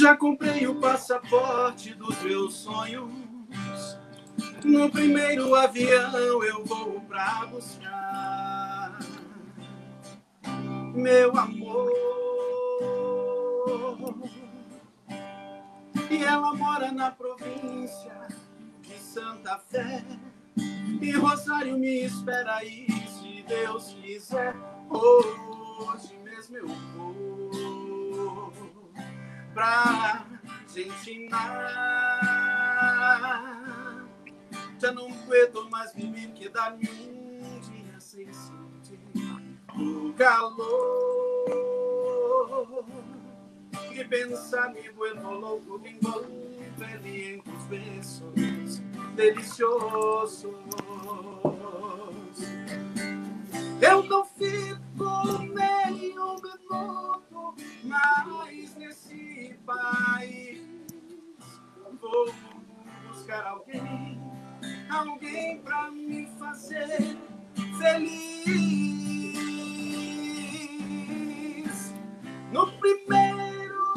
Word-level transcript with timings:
Já 0.00 0.16
comprei 0.16 0.66
o 0.66 0.80
passaporte 0.80 1.92
dos 1.92 2.18
meus 2.22 2.54
sonhos. 2.54 3.12
No 4.64 4.90
primeiro 4.90 5.54
avião 5.54 6.42
eu 6.42 6.64
vou 6.64 7.02
pra 7.02 7.44
buscar 7.50 8.98
meu 10.94 11.36
amor. 11.36 11.92
E 16.10 16.24
ela 16.24 16.54
mora 16.54 16.90
na 16.90 17.10
província 17.10 18.26
de 18.80 18.98
Santa 18.98 19.58
Fé. 19.58 20.02
E 21.02 21.10
Rosário 21.12 21.78
me 21.78 22.06
espera 22.06 22.56
aí, 22.56 22.86
se 23.06 23.42
Deus 23.46 23.94
quiser. 24.00 24.56
Hoje 24.88 26.18
mesmo 26.24 26.56
eu 26.56 26.68
vou 26.68 27.09
pra 29.54 30.24
Argentina. 30.64 31.38
Já 34.80 34.92
não 34.92 35.08
aguento 35.08 35.68
mais 35.70 35.92
viver, 35.92 36.28
que 36.32 36.48
dá-me 36.48 36.88
um 36.88 37.60
dia 37.60 38.00
sem 38.00 38.32
sentir 38.32 38.98
o 39.76 40.12
calor. 40.14 41.50
Que 43.92 44.04
pensar 44.04 44.72
me 44.72 44.88
vuelvo 44.90 45.32
louco, 45.32 45.80
que 45.80 45.90
envolver 45.90 46.30
en 47.04 47.42
tus 47.42 47.64
besos 47.64 48.80
deliciosos. 49.14 50.54
Eu 53.80 54.02
não 54.04 54.24
fico 54.24 54.89
nem 55.04 56.18
um 56.18 56.36
minuto 56.36 57.54
mais 57.84 58.74
nesse 58.76 59.58
país. 59.64 60.60
Vou 62.00 62.32
buscar 63.08 63.46
alguém, 63.46 64.20
alguém 64.90 65.62
pra 65.62 65.90
me 65.90 66.26
fazer 66.38 67.16
feliz. 67.78 68.20
No 72.52 72.70
primeiro 72.78 73.94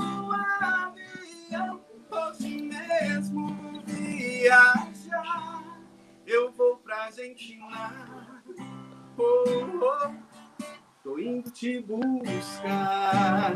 avião, 0.62 1.82
hoje 2.12 2.62
mesmo 2.62 3.84
viajar, 3.86 5.64
eu 6.26 6.52
vou 6.52 6.78
pra 6.78 7.06
Argentina. 7.06 7.94
Oh, 9.18 9.44
oh, 9.82 10.33
tô 11.04 11.20
indo 11.20 11.52
te 11.52 11.82
buscar. 11.82 13.52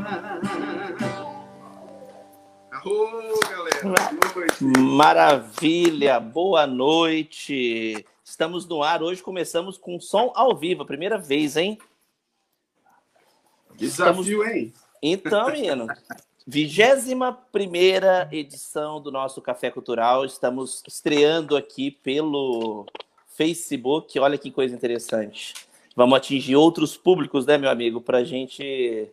Arro, 2.70 3.40
galera. 3.50 3.82
Boa 3.82 4.12
noite. 4.36 4.64
Maravilha, 4.80 6.20
boa 6.20 6.68
noite. 6.68 8.06
Estamos 8.22 8.68
no 8.68 8.84
ar 8.84 9.02
hoje, 9.02 9.24
começamos 9.24 9.78
com 9.78 9.98
som 9.98 10.34
ao 10.36 10.58
vivo, 10.58 10.84
a 10.84 10.86
primeira 10.86 11.18
vez, 11.18 11.56
hein? 11.56 11.80
Desafio, 13.78 14.44
hein? 14.44 14.74
Então, 15.02 15.50
menino, 15.50 15.88
vigésima 16.46 17.32
primeira 17.32 18.28
edição 18.30 19.00
do 19.00 19.10
nosso 19.10 19.42
Café 19.42 19.72
Cultural. 19.72 20.26
Estamos 20.26 20.84
estreando 20.86 21.56
aqui 21.56 21.92
pelo 21.92 22.86
Facebook. 23.30 24.20
Olha 24.20 24.38
que 24.38 24.52
coisa 24.52 24.76
interessante. 24.76 25.67
Vamos 25.98 26.16
atingir 26.16 26.56
outros 26.56 26.96
públicos, 26.96 27.48
né, 27.48 27.58
meu 27.58 27.72
amigo? 27.72 28.00
Para 28.00 28.20
a 28.20 28.24
gente. 28.24 29.10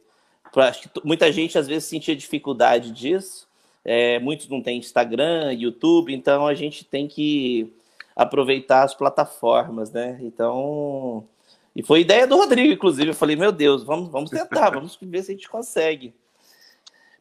Pra, 0.53 0.69
acho 0.69 0.83
que 0.83 1.01
muita 1.03 1.33
gente 1.33 1.57
às 1.57 1.67
vezes 1.67 1.89
sentia 1.89 2.15
dificuldade 2.15 2.91
disso. 2.91 3.49
É, 3.83 4.19
muitos 4.19 4.51
não 4.51 4.63
têm 4.63 4.77
Instagram, 4.77 5.55
YouTube, 5.55 6.13
então 6.13 6.47
a 6.47 6.53
gente 6.53 6.85
tem 6.85 7.09
que 7.09 7.73
aproveitar 8.15 8.83
as 8.83 8.95
plataformas, 8.95 9.91
né? 9.91 10.19
Então. 10.21 11.27
E 11.75 11.83
foi 11.83 12.03
ideia 12.03 12.27
do 12.27 12.37
Rodrigo, 12.37 12.75
inclusive. 12.75 13.09
Eu 13.09 13.15
falei, 13.15 13.35
meu 13.35 13.51
Deus, 13.51 13.83
vamos, 13.83 14.11
vamos 14.11 14.29
tentar, 14.29 14.69
vamos 14.75 14.99
ver 15.01 15.23
se 15.23 15.33
a 15.33 15.35
gente 15.35 15.49
consegue. 15.49 16.15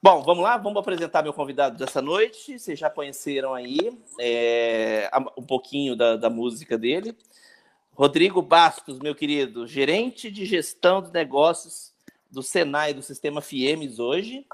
Bom, 0.02 0.22
vamos 0.24 0.44
lá, 0.44 0.58
vamos 0.58 0.78
apresentar 0.78 1.24
meu 1.24 1.32
convidado 1.32 1.78
dessa 1.78 2.02
noite. 2.02 2.60
Vocês 2.60 2.78
já 2.78 2.90
conheceram 2.90 3.54
aí 3.54 3.98
é, 4.20 5.10
um 5.38 5.44
pouquinho 5.44 5.96
da, 5.96 6.18
da, 6.18 6.30
música 6.30 6.78
dele. 6.78 7.16
Rodrigo 7.96 8.42
Bastos, 8.42 8.98
meu 9.00 9.14
querido, 9.14 9.68
gerente 9.68 10.32
de 10.32 10.46
gestão 10.46 11.02
de 11.02 11.12
negócios 11.12 11.94
do 12.30 12.42
Senai, 12.42 12.94
do 12.94 13.04
Sistema 13.04 13.40
FIEMES 13.40 14.00
hoje. 14.00 14.46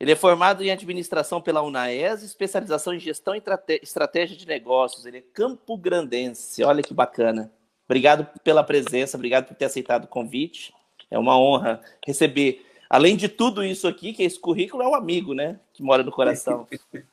Ele 0.00 0.12
é 0.12 0.16
formado 0.16 0.62
em 0.64 0.70
administração 0.70 1.40
pela 1.40 1.62
UNAES, 1.62 2.22
especialização 2.22 2.92
em 2.92 2.98
gestão 2.98 3.34
e 3.36 3.42
estratégia 3.80 4.36
de 4.36 4.46
negócios. 4.46 5.06
Ele 5.06 5.18
é 5.18 5.24
campo 5.32 5.76
grandense. 5.76 6.64
Olha 6.64 6.82
que 6.82 6.92
bacana. 6.92 7.52
Obrigado 7.86 8.26
pela 8.42 8.64
presença, 8.64 9.16
obrigado 9.16 9.46
por 9.46 9.54
ter 9.54 9.66
aceitado 9.66 10.04
o 10.04 10.08
convite. 10.08 10.74
É 11.08 11.16
uma 11.16 11.38
honra 11.38 11.80
receber, 12.04 12.66
além 12.90 13.16
de 13.16 13.28
tudo 13.28 13.62
isso 13.62 13.86
aqui, 13.86 14.12
que 14.12 14.24
esse 14.24 14.40
currículo 14.40 14.82
é 14.82 14.88
um 14.88 14.94
amigo, 14.94 15.34
né? 15.34 15.60
Que 15.72 15.84
mora 15.84 16.02
no 16.02 16.10
coração. 16.10 16.66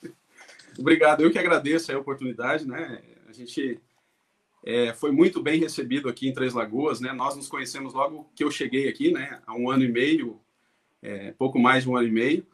obrigado, 0.78 1.22
eu 1.22 1.32
que 1.32 1.38
agradeço 1.38 1.92
a 1.92 2.00
oportunidade, 2.00 2.68
né? 2.68 3.04
A 3.30 3.32
gente 3.32 3.80
é, 4.66 4.94
foi 4.94 5.12
muito 5.12 5.42
bem 5.42 5.60
recebido 5.60 6.08
aqui 6.08 6.28
em 6.28 6.34
Três 6.34 6.54
Lagoas, 6.54 7.02
né? 7.02 7.12
Nós 7.12 7.36
nos 7.36 7.50
conhecemos 7.50 7.94
logo 7.94 8.30
que 8.34 8.44
eu 8.44 8.50
cheguei 8.50 8.88
aqui, 8.88 9.12
né? 9.12 9.42
Há 9.46 9.54
um 9.54 9.70
ano 9.70 9.84
e 9.84 9.92
meio, 9.92 10.40
é, 11.02 11.34
pouco 11.34 11.60
mais 11.60 11.84
de 11.84 11.90
um 11.90 11.98
ano 11.98 12.08
e 12.08 12.12
meio. 12.12 12.48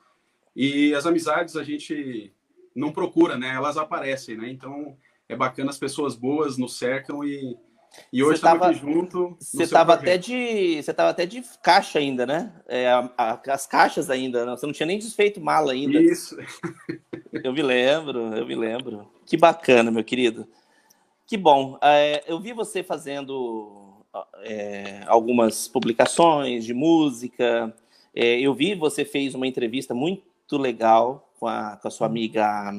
E 0.55 0.93
as 0.95 1.05
amizades 1.05 1.55
a 1.55 1.63
gente 1.63 2.33
não 2.75 2.91
procura, 2.91 3.37
né? 3.37 3.49
Elas 3.49 3.77
aparecem, 3.77 4.35
né? 4.35 4.49
Então 4.49 4.97
é 5.27 5.35
bacana, 5.35 5.69
as 5.69 5.77
pessoas 5.77 6.15
boas 6.15 6.57
nos 6.57 6.79
cercam 6.79 7.23
e, 7.23 7.55
e 8.11 8.23
hoje 8.23 8.37
estamos 8.37 8.65
aqui 8.65 8.79
junto. 8.79 9.37
Você 9.39 9.61
estava 9.61 9.93
até 9.93 10.17
de 10.17 10.81
você 10.81 10.91
tava 10.91 11.11
até 11.11 11.27
de 11.27 11.43
caixa 11.61 11.99
ainda, 11.99 12.25
né? 12.25 12.51
É, 12.67 12.89
a, 12.89 13.11
a, 13.15 13.53
as 13.53 13.67
caixas 13.67 14.09
ainda, 14.09 14.47
não, 14.47 14.57
você 14.57 14.65
não 14.65 14.73
tinha 14.73 14.87
nem 14.87 14.97
desfeito 14.97 15.39
mala 15.39 15.73
ainda. 15.73 16.01
Isso. 16.01 16.35
eu 17.31 17.53
me 17.53 17.61
lembro, 17.61 18.35
eu 18.35 18.47
me 18.47 18.55
lembro. 18.55 19.07
Que 19.27 19.37
bacana, 19.37 19.91
meu 19.91 20.03
querido. 20.03 20.47
Que 21.29 21.37
bom. 21.37 21.77
É, 21.79 22.23
eu 22.25 22.39
vi 22.39 22.53
você 22.53 22.81
fazendo 22.81 24.03
é, 24.41 25.03
algumas 25.05 25.67
publicações 25.67 26.65
de 26.65 26.73
música. 26.73 27.71
É, 28.15 28.39
eu 28.39 28.51
vi 28.51 28.73
você 28.73 29.05
fez 29.05 29.35
uma 29.35 29.45
entrevista 29.45 29.93
muito 29.93 30.57
legal 30.57 31.31
com 31.39 31.45
a, 31.45 31.77
com 31.77 31.87
a 31.87 31.91
sua 31.91 32.07
amiga. 32.07 32.71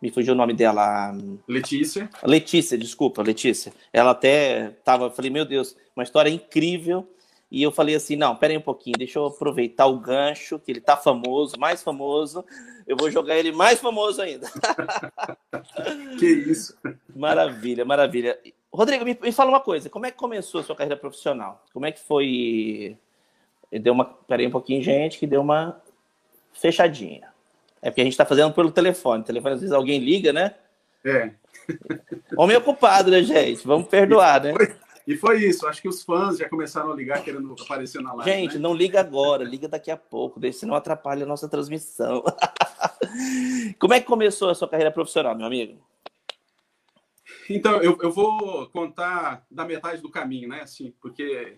Me 0.00 0.12
fugiu 0.12 0.32
o 0.32 0.36
nome 0.36 0.54
dela. 0.54 1.12
Letícia. 1.48 2.08
Letícia, 2.22 2.78
desculpa, 2.78 3.20
Letícia. 3.20 3.72
Ela 3.92 4.12
até 4.12 4.70
tava. 4.84 5.10
Falei, 5.10 5.32
meu 5.32 5.44
Deus, 5.44 5.76
uma 5.96 6.04
história 6.04 6.30
incrível. 6.30 7.04
E 7.50 7.62
eu 7.62 7.70
falei 7.70 7.94
assim: 7.94 8.16
não, 8.16 8.34
pera 8.34 8.52
aí 8.52 8.58
um 8.58 8.62
pouquinho, 8.62 8.98
deixa 8.98 9.18
eu 9.18 9.26
aproveitar 9.26 9.86
o 9.86 9.98
gancho, 9.98 10.58
que 10.58 10.70
ele 10.70 10.80
tá 10.80 10.96
famoso, 10.96 11.58
mais 11.58 11.82
famoso. 11.82 12.44
Eu 12.86 12.96
vou 12.96 13.10
jogar 13.10 13.36
ele 13.36 13.52
mais 13.52 13.80
famoso 13.80 14.20
ainda. 14.20 14.48
que 16.18 16.26
isso. 16.26 16.76
Maravilha, 17.14 17.84
maravilha. 17.84 18.38
Rodrigo, 18.72 19.04
me, 19.04 19.16
me 19.20 19.32
fala 19.32 19.50
uma 19.50 19.60
coisa: 19.60 19.88
como 19.88 20.06
é 20.06 20.10
que 20.10 20.16
começou 20.16 20.60
a 20.60 20.64
sua 20.64 20.76
carreira 20.76 20.96
profissional? 20.96 21.64
Como 21.72 21.86
é 21.86 21.92
que 21.92 22.00
foi. 22.00 22.96
Deu 23.70 23.92
uma. 23.92 24.04
Pera 24.04 24.42
aí 24.42 24.48
um 24.48 24.52
pouquinho, 24.52 24.82
gente, 24.82 25.18
que 25.18 25.26
deu 25.26 25.40
uma 25.40 25.80
fechadinha. 26.52 27.28
É 27.80 27.90
porque 27.90 28.00
a 28.00 28.04
gente 28.04 28.14
está 28.14 28.24
fazendo 28.24 28.52
pelo 28.52 28.70
telefone. 28.72 29.22
O 29.22 29.26
telefone, 29.26 29.54
às 29.54 29.60
vezes, 29.60 29.74
alguém 29.74 30.00
liga, 30.00 30.32
né? 30.32 30.54
É. 31.04 31.30
Homem 32.36 32.56
ocupado, 32.56 33.10
né, 33.10 33.22
gente? 33.22 33.66
Vamos 33.66 33.88
perdoar, 33.88 34.42
né? 34.42 34.52
E 35.06 35.16
foi 35.16 35.44
isso. 35.44 35.66
Acho 35.66 35.80
que 35.80 35.88
os 35.88 36.02
fãs 36.02 36.38
já 36.38 36.48
começaram 36.48 36.90
a 36.90 36.94
ligar 36.94 37.22
querendo 37.22 37.54
aparecer 37.60 38.02
na 38.02 38.12
live. 38.14 38.30
Gente, 38.30 38.54
né? 38.54 38.60
não 38.60 38.74
liga 38.74 38.98
agora, 39.00 39.44
liga 39.44 39.68
daqui 39.68 39.90
a 39.90 39.96
pouco, 39.96 40.40
senão 40.52 40.74
atrapalha 40.74 41.24
a 41.24 41.28
nossa 41.28 41.48
transmissão. 41.48 42.24
Como 43.78 43.94
é 43.94 44.00
que 44.00 44.06
começou 44.06 44.50
a 44.50 44.54
sua 44.54 44.68
carreira 44.68 44.90
profissional, 44.90 45.36
meu 45.36 45.46
amigo? 45.46 45.80
Então, 47.48 47.80
eu, 47.80 47.96
eu 48.02 48.10
vou 48.10 48.66
contar 48.70 49.46
da 49.50 49.64
metade 49.64 50.02
do 50.02 50.10
caminho, 50.10 50.48
né? 50.48 50.62
Assim, 50.62 50.92
porque 51.00 51.56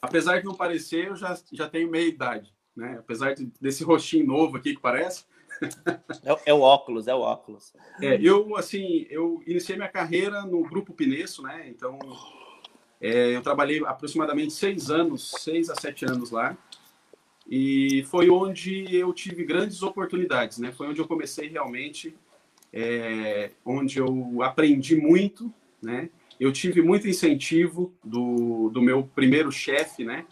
apesar 0.00 0.38
de 0.38 0.46
não 0.46 0.54
parecer, 0.54 1.08
eu 1.08 1.16
já, 1.16 1.38
já 1.52 1.68
tenho 1.68 1.90
meia 1.90 2.08
idade 2.08 2.56
né? 2.78 2.96
Apesar 3.00 3.34
de, 3.34 3.50
desse 3.60 3.82
rostinho 3.82 4.26
novo 4.26 4.56
aqui 4.56 4.74
que 4.74 4.80
parece. 4.80 5.24
É, 6.24 6.50
é, 6.50 6.54
o 6.54 6.60
óculos, 6.60 7.08
é 7.08 7.14
o 7.14 7.20
óculos. 7.20 7.74
É, 8.00 8.16
eu, 8.22 8.56
assim, 8.56 9.04
eu 9.10 9.42
iniciei 9.44 9.76
minha 9.76 9.88
carreira 9.88 10.42
no 10.42 10.62
Grupo 10.62 10.94
Pineço, 10.94 11.42
né? 11.42 11.68
Então, 11.68 11.98
é, 13.00 13.36
eu 13.36 13.42
trabalhei 13.42 13.84
aproximadamente 13.84 14.52
seis 14.52 14.90
anos, 14.90 15.30
seis 15.42 15.70
a 15.70 15.74
sete 15.74 16.04
anos 16.04 16.30
lá. 16.30 16.56
E 17.50 18.04
foi 18.10 18.28
onde 18.28 18.94
eu 18.94 19.12
tive 19.12 19.44
grandes 19.44 19.82
oportunidades, 19.82 20.58
né? 20.58 20.70
Foi 20.72 20.86
onde 20.86 21.00
eu 21.00 21.08
comecei 21.08 21.48
realmente, 21.48 22.14
é, 22.72 23.50
onde 23.64 23.98
eu 23.98 24.42
aprendi 24.42 24.96
muito, 24.96 25.52
né? 25.82 26.10
Eu 26.38 26.52
tive 26.52 26.82
muito 26.82 27.08
incentivo 27.08 27.92
do, 28.04 28.68
do 28.68 28.82
meu 28.82 29.02
primeiro 29.14 29.50
chefe, 29.50 30.04
né? 30.04 30.26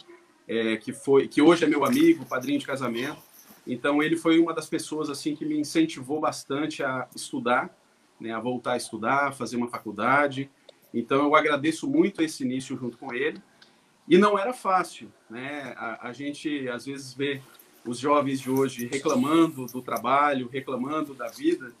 é, 0.47 0.77
que 0.77 0.93
foi 0.93 1.27
que 1.27 1.41
hoje 1.41 1.65
é 1.65 1.67
meu 1.67 1.83
amigo, 1.83 2.25
padrinho 2.25 2.59
de 2.59 2.65
casamento. 2.65 3.21
Então 3.65 4.01
ele 4.01 4.15
foi 4.15 4.39
uma 4.39 4.53
das 4.53 4.67
pessoas 4.67 5.09
assim 5.09 5.35
que 5.35 5.45
me 5.45 5.59
incentivou 5.59 6.21
bastante 6.21 6.81
a 6.81 7.07
estudar, 7.13 7.75
né, 8.19 8.31
a 8.31 8.39
voltar 8.39 8.73
a 8.73 8.77
estudar, 8.77 9.33
fazer 9.33 9.57
uma 9.57 9.67
faculdade. 9.67 10.49
Então 10.99 11.23
eu 11.23 11.35
agradeço 11.35 11.87
muito 11.87 12.21
esse 12.21 12.43
início 12.43 12.77
junto 12.77 12.97
com 12.97 13.13
ele. 13.13 13.41
E 14.07 14.17
não 14.17 14.39
era 14.39 14.53
fácil, 14.53 15.11
né? 15.29 15.73
A, 15.77 16.09
a 16.09 16.13
gente 16.13 16.67
às 16.69 16.85
vezes 16.85 17.13
vê 17.13 17.41
os 17.85 17.99
jovens 17.99 18.39
de 18.39 18.49
hoje 18.49 18.87
reclamando 18.87 19.65
do 19.65 19.81
trabalho, 19.81 20.49
reclamando 20.51 21.13
da 21.13 21.27
vida, 21.27 21.73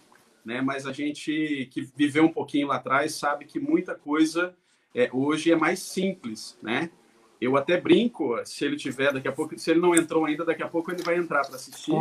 né? 0.43 0.61
Mas 0.61 0.85
a 0.85 0.91
gente 0.91 1.69
que 1.71 1.89
viveu 1.95 2.25
um 2.25 2.31
pouquinho 2.31 2.67
lá 2.67 2.75
atrás 2.75 3.15
sabe 3.15 3.45
que 3.45 3.59
muita 3.59 3.95
coisa 3.95 4.55
é, 4.93 5.09
hoje 5.13 5.51
é 5.51 5.55
mais 5.55 5.79
simples, 5.79 6.57
né? 6.61 6.89
Eu 7.39 7.55
até 7.55 7.79
brinco, 7.79 8.35
se 8.45 8.65
ele 8.65 8.75
tiver 8.75 9.13
daqui 9.13 9.27
a 9.27 9.31
pouco, 9.31 9.57
se 9.59 9.69
ele 9.69 9.79
não 9.79 9.93
entrou 9.93 10.25
ainda, 10.25 10.43
daqui 10.43 10.63
a 10.63 10.67
pouco 10.67 10.91
ele 10.91 11.03
vai 11.03 11.17
entrar 11.17 11.45
para 11.45 11.55
assistir. 11.55 11.91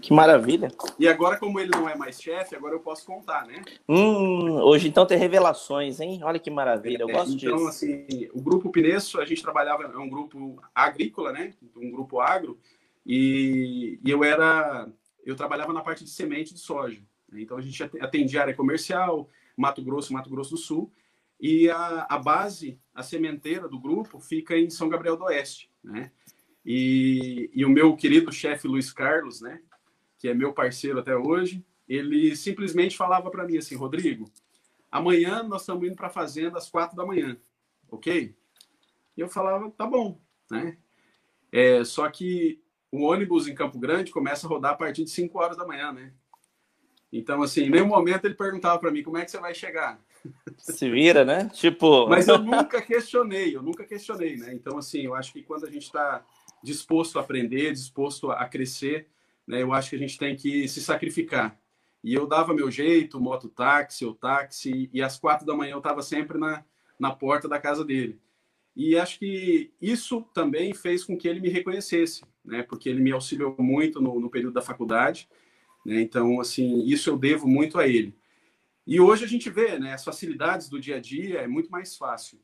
que 0.00 0.12
maravilha! 0.12 0.70
E 0.98 1.08
agora, 1.08 1.36
como 1.36 1.58
ele 1.58 1.70
não 1.70 1.88
é 1.88 1.96
mais 1.96 2.20
chefe, 2.20 2.54
agora 2.54 2.74
eu 2.74 2.80
posso 2.80 3.04
contar, 3.04 3.46
né? 3.46 3.62
Hum, 3.88 4.60
hoje 4.62 4.88
então 4.88 5.04
tem 5.04 5.18
revelações, 5.18 5.98
hein? 5.98 6.20
Olha 6.22 6.38
que 6.38 6.50
maravilha, 6.50 7.02
eu 7.02 7.10
é, 7.10 7.12
gosto 7.12 7.34
então, 7.34 7.56
disso. 7.56 7.68
assim, 7.68 8.28
o 8.32 8.40
grupo 8.40 8.70
Pineço, 8.70 9.20
a 9.20 9.24
gente 9.24 9.42
trabalhava, 9.42 9.82
é 9.82 9.98
um 9.98 10.08
grupo 10.08 10.62
agrícola, 10.72 11.32
né? 11.32 11.52
Um 11.76 11.90
grupo 11.90 12.20
agro, 12.20 12.56
e, 13.04 13.98
e 14.04 14.10
eu 14.10 14.22
era, 14.22 14.88
eu 15.24 15.34
trabalhava 15.34 15.72
na 15.72 15.80
parte 15.80 16.04
de 16.04 16.10
semente 16.10 16.54
de 16.54 16.60
soja. 16.60 17.00
Né? 17.28 17.40
Então 17.42 17.56
a 17.56 17.60
gente 17.60 17.82
atendia 18.00 18.42
área 18.42 18.54
comercial, 18.54 19.28
Mato 19.56 19.82
Grosso, 19.82 20.12
Mato 20.12 20.30
Grosso 20.30 20.50
do 20.50 20.56
Sul, 20.56 20.92
e 21.40 21.68
a, 21.70 22.06
a 22.08 22.18
base, 22.18 22.78
a 22.96 23.02
sementeira 23.02 23.68
do 23.68 23.78
grupo, 23.78 24.18
fica 24.18 24.56
em 24.56 24.70
São 24.70 24.88
Gabriel 24.88 25.18
do 25.18 25.24
Oeste, 25.24 25.70
né? 25.84 26.10
E, 26.64 27.50
e 27.54 27.64
o 27.64 27.68
meu 27.68 27.94
querido 27.94 28.32
chefe 28.32 28.66
Luiz 28.66 28.90
Carlos, 28.90 29.40
né, 29.40 29.62
que 30.18 30.26
é 30.26 30.34
meu 30.34 30.52
parceiro 30.52 30.98
até 30.98 31.14
hoje, 31.14 31.64
ele 31.86 32.34
simplesmente 32.34 32.96
falava 32.96 33.30
para 33.30 33.44
mim 33.44 33.58
assim, 33.58 33.76
Rodrigo, 33.76 34.28
amanhã 34.90 35.42
nós 35.44 35.60
estamos 35.60 35.86
indo 35.86 35.94
para 35.94 36.08
a 36.08 36.10
fazenda 36.10 36.58
às 36.58 36.68
quatro 36.68 36.96
da 36.96 37.06
manhã, 37.06 37.36
ok? 37.88 38.34
E 39.16 39.20
eu 39.20 39.28
falava, 39.28 39.70
tá 39.70 39.86
bom, 39.86 40.18
né? 40.50 40.78
É, 41.52 41.84
só 41.84 42.08
que 42.08 42.60
o 42.90 43.02
ônibus 43.02 43.46
em 43.46 43.54
Campo 43.54 43.78
Grande 43.78 44.10
começa 44.10 44.46
a 44.46 44.50
rodar 44.50 44.72
a 44.72 44.76
partir 44.76 45.04
de 45.04 45.10
5 45.10 45.38
horas 45.38 45.56
da 45.56 45.66
manhã, 45.66 45.92
né? 45.92 46.12
Então, 47.12 47.42
assim, 47.42 47.64
em 47.64 47.70
nenhum 47.70 47.86
momento 47.86 48.24
ele 48.24 48.34
perguntava 48.34 48.78
para 48.78 48.90
mim 48.90 49.02
como 49.02 49.18
é 49.18 49.24
que 49.24 49.30
você 49.30 49.38
vai 49.38 49.54
chegar. 49.54 50.00
Se 50.58 50.90
vira, 50.90 51.24
né? 51.24 51.50
Tipo. 51.52 52.08
Mas 52.08 52.28
eu 52.28 52.38
nunca 52.38 52.80
questionei, 52.82 53.54
eu 53.54 53.62
nunca 53.62 53.84
questionei, 53.84 54.36
né? 54.36 54.52
Então, 54.52 54.78
assim, 54.78 55.02
eu 55.02 55.14
acho 55.14 55.32
que 55.32 55.42
quando 55.42 55.66
a 55.66 55.70
gente 55.70 55.84
está 55.84 56.24
disposto 56.62 57.18
a 57.18 57.22
aprender, 57.22 57.72
disposto 57.72 58.30
a 58.30 58.44
crescer, 58.46 59.06
né? 59.46 59.62
Eu 59.62 59.72
acho 59.72 59.90
que 59.90 59.96
a 59.96 59.98
gente 59.98 60.18
tem 60.18 60.36
que 60.36 60.68
se 60.68 60.80
sacrificar. 60.80 61.58
E 62.02 62.14
eu 62.14 62.26
dava 62.26 62.54
meu 62.54 62.70
jeito, 62.70 63.20
mototáxi, 63.20 64.04
ou 64.04 64.14
táxi, 64.14 64.88
e 64.92 65.02
às 65.02 65.18
quatro 65.18 65.46
da 65.46 65.54
manhã 65.54 65.72
eu 65.72 65.78
estava 65.78 66.02
sempre 66.02 66.38
na, 66.38 66.64
na 66.98 67.10
porta 67.10 67.48
da 67.48 67.58
casa 67.58 67.84
dele. 67.84 68.18
E 68.76 68.96
acho 68.96 69.18
que 69.18 69.72
isso 69.80 70.22
também 70.34 70.74
fez 70.74 71.02
com 71.02 71.16
que 71.16 71.26
ele 71.26 71.40
me 71.40 71.48
reconhecesse, 71.48 72.22
né? 72.44 72.62
Porque 72.62 72.88
ele 72.88 73.00
me 73.00 73.10
auxiliou 73.10 73.56
muito 73.58 74.00
no, 74.00 74.20
no 74.20 74.30
período 74.30 74.54
da 74.54 74.62
faculdade. 74.62 75.28
Né? 75.84 76.00
Então, 76.02 76.40
assim, 76.40 76.82
isso 76.84 77.08
eu 77.08 77.16
devo 77.16 77.48
muito 77.48 77.78
a 77.78 77.88
ele. 77.88 78.14
E 78.86 79.00
hoje 79.00 79.24
a 79.24 79.28
gente 79.28 79.50
vê, 79.50 79.78
né, 79.78 79.94
as 79.94 80.04
facilidades 80.04 80.68
do 80.68 80.78
dia 80.78 80.96
a 80.96 81.00
dia 81.00 81.40
é 81.40 81.48
muito 81.48 81.70
mais 81.70 81.96
fácil. 81.96 82.40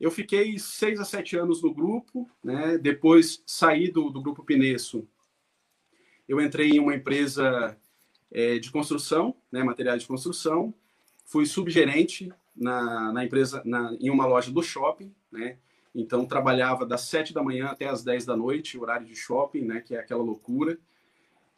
Eu 0.00 0.10
fiquei 0.10 0.58
seis 0.58 1.00
a 1.00 1.04
sete 1.04 1.36
anos 1.36 1.62
no 1.62 1.72
grupo, 1.72 2.28
né? 2.44 2.76
Depois 2.76 3.42
saí 3.46 3.90
do, 3.90 4.10
do 4.10 4.20
grupo 4.20 4.44
Pineço. 4.44 5.08
Eu 6.28 6.40
entrei 6.40 6.72
em 6.72 6.80
uma 6.80 6.94
empresa 6.94 7.78
é, 8.30 8.58
de 8.58 8.70
construção, 8.70 9.34
né, 9.50 9.62
materiais 9.62 10.02
de 10.02 10.08
construção. 10.08 10.74
Fui 11.24 11.46
subgerente 11.46 12.30
na, 12.54 13.12
na 13.12 13.24
empresa, 13.24 13.62
na, 13.64 13.96
em 13.98 14.10
uma 14.10 14.26
loja 14.26 14.50
do 14.50 14.62
shopping, 14.62 15.14
né? 15.30 15.58
Então 15.94 16.26
trabalhava 16.26 16.84
das 16.84 17.02
sete 17.02 17.32
da 17.32 17.42
manhã 17.42 17.68
até 17.68 17.86
as 17.86 18.04
dez 18.04 18.26
da 18.26 18.36
noite, 18.36 18.78
horário 18.78 19.06
de 19.06 19.14
shopping, 19.14 19.62
né? 19.62 19.80
Que 19.80 19.94
é 19.94 20.00
aquela 20.00 20.22
loucura. 20.22 20.78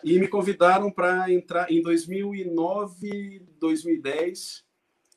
E 0.04 0.18
me 0.18 0.28
convidaram 0.28 0.90
para 0.90 1.32
entrar 1.32 1.70
em 1.70 1.82
2009, 1.82 3.42
2010, 3.58 4.64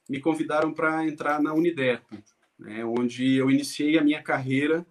me 0.10 0.20
convidaram 0.20 0.74
para 0.74 1.06
entrar 1.06 1.42
na 1.42 1.54
Uniderp, 1.54 2.04
né, 2.58 2.84
onde 2.84 3.36
eu 3.36 3.50
iniciei 3.52 3.98
a 3.98 4.04
minha 4.04 4.22
carreira 4.22 4.86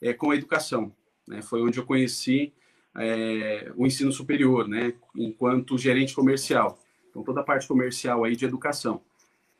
é, 0.00 0.12
com 0.12 0.30
a 0.30 0.36
educação. 0.36 0.94
Né, 1.26 1.42
foi 1.42 1.60
onde 1.60 1.78
eu 1.78 1.84
conheci 1.84 2.52
é, 2.96 3.72
o 3.76 3.86
ensino 3.86 4.12
superior, 4.12 4.68
né, 4.68 4.94
enquanto 5.16 5.76
gerente 5.76 6.14
comercial. 6.14 6.78
Então, 7.10 7.22
toda 7.22 7.40
a 7.40 7.44
parte 7.44 7.66
comercial 7.66 8.24
aí 8.24 8.36
de 8.36 8.44
educação. 8.44 9.02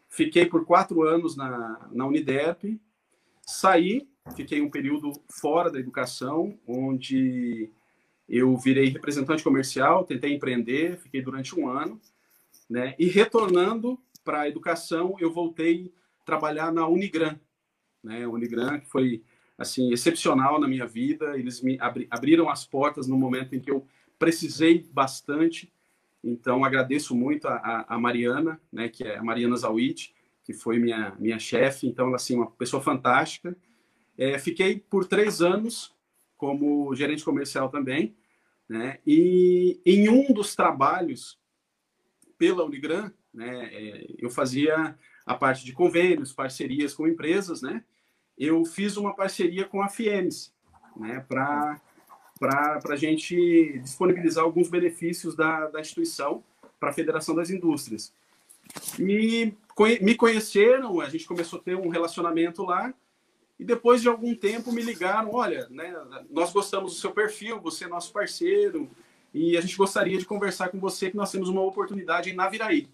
Fiquei 0.08 0.46
por 0.46 0.64
quatro 0.64 1.02
anos 1.02 1.36
na, 1.36 1.88
na 1.90 2.06
Uniderp, 2.06 2.78
saí, 3.44 4.08
fiquei 4.36 4.60
um 4.60 4.70
período 4.70 5.12
fora 5.28 5.70
da 5.70 5.78
educação, 5.78 6.58
onde 6.66 7.70
eu 8.28 8.56
virei 8.56 8.88
representante 8.88 9.42
comercial, 9.42 10.04
tentei 10.04 10.32
empreender, 10.34 10.98
fiquei 10.98 11.20
durante 11.20 11.58
um 11.58 11.68
ano, 11.68 12.00
né? 12.68 12.94
E 12.98 13.06
retornando 13.06 13.98
para 14.24 14.42
a 14.42 14.48
educação, 14.48 15.16
eu 15.18 15.32
voltei 15.32 15.92
a 16.20 16.24
trabalhar 16.24 16.72
na 16.72 16.86
Unigran, 16.86 17.38
né? 18.02 18.24
A 18.24 18.28
Unigran 18.28 18.80
que 18.80 18.86
foi 18.86 19.22
assim 19.58 19.92
excepcional 19.92 20.60
na 20.60 20.68
minha 20.68 20.86
vida. 20.86 21.38
Eles 21.38 21.60
me 21.60 21.78
abri 21.80 22.06
abriram 22.10 22.48
as 22.48 22.64
portas 22.64 23.06
no 23.06 23.18
momento 23.18 23.54
em 23.54 23.60
que 23.60 23.70
eu 23.70 23.86
precisei 24.18 24.86
bastante. 24.92 25.72
Então 26.24 26.64
agradeço 26.64 27.14
muito 27.14 27.48
a, 27.48 27.84
a 27.88 27.98
Mariana, 27.98 28.60
né? 28.72 28.88
Que 28.88 29.04
é 29.04 29.18
a 29.18 29.22
Mariana 29.22 29.56
Zawit, 29.56 30.14
que 30.44 30.52
foi 30.52 30.78
minha 30.78 31.14
minha 31.18 31.38
chefe. 31.38 31.86
Então 31.86 32.14
assim 32.14 32.36
uma 32.36 32.50
pessoa 32.50 32.82
fantástica. 32.82 33.56
É, 34.16 34.38
fiquei 34.38 34.78
por 34.78 35.06
três 35.06 35.40
anos 35.42 35.92
como 36.42 36.92
gerente 36.96 37.24
comercial 37.24 37.68
também. 37.68 38.16
Né? 38.68 38.98
E 39.06 39.80
em 39.86 40.08
um 40.08 40.32
dos 40.32 40.56
trabalhos 40.56 41.38
pela 42.36 42.64
Unigran, 42.64 43.12
né, 43.32 43.70
é, 43.72 44.06
eu 44.18 44.28
fazia 44.28 44.98
a 45.24 45.36
parte 45.36 45.64
de 45.64 45.72
convênios, 45.72 46.32
parcerias 46.32 46.94
com 46.94 47.06
empresas, 47.06 47.62
né? 47.62 47.84
Eu 48.36 48.64
fiz 48.64 48.96
uma 48.96 49.14
parceria 49.14 49.64
com 49.64 49.80
a 49.80 49.88
Fiemes, 49.88 50.52
né, 50.96 51.24
para 51.28 51.80
para 52.40 52.80
a 52.88 52.96
gente 52.96 53.78
disponibilizar 53.78 54.42
alguns 54.42 54.68
benefícios 54.68 55.36
da, 55.36 55.68
da 55.68 55.80
instituição 55.80 56.42
para 56.80 56.90
a 56.90 56.92
Federação 56.92 57.36
das 57.36 57.50
Indústrias. 57.50 58.12
E 58.98 59.54
me 60.00 60.16
conheceram, 60.16 61.00
a 61.00 61.08
gente 61.08 61.24
começou 61.24 61.60
a 61.60 61.62
ter 61.62 61.76
um 61.76 61.88
relacionamento 61.88 62.64
lá, 62.64 62.92
e 63.62 63.64
depois 63.64 64.02
de 64.02 64.08
algum 64.08 64.34
tempo 64.34 64.72
me 64.72 64.82
ligaram, 64.82 65.30
olha, 65.32 65.68
né, 65.70 65.94
nós 66.28 66.52
gostamos 66.52 66.94
do 66.94 66.98
seu 66.98 67.12
perfil, 67.12 67.60
você 67.60 67.84
é 67.84 67.88
nosso 67.88 68.12
parceiro, 68.12 68.90
e 69.32 69.56
a 69.56 69.60
gente 69.60 69.76
gostaria 69.76 70.18
de 70.18 70.26
conversar 70.26 70.68
com 70.70 70.80
você 70.80 71.10
que 71.10 71.16
nós 71.16 71.30
temos 71.30 71.48
uma 71.48 71.62
oportunidade 71.62 72.28
em 72.28 72.34
Naviraí. 72.34 72.88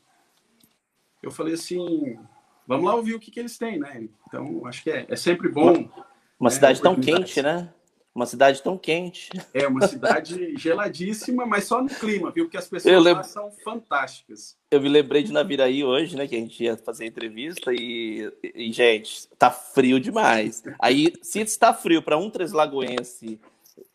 Eu 1.23 1.31
falei 1.31 1.55
assim, 1.55 2.19
vamos 2.67 2.85
lá 2.85 2.95
ouvir 2.95 3.15
o 3.15 3.19
que, 3.19 3.31
que 3.31 3.41
eles 3.41 3.57
têm, 3.57 3.79
né? 3.79 4.11
Então, 4.27 4.67
acho 4.67 4.83
que 4.83 4.91
é, 4.91 5.07
é 5.09 5.17
sempre 5.17 5.49
bom. 5.49 5.91
Uma 6.39 6.51
né, 6.51 6.55
cidade 6.55 6.83
tão 6.83 7.01
quente, 7.01 7.41
né? 7.41 7.73
Uma 8.15 8.27
cidade 8.27 8.63
tão 8.63 8.77
quente. 8.77 9.31
É, 9.55 9.67
uma 9.69 9.87
cidade 9.87 10.57
geladíssima, 10.57 11.47
mas 11.47 11.65
só 11.65 11.83
no 11.83 11.89
clima, 11.89 12.31
viu? 12.31 12.47
Porque 12.47 12.57
as 12.57 12.69
pessoas 12.69 13.05
lembro... 13.05 13.25
são 13.25 13.51
fantásticas. 13.63 14.57
Eu 14.71 14.81
me 14.81 14.89
lembrei 14.89 15.23
de 15.23 15.33
Naviraí 15.33 15.85
hoje, 15.85 16.17
né? 16.17 16.27
Que 16.27 16.35
a 16.35 16.39
gente 16.39 16.65
ia 16.65 16.77
fazer 16.77 17.07
entrevista 17.07 17.73
e, 17.73 18.33
e 18.55 18.73
gente, 18.73 19.29
tá 19.39 19.51
frio 19.51 20.01
demais. 20.01 20.63
Aí, 20.81 21.13
se 21.23 21.41
está 21.41 21.73
frio 21.73 22.03
para 22.03 22.19
um 22.19 22.29
Três 22.29 22.53
Lagoense, 22.53 23.41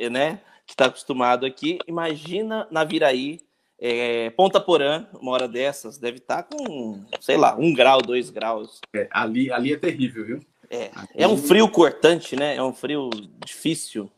né? 0.09 0.39
Que 0.65 0.73
está 0.73 0.85
acostumado 0.85 1.45
aqui, 1.45 1.79
imagina 1.85 2.67
Naviraí, 2.71 3.41
é, 3.77 4.29
Ponta 4.29 4.61
Porã, 4.61 5.05
uma 5.19 5.31
hora 5.31 5.47
dessas, 5.47 5.97
deve 5.97 6.19
estar 6.19 6.43
tá 6.43 6.55
com, 6.55 7.03
sei 7.19 7.35
lá, 7.35 7.55
um 7.57 7.73
grau, 7.73 8.01
dois 8.01 8.29
graus. 8.29 8.79
É, 8.95 9.09
ali, 9.11 9.51
ali 9.51 9.73
é 9.73 9.77
terrível, 9.77 10.25
viu? 10.25 10.39
É, 10.73 10.91
é 11.13 11.27
um 11.27 11.37
frio 11.37 11.69
cortante, 11.69 12.35
né? 12.35 12.55
É 12.55 12.63
um 12.63 12.73
frio 12.73 13.11
difícil. 13.45 14.09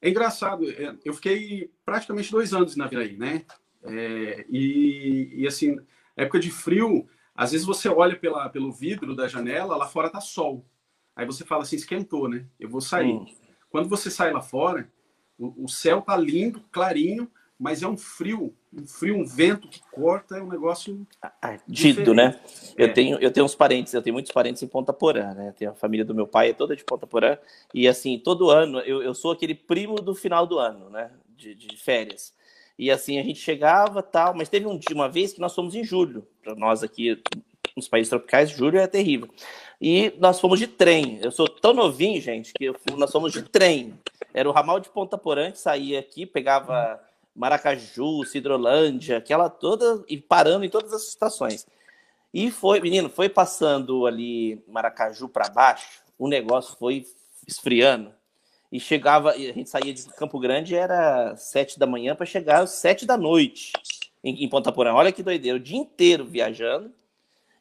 É 0.00 0.08
engraçado, 0.08 0.70
é, 0.70 0.96
eu 1.04 1.12
fiquei 1.12 1.72
praticamente 1.84 2.30
dois 2.30 2.54
anos 2.54 2.76
na 2.76 2.86
Viraí, 2.86 3.16
né? 3.16 3.44
É, 3.82 4.46
e, 4.48 5.32
e, 5.34 5.46
assim, 5.46 5.76
época 6.16 6.38
de 6.38 6.52
frio, 6.52 7.08
às 7.34 7.50
vezes 7.50 7.66
você 7.66 7.88
olha 7.88 8.14
pela, 8.14 8.48
pelo 8.48 8.70
vidro 8.70 9.16
da 9.16 9.26
janela, 9.26 9.76
lá 9.76 9.88
fora 9.88 10.08
tá 10.08 10.20
sol. 10.20 10.64
Aí 11.16 11.26
você 11.26 11.44
fala 11.44 11.62
assim, 11.62 11.74
esquentou, 11.74 12.28
né? 12.28 12.46
Eu 12.60 12.68
vou 12.68 12.80
sair. 12.80 13.12
Hum. 13.12 13.26
Quando 13.68 13.88
você 13.88 14.08
sai 14.08 14.32
lá 14.32 14.40
fora, 14.40 14.88
o, 15.36 15.64
o 15.64 15.68
céu 15.68 16.00
tá 16.00 16.16
lindo, 16.16 16.62
clarinho, 16.70 17.28
mas 17.58 17.82
é 17.82 17.88
um 17.88 17.96
frio, 17.96 18.54
um 18.72 18.86
frio, 18.86 19.16
um 19.16 19.26
vento 19.26 19.66
que 19.66 19.80
corta, 19.90 20.36
é 20.36 20.42
um 20.42 20.48
negócio 20.48 21.04
ardido, 21.42 22.14
né? 22.14 22.38
Eu 22.76 22.86
é. 22.86 22.92
tenho, 22.92 23.18
eu 23.18 23.32
tenho 23.32 23.44
uns 23.44 23.54
parentes, 23.54 23.92
eu 23.92 24.00
tenho 24.00 24.14
muitos 24.14 24.30
parentes 24.30 24.62
em 24.62 24.68
Ponta 24.68 24.92
Porã, 24.92 25.34
né? 25.34 25.52
Tem 25.58 25.66
a 25.66 25.74
família 25.74 26.04
do 26.04 26.14
meu 26.14 26.26
pai 26.26 26.50
é 26.50 26.52
toda 26.52 26.76
de 26.76 26.84
Ponta 26.84 27.06
Porã 27.06 27.36
e 27.74 27.88
assim 27.88 28.18
todo 28.18 28.48
ano 28.48 28.78
eu, 28.80 29.02
eu 29.02 29.12
sou 29.12 29.32
aquele 29.32 29.56
primo 29.56 29.96
do 29.96 30.14
final 30.14 30.46
do 30.46 30.58
ano, 30.58 30.88
né? 30.88 31.10
De, 31.36 31.54
de 31.54 31.76
férias. 31.76 32.32
E 32.78 32.92
assim 32.92 33.18
a 33.18 33.24
gente 33.24 33.40
chegava 33.40 34.02
tal, 34.02 34.34
mas 34.34 34.48
teve 34.48 34.66
um 34.66 34.78
dia, 34.78 34.94
uma 34.94 35.08
vez 35.08 35.32
que 35.32 35.40
nós 35.40 35.54
fomos 35.54 35.74
em 35.74 35.82
julho. 35.82 36.24
Para 36.40 36.54
nós 36.54 36.84
aqui 36.84 37.20
nos 37.74 37.88
países 37.88 38.08
tropicais, 38.08 38.50
julho 38.50 38.78
é 38.78 38.86
terrível. 38.86 39.28
E 39.80 40.12
nós 40.18 40.40
fomos 40.40 40.60
de 40.60 40.68
trem. 40.68 41.18
Eu 41.22 41.32
sou 41.32 41.48
tão 41.48 41.72
novinho, 41.72 42.20
gente, 42.20 42.52
que 42.52 42.66
eu, 42.66 42.76
nós 42.96 43.10
fomos 43.10 43.32
de 43.32 43.42
trem. 43.42 43.94
Era 44.32 44.48
o 44.48 44.52
ramal 44.52 44.78
de 44.78 44.88
Ponta 44.90 45.18
Porã 45.18 45.50
que 45.50 45.58
saía 45.58 45.98
aqui, 45.98 46.24
pegava 46.24 47.00
Maracaju, 47.38 48.24
Cidrolândia, 48.24 49.18
aquela 49.18 49.48
toda, 49.48 50.04
e 50.08 50.18
parando 50.18 50.64
em 50.64 50.68
todas 50.68 50.92
as 50.92 51.06
estações. 51.06 51.64
E 52.34 52.50
foi, 52.50 52.80
menino, 52.80 53.08
foi 53.08 53.28
passando 53.28 54.06
ali 54.06 54.60
Maracaju 54.66 55.28
para 55.28 55.48
baixo, 55.48 56.02
o 56.18 56.26
negócio 56.26 56.76
foi 56.76 57.06
esfriando. 57.46 58.12
E 58.72 58.80
chegava, 58.80 59.30
a 59.30 59.38
gente 59.38 59.70
saía 59.70 59.94
de 59.94 60.04
Campo 60.14 60.38
Grande, 60.40 60.74
era 60.74 61.36
sete 61.36 61.78
da 61.78 61.86
manhã 61.86 62.16
para 62.16 62.26
chegar 62.26 62.60
às 62.62 62.72
sete 62.72 63.06
da 63.06 63.16
noite 63.16 63.72
em, 64.22 64.44
em 64.44 64.48
Ponta 64.48 64.72
Porã. 64.72 64.92
Olha 64.92 65.12
que 65.12 65.22
doideira, 65.22 65.56
o 65.56 65.60
dia 65.60 65.78
inteiro 65.78 66.26
viajando. 66.26 66.92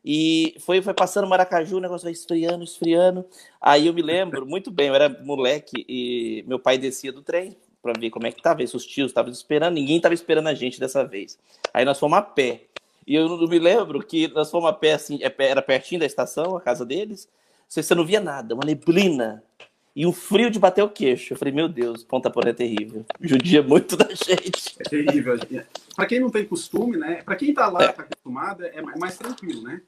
E 0.03 0.55
foi, 0.60 0.81
foi 0.81 0.93
passando 0.93 1.27
Maracaju, 1.27 1.77
o 1.77 1.81
negócio 1.81 2.05
vai 2.05 2.13
esfriando, 2.13 2.63
esfriando. 2.63 3.25
Aí 3.62 3.86
eu 3.86 3.93
me 3.93 4.01
lembro 4.01 4.46
muito 4.46 4.72
bem, 4.72 4.88
eu 4.88 4.96
era 4.96 5.07
moleque 5.07 5.86
e 5.88 6.43
meu 6.48 6.57
pai 6.57 6.79
descia 6.79 7.12
do 7.12 7.22
trem 7.22 7.55
para 7.88 8.00
ver 8.00 8.10
como 8.10 8.27
é 8.27 8.32
que 8.32 8.41
tava, 8.41 8.65
se 8.65 8.75
os 8.75 8.86
tios 8.86 9.12
estavam 9.12 9.32
esperando, 9.32 9.75
ninguém 9.75 9.98
estava 9.98 10.13
esperando 10.13 10.48
a 10.48 10.53
gente 10.53 10.79
dessa 10.79 11.06
vez. 11.06 11.39
Aí 11.74 11.86
nós 11.86 11.98
fomos 11.98 12.17
a 12.17 12.22
pé. 12.22 12.63
E 13.06 13.15
eu 13.15 13.29
não 13.29 13.48
me 13.48 13.58
lembro 13.58 14.06
que 14.06 14.27
nós 14.29 14.51
fomos 14.51 14.70
a 14.70 14.74
pé, 14.74 14.94
assim, 14.94 15.20
é 15.22 15.34
era 15.38 15.62
pertinho 15.62 16.01
da 16.01 16.06
estação, 16.06 16.58
a 16.58 16.62
casa 16.62 16.86
deles. 16.86 17.29
Você 17.70 17.96
não 17.96 18.06
via 18.06 18.20
nada, 18.20 18.53
uma 18.53 18.65
neblina 18.65 19.41
e 19.96 20.06
um 20.06 20.12
frio 20.12 20.51
de 20.51 20.60
bater 20.60 20.84
o 20.84 20.89
queixo. 20.89 21.34
Eu 21.34 21.38
falei, 21.38 21.53
meu 21.53 21.70
Deus, 21.70 22.03
Ponta 22.03 22.29
Porã 22.29 22.50
é 22.50 22.53
terrível. 22.53 23.06
Judia 23.22 23.63
muito 23.63 23.96
da 23.96 24.10
gente. 24.10 24.75
É 24.79 24.84
terrível. 24.84 25.39
Para 25.96 26.06
quem 26.06 26.20
não 26.20 26.29
tem 26.29 26.46
costume, 26.46 26.98
né? 26.98 27.22
Para 27.24 27.36
quem 27.36 27.50
está 27.50 27.67
lá, 27.67 27.86
está 27.86 28.03
é. 28.03 28.06
acostumado, 28.06 28.65
é 28.65 28.82
mais 28.82 29.17
tranquilo, 29.17 29.63
né? 29.63 29.82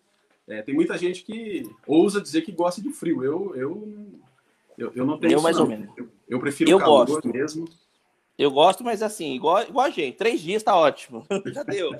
É, 0.47 0.61
tem 0.63 0.73
muita 0.73 0.97
gente 0.97 1.23
que 1.23 1.69
ousa 1.85 2.19
dizer 2.19 2.41
que 2.41 2.51
gosta 2.51 2.81
de 2.81 2.89
frio. 2.91 3.23
Eu, 3.23 3.55
eu, 3.55 3.93
eu, 4.77 4.91
eu 4.95 5.05
não 5.05 5.19
tenho 5.19 5.33
eu 5.33 5.35
isso, 5.35 5.43
mais 5.43 5.57
não. 5.57 5.63
ou 5.63 5.69
menos. 5.69 5.89
Eu, 5.95 6.09
eu 6.27 6.39
prefiro 6.39 6.71
eu 6.71 6.79
calor 6.79 7.05
gosto. 7.05 7.31
mesmo. 7.31 7.67
Eu 8.39 8.49
gosto, 8.49 8.85
mas 8.85 9.03
assim, 9.03 9.33
igual, 9.33 9.61
igual 9.63 9.85
a 9.85 9.89
gente, 9.89 10.15
três 10.15 10.39
dias 10.39 10.63
tá 10.63 10.73
ótimo. 10.73 11.27
Já 11.53 11.61
deu. 11.61 11.91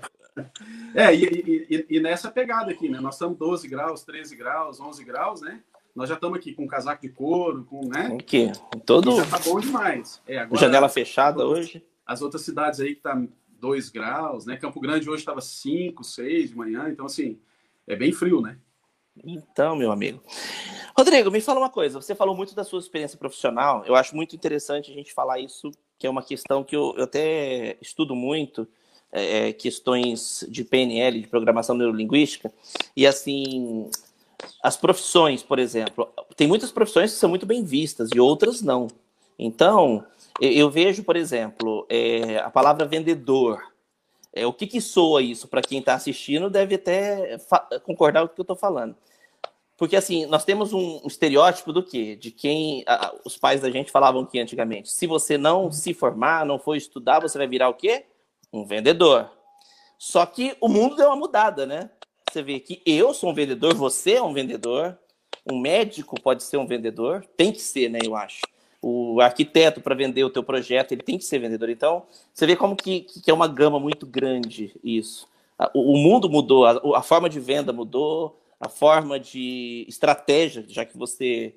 É, 0.96 1.14
e, 1.14 1.68
e, 1.70 1.86
e, 1.90 2.00
nessa 2.00 2.32
pegada 2.32 2.72
aqui, 2.72 2.88
né? 2.88 3.02
Nós 3.02 3.16
estamos 3.16 3.38
12 3.38 3.68
graus, 3.68 4.06
13 4.06 4.38
graus, 4.38 4.80
11 4.80 5.04
graus, 5.04 5.42
né? 5.42 5.62
Nós 5.94 6.08
já 6.08 6.16
estamos 6.16 6.38
aqui 6.38 6.54
com 6.54 6.66
casaco 6.66 7.02
de 7.02 7.10
couro, 7.10 7.66
com, 7.66 7.82
né? 7.86 8.10
O 8.14 8.24
quê? 8.24 8.54
Todo... 8.86 9.18
já 9.18 9.26
tá 9.26 9.40
bom 9.40 9.60
demais. 9.60 10.22
É, 10.26 10.38
agora, 10.38 10.62
Janela 10.62 10.88
fechada 10.88 11.44
as 11.44 11.50
hoje. 11.50 11.86
As 12.06 12.22
outras 12.22 12.44
cidades 12.44 12.80
aí 12.80 12.96
que 12.96 13.02
tá 13.02 13.22
2 13.60 13.90
graus, 13.90 14.46
né? 14.46 14.56
Campo 14.56 14.80
Grande 14.80 15.10
hoje 15.10 15.22
estava 15.22 15.42
5, 15.42 16.02
6 16.06 16.52
de 16.52 16.56
manhã, 16.56 16.88
então 16.90 17.06
assim, 17.06 17.38
é 17.86 17.98
bem 17.98 18.14
frio, 18.14 18.40
né? 18.40 18.58
Então, 19.26 19.76
meu 19.76 19.92
amigo. 19.92 20.24
Rodrigo, 20.98 21.30
me 21.30 21.42
fala 21.42 21.60
uma 21.60 21.70
coisa. 21.70 22.00
Você 22.02 22.16
falou 22.16 22.34
muito 22.34 22.56
da 22.56 22.64
sua 22.64 22.80
experiência 22.80 23.18
profissional. 23.18 23.84
Eu 23.86 23.96
acho 23.96 24.16
muito 24.16 24.34
interessante 24.38 24.90
a 24.90 24.94
gente 24.94 25.14
falar 25.14 25.40
isso, 25.40 25.70
que 26.00 26.08
é 26.08 26.10
uma 26.10 26.24
questão 26.24 26.64
que 26.64 26.76
eu, 26.76 26.96
eu 26.98 27.04
até 27.04 27.78
estudo 27.82 28.16
muito, 28.16 28.66
é, 29.12 29.50
é 29.50 29.54
questões 29.54 30.46
de 30.50 30.64
PNL, 30.64 31.22
de 31.22 31.28
programação 31.28 31.76
neurolinguística. 31.76 32.52
E 32.96 33.06
assim, 33.06 33.90
as 34.64 34.78
profissões, 34.78 35.44
por 35.44 35.60
exemplo, 35.60 36.08
tem 36.38 36.48
muitas 36.48 36.72
profissões 36.72 37.12
que 37.12 37.20
são 37.20 37.30
muito 37.30 37.46
bem 37.46 37.64
vistas 37.64 38.10
e 38.16 38.20
outras 38.20 38.62
não. 38.62 38.88
Então, 39.38 40.06
eu, 40.40 40.52
eu 40.52 40.70
vejo, 40.70 41.04
por 41.04 41.18
exemplo, 41.18 41.86
é, 41.90 42.38
a 42.38 42.50
palavra 42.50 42.86
vendedor. 42.86 43.62
É, 44.32 44.46
o 44.46 44.54
que, 44.54 44.68
que 44.68 44.80
soa 44.80 45.22
isso 45.22 45.48
para 45.48 45.62
quem 45.62 45.80
está 45.80 45.96
assistindo 45.96 46.50
deve 46.50 46.76
até 46.76 47.38
concordar 47.84 48.22
com 48.22 48.32
o 48.32 48.36
que 48.36 48.42
eu 48.42 48.44
estou 48.44 48.56
falando. 48.56 48.96
Porque, 49.80 49.96
assim, 49.96 50.26
nós 50.26 50.44
temos 50.44 50.74
um 50.74 51.00
estereótipo 51.06 51.72
do 51.72 51.82
quê? 51.82 52.14
De 52.14 52.32
quem 52.32 52.84
a, 52.86 53.14
os 53.26 53.38
pais 53.38 53.62
da 53.62 53.72
gente 53.72 53.90
falavam 53.90 54.26
que 54.26 54.38
antigamente, 54.38 54.92
se 54.92 55.08
você 55.08 55.38
não 55.38 55.72
se 55.72 55.94
formar, 55.94 56.46
não 56.46 56.60
for 56.60 56.76
estudar, 56.76 57.22
você 57.22 57.38
vai 57.38 57.48
virar 57.48 57.70
o 57.70 57.74
quê? 57.74 58.04
Um 58.52 58.66
vendedor. 58.66 59.32
Só 59.98 60.26
que 60.26 60.54
o 60.60 60.68
mundo 60.68 60.98
deu 60.98 61.08
uma 61.08 61.16
mudada, 61.16 61.66
né? 61.66 61.90
Você 62.30 62.44
vê 62.44 62.60
que 62.60 62.82
eu 62.86 63.14
sou 63.14 63.30
um 63.30 63.34
vendedor, 63.34 63.74
você 63.74 64.16
é 64.16 64.22
um 64.22 64.34
vendedor, 64.34 65.00
um 65.50 65.58
médico 65.58 66.20
pode 66.20 66.44
ser 66.44 66.58
um 66.58 66.68
vendedor, 66.68 67.26
tem 67.38 67.54
que 67.54 67.62
ser, 67.62 67.90
né, 67.90 68.00
eu 68.04 68.18
acho. 68.18 68.42
O 68.82 69.22
arquiteto, 69.22 69.80
para 69.80 69.96
vender 69.96 70.26
o 70.26 70.30
teu 70.30 70.44
projeto, 70.44 70.92
ele 70.92 71.04
tem 71.04 71.18
que 71.18 71.24
ser 71.24 71.40
vendedor. 71.40 71.70
Então, 71.70 72.04
você 72.34 72.46
vê 72.46 72.56
como 72.56 72.76
que, 72.76 73.02
que 73.02 73.32
é 73.32 73.34
uma 73.34 73.48
gama 73.48 73.80
muito 73.80 74.06
grande 74.06 74.76
isso. 74.84 75.26
O, 75.74 75.94
o 75.94 75.98
mundo 75.98 76.30
mudou, 76.30 76.66
a, 76.66 76.98
a 76.98 77.02
forma 77.02 77.30
de 77.30 77.40
venda 77.40 77.72
mudou, 77.72 78.38
a 78.60 78.68
forma 78.68 79.20
de 79.20 79.86
estratégia, 79.88 80.66
já 80.68 80.86
que 80.86 80.98
você, 80.98 81.56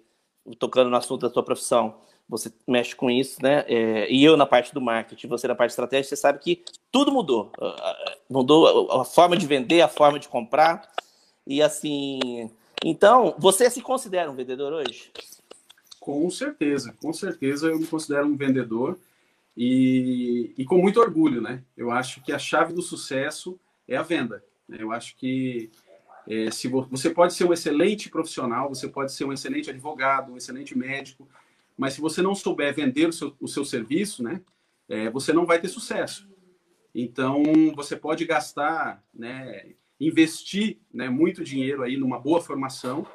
tocando 0.58 0.88
no 0.88 0.96
assunto 0.96 1.22
da 1.22 1.32
sua 1.32 1.42
profissão, 1.42 1.96
você 2.28 2.52
mexe 2.66 2.94
com 2.94 3.10
isso, 3.10 3.42
né? 3.42 3.64
É, 3.66 4.10
e 4.10 4.24
eu 4.24 4.36
na 4.36 4.46
parte 4.46 4.72
do 4.72 4.80
marketing, 4.80 5.26
você 5.26 5.48
na 5.48 5.54
parte 5.54 5.70
de 5.70 5.72
estratégia, 5.72 6.08
você 6.08 6.16
sabe 6.16 6.38
que 6.38 6.62
tudo 6.90 7.12
mudou. 7.12 7.52
Mudou 8.30 8.90
a 8.92 9.04
forma 9.04 9.36
de 9.36 9.46
vender, 9.46 9.82
a 9.82 9.88
forma 9.88 10.18
de 10.18 10.28
comprar. 10.28 10.90
E 11.46 11.60
assim. 11.60 12.50
Então, 12.84 13.34
você 13.38 13.68
se 13.68 13.80
considera 13.80 14.30
um 14.30 14.34
vendedor 14.34 14.72
hoje? 14.72 15.10
Com 16.00 16.28
certeza, 16.30 16.92
com 17.00 17.12
certeza 17.12 17.68
eu 17.68 17.78
me 17.78 17.86
considero 17.86 18.26
um 18.26 18.36
vendedor 18.36 18.98
e, 19.56 20.52
e 20.58 20.64
com 20.64 20.78
muito 20.78 21.00
orgulho, 21.00 21.40
né? 21.40 21.62
Eu 21.76 21.90
acho 21.90 22.20
que 22.22 22.32
a 22.32 22.38
chave 22.38 22.72
do 22.72 22.82
sucesso 22.82 23.58
é 23.86 23.96
a 23.96 24.02
venda. 24.02 24.42
Né? 24.68 24.78
Eu 24.80 24.90
acho 24.90 25.16
que 25.16 25.70
é, 26.28 26.50
se 26.50 26.68
você 26.68 27.10
pode 27.10 27.34
ser 27.34 27.44
um 27.44 27.52
excelente 27.52 28.08
profissional, 28.08 28.68
você 28.68 28.88
pode 28.88 29.12
ser 29.12 29.24
um 29.24 29.32
excelente 29.32 29.70
advogado, 29.70 30.32
um 30.32 30.36
excelente 30.36 30.76
médico, 30.76 31.28
mas 31.76 31.94
se 31.94 32.00
você 32.00 32.22
não 32.22 32.34
souber 32.34 32.74
vender 32.74 33.08
o 33.08 33.12
seu, 33.12 33.34
o 33.40 33.48
seu 33.48 33.64
serviço, 33.64 34.22
né, 34.22 34.40
é, 34.88 35.10
você 35.10 35.32
não 35.32 35.46
vai 35.46 35.60
ter 35.60 35.68
sucesso. 35.68 36.28
Então, 36.94 37.42
você 37.74 37.96
pode 37.96 38.24
gastar, 38.24 39.02
né, 39.12 39.72
investir 39.98 40.78
né, 40.92 41.08
muito 41.08 41.42
dinheiro 41.42 41.82
aí 41.82 41.96
numa 41.96 42.18
boa 42.18 42.40
formação, 42.40 43.06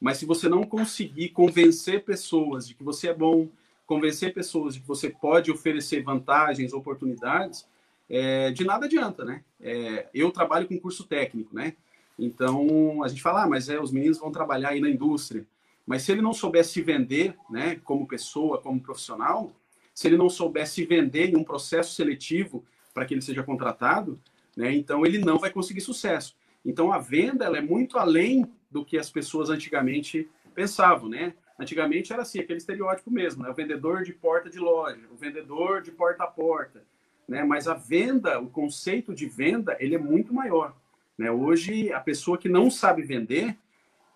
mas 0.00 0.16
se 0.16 0.26
você 0.26 0.48
não 0.48 0.64
conseguir 0.64 1.30
convencer 1.30 2.04
pessoas 2.04 2.66
de 2.66 2.74
que 2.74 2.82
você 2.82 3.08
é 3.08 3.14
bom, 3.14 3.48
convencer 3.86 4.32
pessoas 4.32 4.74
de 4.74 4.80
que 4.80 4.86
você 4.86 5.10
pode 5.10 5.50
oferecer 5.50 6.02
vantagens, 6.02 6.72
oportunidades, 6.72 7.66
é, 8.08 8.50
de 8.50 8.64
nada 8.64 8.86
adianta, 8.86 9.24
né? 9.24 9.44
É, 9.60 10.08
eu 10.14 10.30
trabalho 10.30 10.66
com 10.66 10.78
curso 10.78 11.04
técnico, 11.04 11.54
né? 11.54 11.74
Então, 12.18 13.02
a 13.04 13.08
gente 13.08 13.22
fala, 13.22 13.44
ah, 13.44 13.48
mas 13.48 13.68
é, 13.68 13.80
os 13.80 13.92
meninos 13.92 14.18
vão 14.18 14.32
trabalhar 14.32 14.70
aí 14.70 14.80
na 14.80 14.90
indústria. 14.90 15.46
Mas 15.86 16.02
se 16.02 16.12
ele 16.12 16.20
não 16.20 16.34
soubesse 16.34 16.72
se 16.72 16.82
vender, 16.82 17.36
né, 17.48 17.76
como 17.84 18.06
pessoa, 18.06 18.60
como 18.60 18.80
profissional, 18.80 19.52
se 19.94 20.06
ele 20.06 20.16
não 20.16 20.28
soubesse 20.28 20.84
vender 20.84 21.30
em 21.30 21.36
um 21.36 21.44
processo 21.44 21.94
seletivo 21.94 22.64
para 22.92 23.04
que 23.04 23.14
ele 23.14 23.22
seja 23.22 23.42
contratado, 23.42 24.20
né, 24.56 24.74
então 24.74 25.06
ele 25.06 25.18
não 25.18 25.38
vai 25.38 25.50
conseguir 25.50 25.80
sucesso. 25.80 26.36
Então, 26.64 26.92
a 26.92 26.98
venda 26.98 27.44
ela 27.44 27.58
é 27.58 27.62
muito 27.62 27.98
além 27.98 28.44
do 28.70 28.84
que 28.84 28.98
as 28.98 29.08
pessoas 29.08 29.48
antigamente 29.48 30.28
pensavam, 30.54 31.08
né? 31.08 31.34
Antigamente 31.58 32.12
era 32.12 32.22
assim, 32.22 32.40
aquele 32.40 32.58
estereótipo 32.58 33.10
mesmo, 33.10 33.42
né? 33.42 33.50
O 33.50 33.54
vendedor 33.54 34.02
de 34.02 34.12
porta 34.12 34.50
de 34.50 34.58
loja, 34.58 35.00
o 35.10 35.16
vendedor 35.16 35.80
de 35.82 35.90
porta 35.90 36.24
a 36.24 36.26
porta, 36.26 36.82
né? 37.26 37.44
Mas 37.44 37.66
a 37.66 37.74
venda, 37.74 38.40
o 38.40 38.50
conceito 38.50 39.14
de 39.14 39.26
venda, 39.26 39.76
ele 39.80 39.94
é 39.94 39.98
muito 39.98 40.34
maior. 40.34 40.76
Né? 41.18 41.30
Hoje, 41.30 41.92
a 41.92 42.00
pessoa 42.00 42.38
que 42.38 42.48
não 42.48 42.70
sabe 42.70 43.02
vender, 43.02 43.58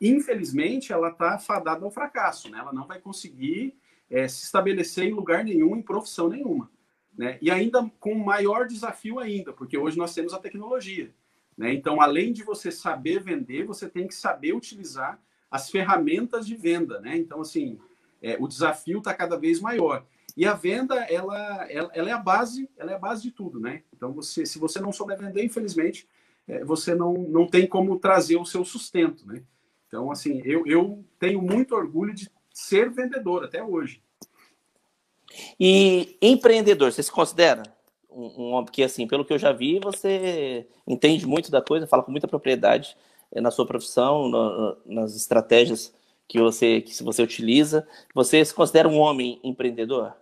infelizmente, 0.01 0.93
ela 0.93 1.09
está 1.09 1.39
fadada 1.39 1.85
ao 1.85 1.91
fracasso. 1.91 2.49
Né? 2.49 2.59
Ela 2.59 2.73
não 2.73 2.87
vai 2.87 3.01
conseguir 3.01 3.75
é, 4.09 4.29
se 4.29 4.45
estabelecer 4.45 5.05
em 5.05 5.13
lugar 5.13 5.45
nenhum, 5.45 5.77
em 5.77 5.83
profissão 5.83 6.29
nenhuma. 6.29 6.71
Né? 7.19 7.39
E 7.43 7.51
ainda 7.51 7.91
com 7.99 8.15
maior 8.15 8.67
desafio 8.67 9.19
ainda, 9.19 9.53
porque 9.53 9.77
hoje 9.77 9.99
nós 9.99 10.15
temos 10.15 10.33
a 10.33 10.39
tecnologia. 10.39 11.13
Né? 11.59 11.75
Então, 11.75 12.01
além 12.01 12.33
de 12.33 12.45
você 12.45 12.71
saber 12.71 13.21
vender, 13.21 13.65
você 13.65 13.89
tem 13.89 14.07
que 14.07 14.15
saber 14.15 14.55
utilizar 14.55 15.21
as 15.51 15.71
ferramentas 15.71 16.47
de 16.47 16.57
venda. 16.57 17.01
Né? 17.01 17.17
Então, 17.17 17.41
assim, 17.41 17.79
é, 18.23 18.37
o 18.39 18.47
desafio 18.47 18.99
está 18.99 19.13
cada 19.13 19.37
vez 19.37 19.61
maior. 19.61 20.07
E 20.35 20.47
a 20.47 20.55
venda, 20.55 20.95
ela, 21.05 21.71
ela, 21.71 21.91
ela, 21.93 22.09
é 22.09 22.13
a 22.13 22.19
base, 22.19 22.69
ela 22.79 22.93
é 22.93 22.95
a 22.95 22.99
base 22.99 23.23
de 23.23 23.31
tudo, 23.31 23.61
né? 23.61 23.83
Então, 23.95 24.15
você, 24.15 24.47
se 24.47 24.59
você 24.59 24.81
não 24.81 24.91
souber 24.91 25.19
vender, 25.19 25.45
infelizmente, 25.45 26.09
você 26.65 26.95
não, 26.95 27.15
não 27.15 27.47
tem 27.47 27.67
como 27.67 27.99
trazer 27.99 28.37
o 28.37 28.45
seu 28.45 28.65
sustento, 28.65 29.27
né? 29.27 29.43
Então, 29.87 30.11
assim, 30.11 30.41
eu, 30.45 30.67
eu 30.67 31.05
tenho 31.19 31.41
muito 31.41 31.75
orgulho 31.75 32.15
de 32.15 32.31
ser 32.53 32.91
vendedor 32.91 33.45
até 33.45 33.63
hoje. 33.63 34.03
E 35.59 36.17
empreendedor, 36.21 36.93
você 36.93 37.03
se 37.03 37.13
considera 37.13 37.63
um, 38.11 38.59
um 38.59 38.65
porque 38.65 38.83
assim, 38.83 39.07
pelo 39.07 39.25
que 39.25 39.33
eu 39.33 39.39
já 39.39 39.53
vi, 39.53 39.81
você 39.81 40.67
entende 40.87 41.27
muito 41.27 41.51
da 41.51 41.63
coisa, 41.63 41.87
fala 41.87 42.03
com 42.03 42.11
muita 42.11 42.29
propriedade 42.29 42.97
é, 43.31 43.41
na 43.41 43.51
sua 43.51 43.67
profissão, 43.67 44.29
no, 44.29 44.77
nas 44.85 45.17
estratégias 45.17 45.95
que 46.29 46.39
você 46.39 46.81
que 46.81 47.03
você 47.03 47.23
utiliza. 47.23 47.87
Você 48.15 48.45
se 48.45 48.55
considera 48.55 48.89
um 48.89 48.99
homem 48.99 49.41
empreendedor? 49.43 50.15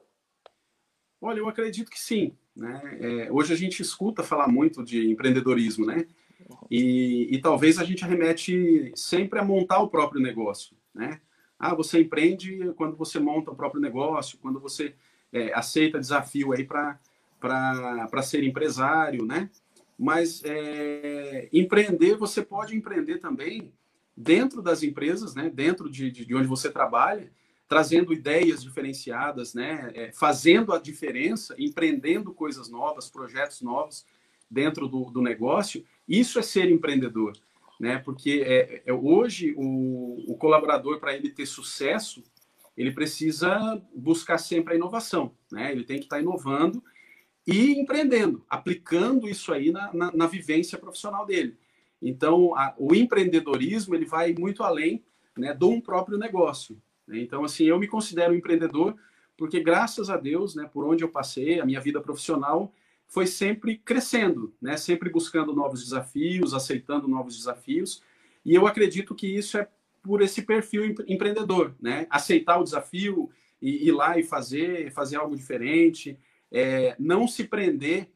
Olha, 1.20 1.38
eu 1.38 1.48
acredito 1.48 1.90
que 1.90 2.00
sim. 2.00 2.36
Né? 2.60 2.98
É, 3.00 3.32
hoje 3.32 3.54
a 3.54 3.56
gente 3.56 3.80
escuta 3.80 4.22
falar 4.22 4.46
muito 4.46 4.84
de 4.84 5.10
empreendedorismo, 5.10 5.86
né? 5.86 6.06
E, 6.70 7.26
e, 7.34 7.40
talvez 7.40 7.78
a 7.78 7.84
gente 7.84 8.04
remete 8.04 8.92
sempre 8.94 9.38
a 9.38 9.44
montar 9.44 9.78
o 9.78 9.88
próprio 9.88 10.20
negócio, 10.20 10.76
né? 10.94 11.22
Ah, 11.58 11.74
você 11.74 12.02
empreende 12.02 12.70
quando 12.76 12.96
você 12.96 13.18
monta 13.18 13.50
o 13.50 13.56
próprio 13.56 13.80
negócio, 13.80 14.38
quando 14.42 14.60
você 14.60 14.94
é, 15.32 15.54
aceita 15.54 15.98
desafio 15.98 16.52
aí 16.52 16.64
para 16.64 16.98
ser 18.22 18.44
empresário, 18.44 19.24
né? 19.24 19.48
Mas 19.98 20.42
é, 20.44 21.48
empreender, 21.54 22.16
você 22.16 22.42
pode 22.42 22.76
empreender 22.76 23.20
também 23.20 23.72
dentro 24.14 24.60
das 24.60 24.82
empresas, 24.82 25.34
né? 25.34 25.48
Dentro 25.48 25.90
de, 25.90 26.10
de, 26.10 26.26
de 26.26 26.34
onde 26.34 26.46
você 26.46 26.70
trabalha, 26.70 27.32
trazendo 27.70 28.12
ideias 28.12 28.64
diferenciadas, 28.64 29.54
né? 29.54 29.92
É, 29.94 30.10
fazendo 30.10 30.72
a 30.72 30.78
diferença, 30.80 31.54
empreendendo 31.56 32.34
coisas 32.34 32.68
novas, 32.68 33.08
projetos 33.08 33.62
novos 33.62 34.04
dentro 34.50 34.88
do, 34.88 35.04
do 35.04 35.22
negócio. 35.22 35.84
Isso 36.08 36.40
é 36.40 36.42
ser 36.42 36.68
empreendedor, 36.68 37.32
né? 37.78 37.98
Porque 37.98 38.42
é, 38.44 38.82
é 38.84 38.92
hoje 38.92 39.54
o, 39.56 40.24
o 40.26 40.36
colaborador 40.36 40.98
para 40.98 41.14
ele 41.14 41.30
ter 41.30 41.46
sucesso, 41.46 42.24
ele 42.76 42.90
precisa 42.90 43.80
buscar 43.94 44.38
sempre 44.38 44.74
a 44.74 44.76
inovação, 44.76 45.32
né? 45.52 45.70
Ele 45.70 45.84
tem 45.84 45.98
que 45.98 46.06
estar 46.06 46.16
tá 46.16 46.22
inovando 46.22 46.82
e 47.46 47.78
empreendendo, 47.78 48.44
aplicando 48.50 49.28
isso 49.28 49.52
aí 49.52 49.70
na, 49.70 49.94
na, 49.94 50.10
na 50.10 50.26
vivência 50.26 50.76
profissional 50.76 51.24
dele. 51.24 51.56
Então, 52.02 52.52
a, 52.56 52.74
o 52.76 52.96
empreendedorismo 52.96 53.94
ele 53.94 54.06
vai 54.06 54.34
muito 54.36 54.64
além 54.64 55.04
né, 55.38 55.54
de 55.54 55.64
um 55.64 55.80
próprio 55.80 56.18
negócio. 56.18 56.76
Né? 57.10 57.18
Então, 57.18 57.44
assim, 57.44 57.64
eu 57.64 57.78
me 57.78 57.88
considero 57.88 58.34
empreendedor 58.34 58.96
porque, 59.36 59.60
graças 59.60 60.08
a 60.08 60.16
Deus, 60.16 60.54
né, 60.54 60.68
por 60.72 60.84
onde 60.84 61.02
eu 61.02 61.08
passei, 61.08 61.60
a 61.60 61.66
minha 61.66 61.80
vida 61.80 62.00
profissional 62.00 62.72
foi 63.08 63.26
sempre 63.26 63.76
crescendo, 63.76 64.54
né, 64.62 64.76
sempre 64.76 65.10
buscando 65.10 65.52
novos 65.54 65.82
desafios, 65.82 66.54
aceitando 66.54 67.08
novos 67.08 67.36
desafios. 67.36 68.02
E 68.44 68.54
eu 68.54 68.66
acredito 68.66 69.14
que 69.14 69.26
isso 69.26 69.58
é 69.58 69.66
por 70.02 70.22
esse 70.22 70.42
perfil 70.42 70.94
empreendedor, 71.06 71.74
né? 71.78 72.06
Aceitar 72.08 72.58
o 72.58 72.64
desafio 72.64 73.30
e 73.60 73.86
ir 73.88 73.92
lá 73.92 74.18
e 74.18 74.22
fazer, 74.22 74.90
fazer 74.92 75.16
algo 75.16 75.36
diferente, 75.36 76.18
é, 76.50 76.96
não 76.98 77.28
se 77.28 77.44
prender 77.44 78.08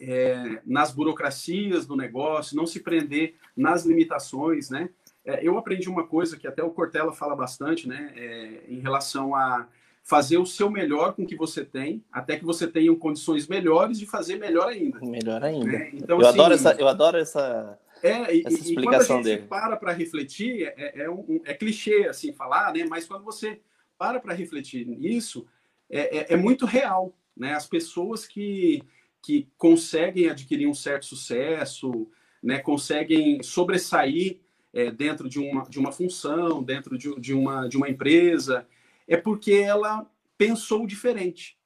é, 0.00 0.60
nas 0.64 0.92
burocracias 0.92 1.86
do 1.86 1.96
negócio, 1.96 2.56
não 2.56 2.66
se 2.66 2.80
prender 2.80 3.34
nas 3.56 3.84
limitações, 3.84 4.70
né? 4.70 4.90
É, 5.24 5.46
eu 5.46 5.56
aprendi 5.56 5.88
uma 5.88 6.06
coisa 6.06 6.36
que 6.36 6.46
até 6.46 6.62
o 6.62 6.70
Cortella 6.70 7.12
fala 7.12 7.34
bastante, 7.34 7.88
né? 7.88 8.12
É, 8.16 8.64
em 8.68 8.78
relação 8.80 9.34
a 9.34 9.66
fazer 10.02 10.36
o 10.36 10.44
seu 10.44 10.70
melhor 10.70 11.14
com 11.14 11.22
o 11.22 11.26
que 11.26 11.34
você 11.34 11.64
tem, 11.64 12.04
até 12.12 12.36
que 12.36 12.44
você 12.44 12.66
tenha 12.66 12.94
condições 12.94 13.48
melhores 13.48 13.98
de 13.98 14.04
fazer 14.04 14.36
melhor 14.36 14.68
ainda. 14.68 15.00
Melhor 15.00 15.42
ainda. 15.42 15.66
Né? 15.66 15.90
Então, 15.94 16.20
eu, 16.20 16.26
assim, 16.26 16.38
adoro 16.38 16.54
essa, 16.54 16.72
eu 16.72 16.88
adoro 16.88 17.16
essa, 17.16 17.78
é, 18.02 18.36
e, 18.36 18.46
essa 18.46 18.58
explicação 18.58 18.72
e 18.72 18.84
quando 18.84 18.94
a 19.00 19.02
gente 19.02 19.24
dele. 19.24 19.48
para 19.48 19.76
para 19.78 19.92
refletir, 19.92 20.74
é, 20.76 21.04
é, 21.04 21.10
um, 21.10 21.40
é 21.46 21.54
clichê 21.54 22.06
assim 22.06 22.34
falar, 22.34 22.74
né? 22.74 22.84
Mas 22.84 23.06
quando 23.06 23.24
você 23.24 23.60
para 23.96 24.20
para 24.20 24.34
refletir 24.34 24.86
nisso, 24.86 25.46
é, 25.88 26.18
é, 26.18 26.34
é 26.34 26.36
muito 26.36 26.66
real, 26.66 27.14
né? 27.34 27.54
As 27.54 27.66
pessoas 27.66 28.26
que 28.26 28.82
que 29.22 29.48
conseguem 29.56 30.28
adquirir 30.28 30.66
um 30.66 30.74
certo 30.74 31.06
sucesso, 31.06 32.06
né, 32.42 32.58
conseguem 32.58 33.42
sobressair 33.42 34.38
é, 34.74 34.90
dentro 34.90 35.28
de 35.28 35.38
uma, 35.38 35.62
de 35.62 35.78
uma 35.78 35.92
função, 35.92 36.62
dentro 36.62 36.98
de, 36.98 37.14
de, 37.20 37.32
uma, 37.32 37.68
de 37.68 37.76
uma 37.76 37.88
empresa, 37.88 38.66
é 39.06 39.16
porque 39.16 39.52
ela 39.52 40.04
pensou 40.36 40.84
diferente. 40.84 41.56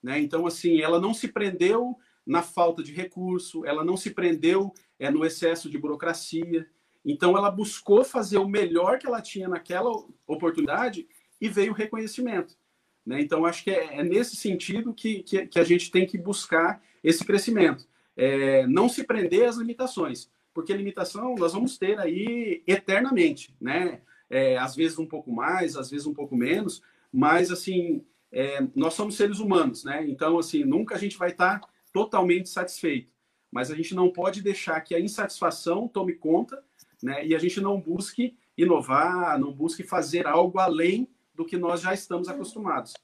Né? 0.00 0.20
Então, 0.20 0.46
assim, 0.46 0.80
ela 0.80 1.00
não 1.00 1.12
se 1.12 1.26
prendeu 1.26 1.98
na 2.24 2.40
falta 2.40 2.80
de 2.80 2.92
recurso, 2.92 3.66
ela 3.66 3.84
não 3.84 3.96
se 3.96 4.10
prendeu 4.10 4.72
é, 4.96 5.10
no 5.10 5.24
excesso 5.24 5.68
de 5.68 5.76
burocracia. 5.76 6.68
Então, 7.04 7.36
ela 7.36 7.50
buscou 7.50 8.04
fazer 8.04 8.38
o 8.38 8.48
melhor 8.48 8.98
que 8.98 9.08
ela 9.08 9.20
tinha 9.20 9.48
naquela 9.48 9.90
oportunidade 10.24 11.08
e 11.40 11.48
veio 11.48 11.72
o 11.72 11.74
reconhecimento. 11.74 12.56
Né? 13.04 13.20
Então, 13.20 13.44
acho 13.44 13.64
que 13.64 13.72
é, 13.72 13.98
é 13.98 14.04
nesse 14.04 14.36
sentido 14.36 14.94
que, 14.94 15.24
que, 15.24 15.46
que, 15.48 15.58
a 15.58 15.64
gente 15.64 15.90
tem 15.90 16.06
que 16.06 16.16
buscar 16.16 16.80
esse 17.02 17.24
crescimento. 17.24 17.88
É, 18.16 18.68
não 18.68 18.88
se 18.88 19.02
prender 19.02 19.48
às 19.48 19.56
limitações, 19.56 20.30
porque 20.54 20.72
limitação 20.72 21.34
nós 21.34 21.52
vamos 21.52 21.78
ter 21.78 21.98
aí 21.98 22.62
eternamente, 22.66 23.54
né? 23.60 24.00
É, 24.28 24.56
às 24.56 24.74
vezes 24.74 24.98
um 24.98 25.06
pouco 25.06 25.30
mais, 25.30 25.76
às 25.76 25.90
vezes 25.90 26.06
um 26.06 26.14
pouco 26.14 26.34
menos, 26.34 26.82
mas 27.12 27.50
assim, 27.50 28.04
é, 28.30 28.66
nós 28.74 28.94
somos 28.94 29.16
seres 29.16 29.38
humanos, 29.38 29.84
né? 29.84 30.06
Então, 30.08 30.38
assim, 30.38 30.64
nunca 30.64 30.94
a 30.94 30.98
gente 30.98 31.18
vai 31.18 31.30
estar 31.30 31.60
totalmente 31.92 32.48
satisfeito, 32.48 33.12
mas 33.50 33.70
a 33.70 33.74
gente 33.74 33.94
não 33.94 34.10
pode 34.10 34.40
deixar 34.40 34.80
que 34.80 34.94
a 34.94 35.00
insatisfação 35.00 35.86
tome 35.86 36.14
conta, 36.14 36.62
né? 37.02 37.26
E 37.26 37.34
a 37.34 37.38
gente 37.38 37.60
não 37.60 37.80
busque 37.80 38.36
inovar, 38.56 39.38
não 39.38 39.52
busque 39.52 39.82
fazer 39.82 40.26
algo 40.26 40.58
além 40.58 41.08
do 41.34 41.44
que 41.44 41.56
nós 41.56 41.80
já 41.80 41.92
estamos 41.92 42.28
acostumados. 42.28 42.94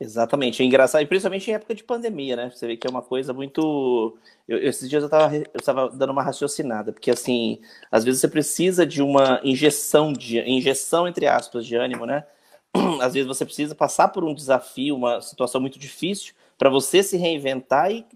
Exatamente, 0.00 0.62
é 0.62 0.64
engraçado, 0.64 1.02
e 1.02 1.06
principalmente 1.06 1.50
em 1.50 1.54
época 1.54 1.74
de 1.74 1.82
pandemia, 1.82 2.36
né? 2.36 2.50
Você 2.50 2.68
vê 2.68 2.76
que 2.76 2.86
é 2.86 2.90
uma 2.90 3.02
coisa 3.02 3.32
muito. 3.32 4.16
Eu, 4.46 4.58
esses 4.62 4.88
dias 4.88 5.02
eu 5.02 5.08
estava 5.56 5.88
dando 5.88 6.10
uma 6.10 6.22
raciocinada, 6.22 6.92
porque 6.92 7.10
assim, 7.10 7.60
às 7.90 8.04
vezes 8.04 8.20
você 8.20 8.28
precisa 8.28 8.86
de 8.86 9.02
uma 9.02 9.40
injeção 9.42 10.12
de 10.12 10.38
injeção, 10.38 11.08
entre 11.08 11.26
aspas, 11.26 11.66
de 11.66 11.74
ânimo, 11.74 12.06
né? 12.06 12.24
Às 13.02 13.14
vezes 13.14 13.26
você 13.26 13.44
precisa 13.44 13.74
passar 13.74 14.08
por 14.08 14.22
um 14.22 14.34
desafio, 14.34 14.94
uma 14.94 15.20
situação 15.20 15.60
muito 15.60 15.78
difícil, 15.80 16.34
para 16.56 16.70
você 16.70 17.02
se 17.02 17.16
reinventar 17.16 17.90
e 17.90 18.06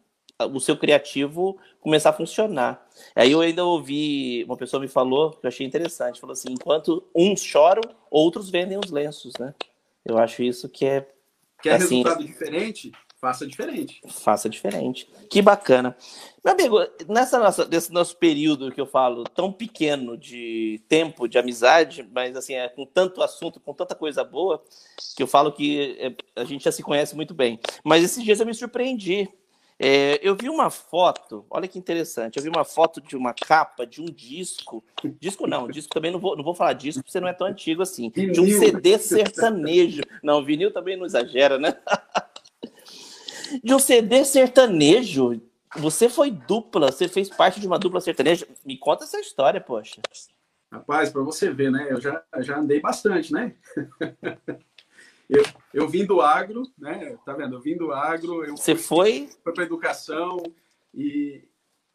o 0.53 0.61
seu 0.61 0.77
criativo 0.77 1.59
começar 1.81 2.11
a 2.11 2.13
funcionar. 2.13 2.87
Aí 3.17 3.33
eu 3.33 3.41
ainda 3.41 3.65
ouvi, 3.65 4.45
uma 4.45 4.57
pessoa 4.57 4.81
me 4.81 4.89
falou, 4.89 5.31
que 5.31 5.47
eu 5.47 5.49
achei 5.49 5.67
interessante, 5.67 6.21
falou 6.21 6.33
assim, 6.33 6.53
enquanto 6.53 7.03
uns 7.15 7.43
choram, 7.43 7.83
outros 8.11 8.51
vendem 8.51 8.79
os 8.79 8.91
lenços, 8.91 9.33
né? 9.39 9.55
Eu 10.05 10.19
acho 10.19 10.43
isso 10.43 10.69
que 10.69 10.85
é 10.85 11.07
Quer 11.63 11.75
assim, 11.75 12.03
resultado 12.03 12.25
diferente? 12.25 12.93
Faça 13.23 13.47
diferente. 13.47 14.01
Faça 14.09 14.49
diferente. 14.49 15.09
Que 15.31 15.41
bacana. 15.41 15.97
Meu 16.45 16.55
amigo, 16.55 16.79
nessa 17.09 17.39
nossa, 17.39 17.65
nesse 17.65 17.93
nosso 17.93 18.17
período 18.17 18.73
que 18.73 18.81
eu 18.81 18.87
falo, 18.87 19.23
tão 19.23 19.53
pequeno 19.53 20.19
de 20.19 20.83
tempo, 20.89 21.29
de 21.29 21.39
amizade, 21.39 22.05
mas 22.13 22.37
assim, 22.37 22.55
é, 22.55 22.69
com 22.69 22.85
tanto 22.85 23.23
assunto, 23.23 23.61
com 23.61 23.73
tanta 23.73 23.95
coisa 23.95 24.25
boa, 24.25 24.61
que 25.17 25.23
eu 25.23 25.29
falo 25.29 25.53
que 25.53 25.97
é, 26.01 26.13
a 26.35 26.45
gente 26.45 26.65
já 26.65 26.73
se 26.73 26.83
conhece 26.83 27.15
muito 27.15 27.33
bem. 27.33 27.61
Mas 27.85 28.03
esses 28.03 28.25
dias 28.25 28.41
eu 28.41 28.47
me 28.47 28.55
surpreendi. 28.55 29.29
É, 29.85 30.21
eu 30.23 30.37
vi 30.37 30.49
uma 30.49 30.71
foto, 30.71 31.45
olha 31.51 31.67
que 31.67 31.77
interessante, 31.77 32.37
eu 32.37 32.43
vi 32.45 32.49
uma 32.49 32.65
foto 32.65 33.01
de 33.01 33.17
uma 33.17 33.35
capa 33.35 33.85
de 33.85 34.01
um 34.01 34.05
disco. 34.05 34.85
Disco 35.19 35.45
não, 35.49 35.67
disco 35.67 35.93
também 35.93 36.13
não 36.13 36.21
vou, 36.21 36.37
não 36.37 36.45
vou 36.45 36.55
falar 36.55 36.75
disco, 36.75 37.03
porque 37.03 37.11
você 37.11 37.19
não 37.19 37.27
é 37.27 37.33
tão 37.33 37.49
antigo 37.49 37.83
assim. 37.83 38.09
De 38.09 38.41
um 38.41 38.47
CD 38.47 38.97
sertanejo. 38.97 40.03
Não, 40.23 40.45
vinil 40.45 40.73
também 40.73 40.97
não 40.97 41.05
exagera, 41.05 41.59
né? 41.59 41.77
De 43.63 43.75
um 43.75 43.79
CD 43.81 44.25
sertanejo. 44.25 45.43
Você 45.77 46.09
foi 46.09 46.31
dupla, 46.31 46.93
você 46.93 47.09
fez 47.09 47.29
parte 47.29 47.59
de 47.59 47.67
uma 47.67 47.79
dupla 47.79 48.01
sertaneja. 48.01 48.47
Me 48.65 48.79
conta 48.79 49.03
essa 49.03 49.19
história, 49.19 49.61
poxa. 49.61 50.01
Rapaz, 50.71 51.11
para 51.11 51.23
você 51.23 51.51
ver, 51.51 51.71
né? 51.73 51.89
Eu 51.91 52.01
já, 52.01 52.23
já 52.39 52.57
andei 52.57 52.81
bastante, 52.81 53.33
né? 53.33 53.55
Eu, 55.33 55.45
eu 55.73 55.89
vim 55.89 56.05
do 56.05 56.21
agro, 56.21 56.63
né? 56.79 57.17
Tá 57.25 57.33
vendo? 57.33 57.57
Eu 57.57 57.61
vim 57.61 57.75
do 57.75 57.91
agro. 57.91 58.45
Você 58.55 58.77
foi? 58.77 59.31
Foi 59.43 59.53
para 59.55 59.65
educação 59.65 60.43
e 60.95 61.43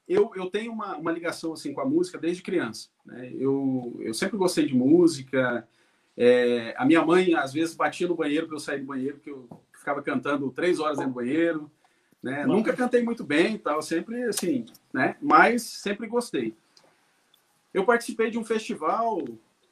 eu, 0.07 0.31
eu 0.35 0.49
tenho 0.49 0.71
uma, 0.71 0.97
uma 0.97 1.11
ligação 1.11 1.53
assim 1.53 1.71
com 1.71 1.81
a 1.81 1.85
música 1.85 2.17
desde 2.17 2.41
criança. 2.41 2.89
Né? 3.05 3.31
Eu, 3.37 3.95
eu 3.99 4.13
sempre 4.13 4.37
gostei 4.37 4.65
de 4.65 4.73
música. 4.73 5.67
É, 6.17 6.73
a 6.77 6.85
minha 6.85 7.05
mãe 7.05 7.35
às 7.35 7.53
vezes 7.53 7.75
batia 7.75 8.07
no 8.07 8.15
banheiro 8.15 8.47
para 8.47 8.55
eu 8.55 8.59
sair 8.59 8.79
do 8.79 8.87
banheiro, 8.87 9.17
porque 9.17 9.29
eu 9.29 9.47
ficava 9.71 10.01
cantando 10.01 10.49
três 10.49 10.79
horas 10.79 10.97
do 10.97 11.07
banheiro. 11.07 11.69
Né? 12.23 12.43
Nunca 12.45 12.73
cantei 12.73 13.03
muito 13.03 13.23
bem, 13.23 13.59
tal, 13.59 13.81
sempre 13.83 14.23
assim, 14.23 14.65
né? 14.91 15.15
Mas 15.21 15.61
sempre 15.61 16.07
gostei. 16.07 16.55
Eu 17.71 17.85
participei 17.85 18.31
de 18.31 18.39
um 18.39 18.43
festival 18.43 19.23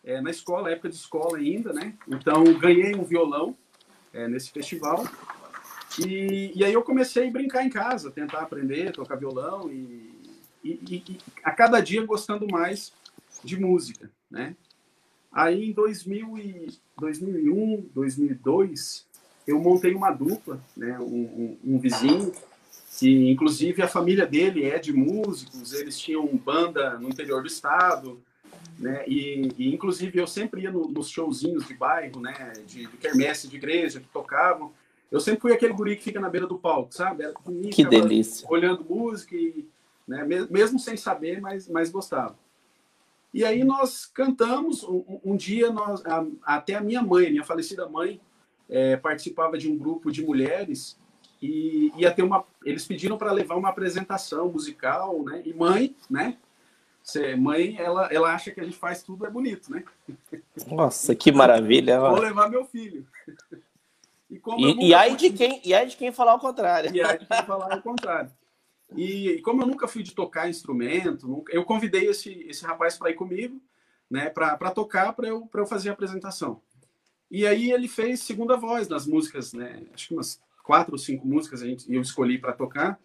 é, 0.05 0.21
na 0.21 0.29
escola, 0.29 0.71
época 0.71 0.89
de 0.89 0.95
escola 0.95 1.37
ainda, 1.37 1.73
né? 1.73 1.93
Então 2.07 2.43
ganhei 2.59 2.95
um 2.95 3.03
violão 3.03 3.57
é, 4.13 4.27
nesse 4.27 4.51
festival 4.51 5.03
e, 5.99 6.51
e, 6.55 6.63
aí 6.63 6.73
eu 6.73 6.83
comecei 6.83 7.27
a 7.27 7.31
brincar 7.31 7.65
em 7.65 7.69
casa, 7.69 8.11
tentar 8.11 8.41
aprender, 8.41 8.91
tocar 8.91 9.15
violão 9.15 9.71
e, 9.71 10.13
e, 10.63 11.03
e, 11.09 11.17
a 11.43 11.51
cada 11.51 11.79
dia 11.81 12.05
gostando 12.05 12.47
mais 12.47 12.93
de 13.43 13.59
música, 13.59 14.11
né? 14.29 14.55
Aí 15.31 15.69
em 15.69 15.73
2000 15.73 16.37
e, 16.37 16.67
2001, 16.97 17.89
2002 17.93 19.05
eu 19.47 19.59
montei 19.59 19.93
uma 19.93 20.11
dupla, 20.11 20.61
né? 20.77 20.99
Um, 20.99 21.57
um, 21.63 21.75
um 21.75 21.79
vizinho 21.79 22.31
que 22.99 23.29
inclusive 23.29 23.81
a 23.81 23.87
família 23.87 24.25
dele 24.25 24.65
é 24.65 24.77
de 24.77 24.93
músicos, 24.93 25.73
eles 25.73 25.97
tinham 25.97 26.25
banda 26.37 26.97
no 26.99 27.09
interior 27.09 27.41
do 27.41 27.47
estado, 27.47 28.21
né? 28.79 29.03
E, 29.07 29.51
e, 29.57 29.73
inclusive 29.73 30.19
eu 30.19 30.27
sempre 30.27 30.61
ia 30.61 30.71
no, 30.71 30.87
nos 30.87 31.09
showzinhos 31.09 31.67
de 31.67 31.73
bairro, 31.73 32.19
né? 32.19 32.53
De, 32.65 32.87
de 32.87 32.97
quermesse 32.97 33.47
de 33.47 33.55
igreja 33.55 33.99
que 33.99 34.07
tocavam. 34.07 34.73
Eu 35.11 35.19
sempre 35.19 35.41
fui 35.41 35.53
aquele 35.53 35.73
guri 35.73 35.95
que 35.95 36.03
fica 36.03 36.19
na 36.19 36.29
beira 36.29 36.47
do 36.47 36.57
palco, 36.57 36.93
sabe? 36.93 37.23
Era 37.23 37.33
que 37.71 37.85
delícia. 37.85 38.47
Olhando 38.49 38.83
música 38.83 39.35
e, 39.35 39.65
né, 40.07 40.23
mesmo 40.49 40.77
sem 40.79 40.97
saber, 40.97 41.39
mas, 41.39 41.69
mas 41.69 41.89
gostava. 41.89 42.35
E 43.33 43.43
aí 43.43 43.63
nós 43.63 44.05
cantamos, 44.05 44.83
um, 44.83 45.19
um 45.23 45.35
dia 45.35 45.69
nós, 45.69 46.05
a, 46.05 46.25
até 46.43 46.75
a 46.75 46.81
minha 46.81 47.01
mãe, 47.01 47.29
minha 47.29 47.43
falecida 47.43 47.87
mãe, 47.87 48.19
é, 48.69 48.97
participava 48.97 49.57
de 49.57 49.69
um 49.69 49.77
grupo 49.77 50.11
de 50.11 50.23
mulheres 50.23 50.97
e 51.41 51.91
ia 51.97 52.11
ter 52.11 52.23
uma, 52.23 52.45
eles 52.63 52.85
pediram 52.85 53.17
para 53.17 53.31
levar 53.31 53.55
uma 53.55 53.69
apresentação 53.69 54.49
musical, 54.49 55.21
né? 55.23 55.41
E 55.45 55.53
mãe, 55.53 55.95
né? 56.09 56.37
Você, 57.05 57.35
mãe, 57.35 57.77
ela, 57.77 58.11
ela 58.11 58.33
acha 58.33 58.49
que 58.49 58.59
a 58.59 58.63
gente 58.63 58.75
faz 58.75 59.03
tudo 59.03 59.27
é 59.27 59.29
bonito, 59.29 59.71
né? 59.71 59.83
Nossa, 60.65 61.13
que 61.13 61.31
maravilha! 61.31 61.99
Vou 61.99 62.19
levar 62.19 62.49
meu 62.49 62.65
filho. 62.65 63.05
E, 64.27 64.41
e, 64.57 64.87
e 64.87 64.93
aí 64.95 65.15
de 65.15 65.29
quem 65.29 65.61
e 65.63 65.71
aí 65.71 65.87
de 65.87 65.95
quem 65.95 66.11
falar 66.11 66.33
o 66.33 66.39
contrário. 66.39 66.93
E 66.95 67.03
aí 67.03 67.19
de 67.19 67.27
quem 67.27 67.43
falar 67.45 67.77
o 67.77 67.81
contrário. 67.83 68.31
E, 68.95 69.29
e, 69.29 69.41
como 69.43 69.61
eu 69.61 69.67
nunca 69.67 69.87
fui 69.87 70.01
de 70.01 70.15
tocar 70.15 70.49
instrumento, 70.49 71.27
nunca, 71.27 71.53
eu 71.53 71.63
convidei 71.63 72.07
esse, 72.07 72.31
esse 72.49 72.65
rapaz 72.65 72.97
para 72.97 73.11
ir 73.11 73.15
comigo, 73.15 73.61
né, 74.09 74.29
para 74.29 74.71
tocar, 74.71 75.13
para 75.13 75.27
eu, 75.27 75.47
eu 75.53 75.65
fazer 75.67 75.89
a 75.89 75.93
apresentação. 75.93 76.59
E 77.29 77.45
aí 77.45 77.71
ele 77.71 77.87
fez 77.87 78.21
segunda 78.21 78.57
voz 78.57 78.87
nas 78.87 79.05
músicas, 79.05 79.53
né, 79.53 79.83
acho 79.93 80.07
que 80.07 80.13
umas 80.15 80.41
quatro 80.63 80.93
ou 80.93 80.97
cinco 80.97 81.27
músicas 81.27 81.61
a 81.61 81.67
gente, 81.67 81.91
eu 81.91 82.01
escolhi 82.01 82.39
para 82.39 82.51
tocar. 82.51 82.99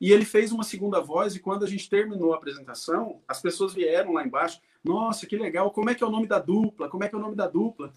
E 0.00 0.12
ele 0.12 0.24
fez 0.24 0.52
uma 0.52 0.62
segunda 0.62 1.00
voz, 1.00 1.34
e 1.34 1.40
quando 1.40 1.64
a 1.64 1.68
gente 1.68 1.90
terminou 1.90 2.32
a 2.32 2.36
apresentação, 2.36 3.20
as 3.26 3.40
pessoas 3.40 3.74
vieram 3.74 4.12
lá 4.12 4.24
embaixo. 4.24 4.60
Nossa, 4.84 5.26
que 5.26 5.36
legal, 5.36 5.70
como 5.72 5.90
é 5.90 5.94
que 5.94 6.04
é 6.04 6.06
o 6.06 6.10
nome 6.10 6.26
da 6.26 6.38
dupla? 6.38 6.88
Como 6.88 7.02
é 7.02 7.08
que 7.08 7.14
é 7.14 7.18
o 7.18 7.20
nome 7.20 7.34
da 7.34 7.48
dupla? 7.48 7.92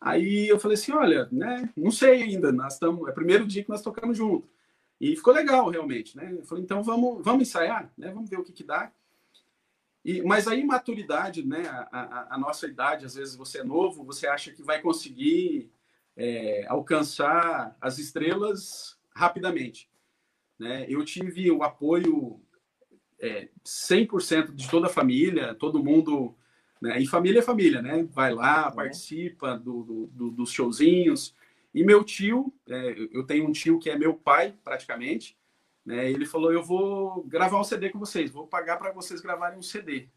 Aí 0.00 0.46
eu 0.48 0.58
falei 0.58 0.76
assim: 0.76 0.92
olha, 0.92 1.28
né, 1.32 1.70
não 1.76 1.90
sei 1.90 2.22
ainda, 2.22 2.52
nós 2.52 2.74
estamos, 2.74 3.08
é 3.08 3.10
o 3.10 3.14
primeiro 3.14 3.46
dia 3.46 3.64
que 3.64 3.70
nós 3.70 3.82
tocamos 3.82 4.16
junto. 4.16 4.48
E 5.00 5.14
ficou 5.16 5.32
legal, 5.32 5.68
realmente, 5.68 6.16
né? 6.16 6.32
Eu 6.32 6.44
falei, 6.44 6.64
então 6.64 6.82
vamos, 6.82 7.22
vamos 7.22 7.42
ensaiar, 7.42 7.92
né? 7.96 8.10
Vamos 8.10 8.30
ver 8.30 8.38
o 8.38 8.44
que, 8.44 8.52
que 8.52 8.64
dá. 8.64 8.90
E, 10.04 10.22
mas 10.22 10.48
a 10.48 10.54
imaturidade, 10.54 11.46
né? 11.46 11.66
A, 11.66 11.88
a, 11.90 12.34
a, 12.34 12.38
nossa 12.38 12.66
idade, 12.66 13.04
às 13.04 13.14
vezes 13.14 13.36
você 13.36 13.58
é 13.58 13.64
novo, 13.64 14.04
você 14.04 14.26
acha 14.26 14.52
que 14.52 14.62
vai 14.62 14.80
conseguir 14.80 15.70
é, 16.16 16.64
alcançar 16.68 17.76
as 17.80 17.98
estrelas 17.98 18.96
rapidamente. 19.14 19.90
Né? 20.58 20.86
Eu 20.88 21.04
tive 21.04 21.50
o 21.50 21.62
apoio 21.62 22.40
é, 23.20 23.48
100% 23.64 24.54
de 24.54 24.68
toda 24.68 24.86
a 24.86 24.90
família, 24.90 25.54
todo 25.54 25.82
mundo. 25.82 26.34
Né? 26.80 27.00
E 27.00 27.06
família 27.06 27.40
é 27.40 27.42
família, 27.42 27.82
né? 27.82 28.06
Vai 28.10 28.34
lá, 28.34 28.70
participa 28.70 29.56
do, 29.56 30.10
do, 30.12 30.30
dos 30.30 30.50
showzinhos. 30.50 31.34
E 31.74 31.84
meu 31.84 32.02
tio, 32.04 32.52
é, 32.68 33.08
eu 33.12 33.24
tenho 33.24 33.46
um 33.46 33.52
tio 33.52 33.78
que 33.78 33.90
é 33.90 33.98
meu 33.98 34.14
pai, 34.14 34.54
praticamente, 34.64 35.36
né? 35.84 36.10
Ele 36.10 36.26
falou: 36.26 36.52
Eu 36.52 36.62
vou 36.62 37.22
gravar 37.24 37.60
um 37.60 37.64
CD 37.64 37.90
com 37.90 37.98
vocês, 37.98 38.30
vou 38.30 38.46
pagar 38.46 38.76
para 38.78 38.92
vocês 38.92 39.20
gravarem 39.20 39.58
um 39.58 39.62
CD. 39.62 40.08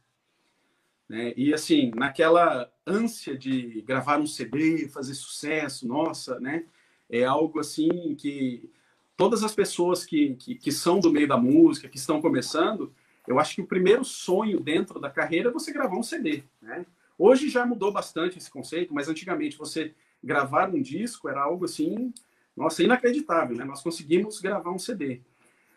Né? 1.07 1.33
E 1.35 1.53
assim, 1.53 1.91
naquela 1.95 2.71
ânsia 2.85 3.37
de 3.37 3.81
gravar 3.81 4.19
um 4.19 4.27
CD, 4.27 4.87
fazer 4.89 5.13
sucesso, 5.13 5.87
nossa, 5.87 6.39
né? 6.39 6.65
É 7.09 7.23
algo 7.23 7.59
assim 7.59 8.15
que 8.15 8.71
todas 9.19 9.43
as 9.43 9.53
pessoas 9.53 10.05
que, 10.05 10.35
que, 10.35 10.55
que 10.55 10.71
são 10.71 10.97
do 10.97 11.11
meio 11.11 11.27
da 11.27 11.35
música, 11.35 11.89
que 11.89 11.97
estão 11.97 12.21
começando, 12.21 12.93
eu 13.27 13.37
acho 13.37 13.53
que 13.53 13.61
o 13.61 13.67
primeiro 13.67 14.05
sonho 14.05 14.61
dentro 14.61 14.97
da 14.97 15.09
carreira 15.09 15.49
é 15.49 15.51
você 15.51 15.73
gravar 15.73 15.97
um 15.97 16.03
CD, 16.03 16.45
né? 16.61 16.85
Hoje 17.17 17.49
já 17.49 17.65
mudou 17.65 17.91
bastante 17.91 18.37
esse 18.37 18.49
conceito, 18.49 18.93
mas 18.93 19.09
antigamente 19.09 19.57
você 19.57 19.93
gravar 20.23 20.69
um 20.69 20.81
disco 20.81 21.27
era 21.27 21.41
algo 21.41 21.65
assim, 21.65 22.13
nossa, 22.55 22.81
inacreditável, 22.81 23.57
né? 23.57 23.65
Nós 23.65 23.83
conseguimos 23.83 24.39
gravar 24.39 24.71
um 24.71 24.79
CD. 24.79 25.19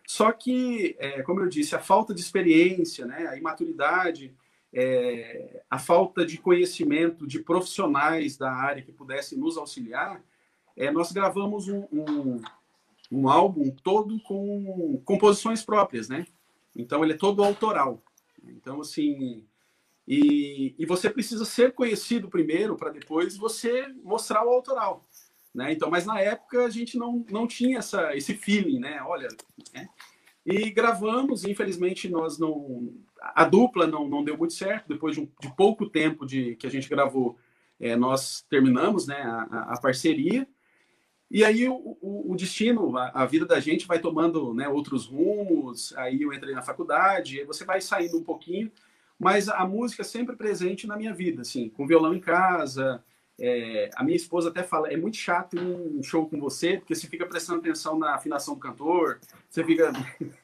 Só 0.07 0.31
que, 0.31 0.95
é, 1.01 1.21
como 1.23 1.41
eu 1.41 1.49
disse, 1.49 1.75
a 1.75 1.81
falta 1.81 2.15
de 2.15 2.21
experiência, 2.21 3.07
né, 3.07 3.27
a 3.27 3.37
imaturidade, 3.37 4.33
é, 4.73 5.65
a 5.69 5.81
falta 5.81 6.25
de 6.25 6.39
conhecimento 6.39 7.27
de 7.27 7.41
profissionais 7.41 8.37
da 8.37 8.53
área 8.53 8.83
que 8.83 8.93
pudessem 8.93 9.37
nos 9.37 9.57
auxiliar, 9.59 10.23
é, 10.77 10.93
nós 10.93 11.11
gravamos 11.11 11.67
um, 11.67 11.89
um, 11.91 12.41
um, 13.13 13.29
álbum 13.29 13.71
todo 13.83 14.19
com 14.21 15.01
composições 15.05 15.63
próprias, 15.63 16.09
né? 16.09 16.27
Então 16.75 17.05
ele 17.05 17.13
é 17.13 17.17
todo 17.17 17.45
autoral. 17.45 18.03
Então 18.45 18.81
assim, 18.81 19.45
e, 20.07 20.75
e 20.79 20.87
você 20.87 21.09
precisa 21.11 21.45
ser 21.45 21.73
conhecido 21.73 22.29
primeiro 22.29 22.77
para 22.77 22.91
depois 22.91 23.37
você 23.37 23.87
mostrar 24.03 24.45
o 24.45 24.51
autoral. 24.51 25.07
Né? 25.55 25.73
Então, 25.73 25.91
mas 25.91 26.07
na 26.07 26.19
época 26.19 26.65
a 26.65 26.71
gente 26.71 26.97
não, 26.97 27.25
não 27.31 27.47
tinha 27.47 27.79
essa, 27.79 28.17
esse 28.17 28.35
feeling, 28.35 28.79
né? 28.79 29.03
Olha, 29.03 29.29
né? 29.75 29.89
e 30.45 30.71
gravamos. 30.71 31.45
Infelizmente, 31.45 32.09
nós 32.09 32.39
não, 32.39 32.93
a 33.21 33.45
dupla 33.45 33.87
não, 33.87 34.09
não 34.09 34.25
deu 34.25 34.37
muito 34.37 34.55
certo. 34.55 34.89
Depois 34.89 35.15
de, 35.15 35.21
um, 35.21 35.29
de 35.41 35.55
pouco 35.55 35.89
tempo 35.89 36.27
de 36.27 36.57
que 36.57 36.67
a 36.67 36.71
gente 36.71 36.89
gravou, 36.89 37.39
é, 37.79 37.97
nós 37.97 38.45
terminamos, 38.49 39.07
né? 39.07 39.21
A, 39.23 39.75
a, 39.75 39.81
parceria. 39.81 40.49
E 41.33 41.45
aí 41.45 41.69
o, 41.69 41.97
o, 42.01 42.33
o 42.33 42.37
destino, 42.37 42.97
a, 42.97 43.23
a, 43.23 43.27
vida 43.27 43.45
da 43.45 43.59
gente 43.59 43.87
vai 43.89 43.99
tomando 43.99 44.55
né, 44.55 44.69
outros 44.69 45.07
rumos. 45.07 45.93
Aí 45.97 46.23
eu 46.23 46.33
entrei 46.33 46.55
na 46.55 46.63
faculdade, 46.63 47.43
você 47.45 47.65
vai 47.65 47.81
saindo 47.81 48.19
um 48.19 48.23
pouquinho 48.23 48.71
mas 49.23 49.49
a 49.49 49.65
música 49.65 50.03
é 50.03 50.05
sempre 50.05 50.35
presente 50.35 50.85
na 50.85 50.97
minha 50.97 51.15
vida, 51.15 51.43
assim, 51.43 51.69
com 51.69 51.87
violão 51.87 52.13
em 52.13 52.19
casa. 52.19 53.05
É, 53.39 53.89
a 53.95 54.03
minha 54.03 54.17
esposa 54.17 54.49
até 54.49 54.65
fala, 54.65 54.93
é 54.93 54.97
muito 54.97 55.17
chato 55.17 55.57
um 55.61 56.03
show 56.03 56.29
com 56.29 56.41
você, 56.41 56.79
porque 56.79 56.93
você 56.93 57.07
fica 57.07 57.25
prestando 57.25 57.61
atenção 57.61 57.97
na 57.97 58.17
afinação 58.17 58.55
do 58.55 58.61
cantor, 58.61 59.21
você 59.49 59.63
fica... 59.63 59.93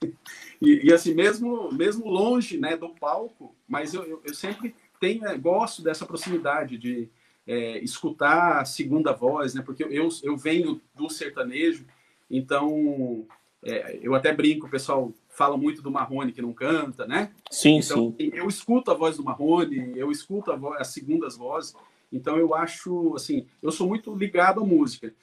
e, 0.63 0.87
e, 0.87 0.93
assim, 0.93 1.13
mesmo, 1.13 1.73
mesmo 1.73 2.07
longe 2.07 2.57
né, 2.57 2.77
do 2.77 2.91
palco, 2.91 3.53
mas 3.67 3.95
eu, 3.95 4.05
eu, 4.05 4.23
eu 4.25 4.33
sempre 4.33 4.73
tenho, 5.01 5.27
é, 5.27 5.37
gosto 5.37 5.83
dessa 5.83 6.07
proximidade 6.07 6.79
de 6.79 7.09
é, 7.49 7.79
escutar 7.79 8.61
a 8.61 8.65
segunda 8.67 9.13
voz, 9.13 9.55
né, 9.55 9.63
porque 9.63 9.83
eu, 9.83 10.11
eu 10.23 10.37
venho 10.37 10.83
do 10.95 11.09
sertanejo, 11.09 11.87
então 12.31 13.27
é, 13.65 13.99
eu 14.03 14.15
até 14.15 14.33
brinco, 14.33 14.67
o 14.67 14.71
pessoal 14.71 15.13
fala 15.31 15.57
muito 15.57 15.81
do 15.81 15.91
Marrone 15.91 16.33
que 16.33 16.43
não 16.43 16.53
canta, 16.53 17.07
né? 17.07 17.33
Sim, 17.51 17.79
então, 17.79 18.15
sim. 18.19 18.31
Eu 18.35 18.49
escuto 18.49 18.91
a 18.91 18.95
voz 18.95 19.17
do 19.17 19.25
Marrone, 19.25 19.93
eu 19.97 20.13
escuto 20.13 20.55
voz, 20.59 20.79
as 20.79 20.89
segundas 20.89 21.39
vozes, 21.39 21.75
então 22.13 22.37
eu 22.37 22.55
acho, 22.55 23.15
assim, 23.15 23.47
eu 23.63 23.73
sou 23.73 23.89
muito 23.89 24.15
ligado 24.15 24.61
à 24.61 24.65
música. 24.65 25.15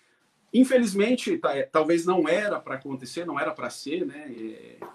Infelizmente, 0.51 1.37
tá, 1.37 1.55
é, 1.55 1.63
talvez 1.63 2.05
não 2.05 2.27
era 2.27 2.59
para 2.59 2.75
acontecer, 2.75 3.25
não 3.25 3.39
era 3.39 3.51
para 3.51 3.69
ser, 3.69 4.05
né? 4.05 4.33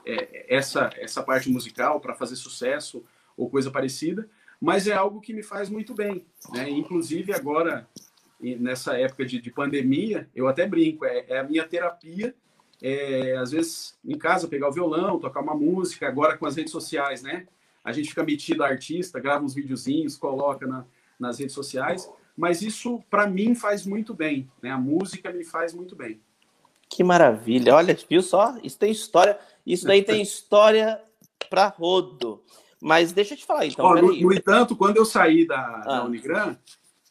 É, 0.04 0.12
é, 0.12 0.46
essa 0.48 0.90
essa 0.96 1.22
parte 1.22 1.48
musical 1.48 2.00
para 2.00 2.14
fazer 2.14 2.34
sucesso 2.34 3.04
ou 3.36 3.48
coisa 3.48 3.70
parecida, 3.70 4.28
mas 4.60 4.86
é 4.86 4.92
algo 4.92 5.20
que 5.20 5.32
me 5.32 5.42
faz 5.42 5.68
muito 5.68 5.94
bem, 5.94 6.26
né? 6.52 6.68
Inclusive 6.68 7.32
agora 7.32 7.88
nessa 8.40 8.98
época 8.98 9.24
de, 9.26 9.40
de 9.40 9.50
pandemia, 9.50 10.28
eu 10.34 10.48
até 10.48 10.66
brinco, 10.66 11.04
é, 11.04 11.24
é 11.28 11.38
a 11.38 11.44
minha 11.44 11.66
terapia 11.66 12.34
é, 12.82 13.36
às 13.36 13.50
vezes 13.50 13.98
em 14.04 14.16
casa 14.16 14.48
pegar 14.48 14.68
o 14.68 14.72
violão, 14.72 15.18
tocar 15.18 15.40
uma 15.40 15.54
música, 15.54 16.08
agora 16.08 16.36
com 16.36 16.46
as 16.46 16.56
redes 16.56 16.72
sociais, 16.72 17.22
né? 17.22 17.46
A 17.84 17.92
gente 17.92 18.08
fica 18.08 18.22
metido 18.22 18.62
a 18.62 18.68
artista, 18.68 19.20
grava 19.20 19.44
uns 19.44 19.54
videozinhos, 19.54 20.16
coloca 20.16 20.66
na, 20.66 20.84
nas 21.18 21.38
redes 21.38 21.54
sociais, 21.54 22.10
mas 22.36 22.62
isso 22.62 23.02
para 23.10 23.26
mim 23.26 23.54
faz 23.54 23.84
muito 23.86 24.14
bem, 24.14 24.50
né? 24.62 24.70
A 24.70 24.78
música 24.78 25.30
me 25.30 25.44
faz 25.44 25.74
muito 25.74 25.94
bem. 25.94 26.20
Que 26.88 27.04
maravilha! 27.04 27.74
Olha, 27.74 27.96
viu 28.08 28.22
só? 28.22 28.58
Isso 28.62 28.78
tem 28.78 28.90
história, 28.90 29.38
isso 29.64 29.86
daí 29.86 30.02
tem 30.02 30.20
história 30.22 31.00
para 31.48 31.68
rodo. 31.68 32.42
Mas 32.80 33.12
deixa 33.12 33.34
eu 33.34 33.38
te 33.38 33.44
falar 33.44 33.66
então. 33.66 33.94
no, 33.94 34.12
no, 34.12 34.32
entanto, 34.32 34.74
quando 34.74 34.96
eu 34.96 35.04
saí 35.04 35.46
da, 35.46 35.58
ah. 35.58 35.80
da 35.80 36.04
Unigran, 36.04 36.56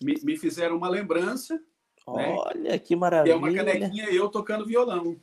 me, 0.02 0.16
me, 0.24 0.38
fizeram 0.38 0.78
uma 0.78 0.90
lembrança. 0.90 1.60
Né? 2.08 2.36
Olha 2.38 2.72
né? 2.72 2.80
que 2.80 2.96
maravilha! 2.96 3.34
É 3.34 3.36
uma 3.36 3.54
canequinha 3.54 4.10
eu 4.10 4.30
tocando 4.30 4.66
violão. 4.66 5.16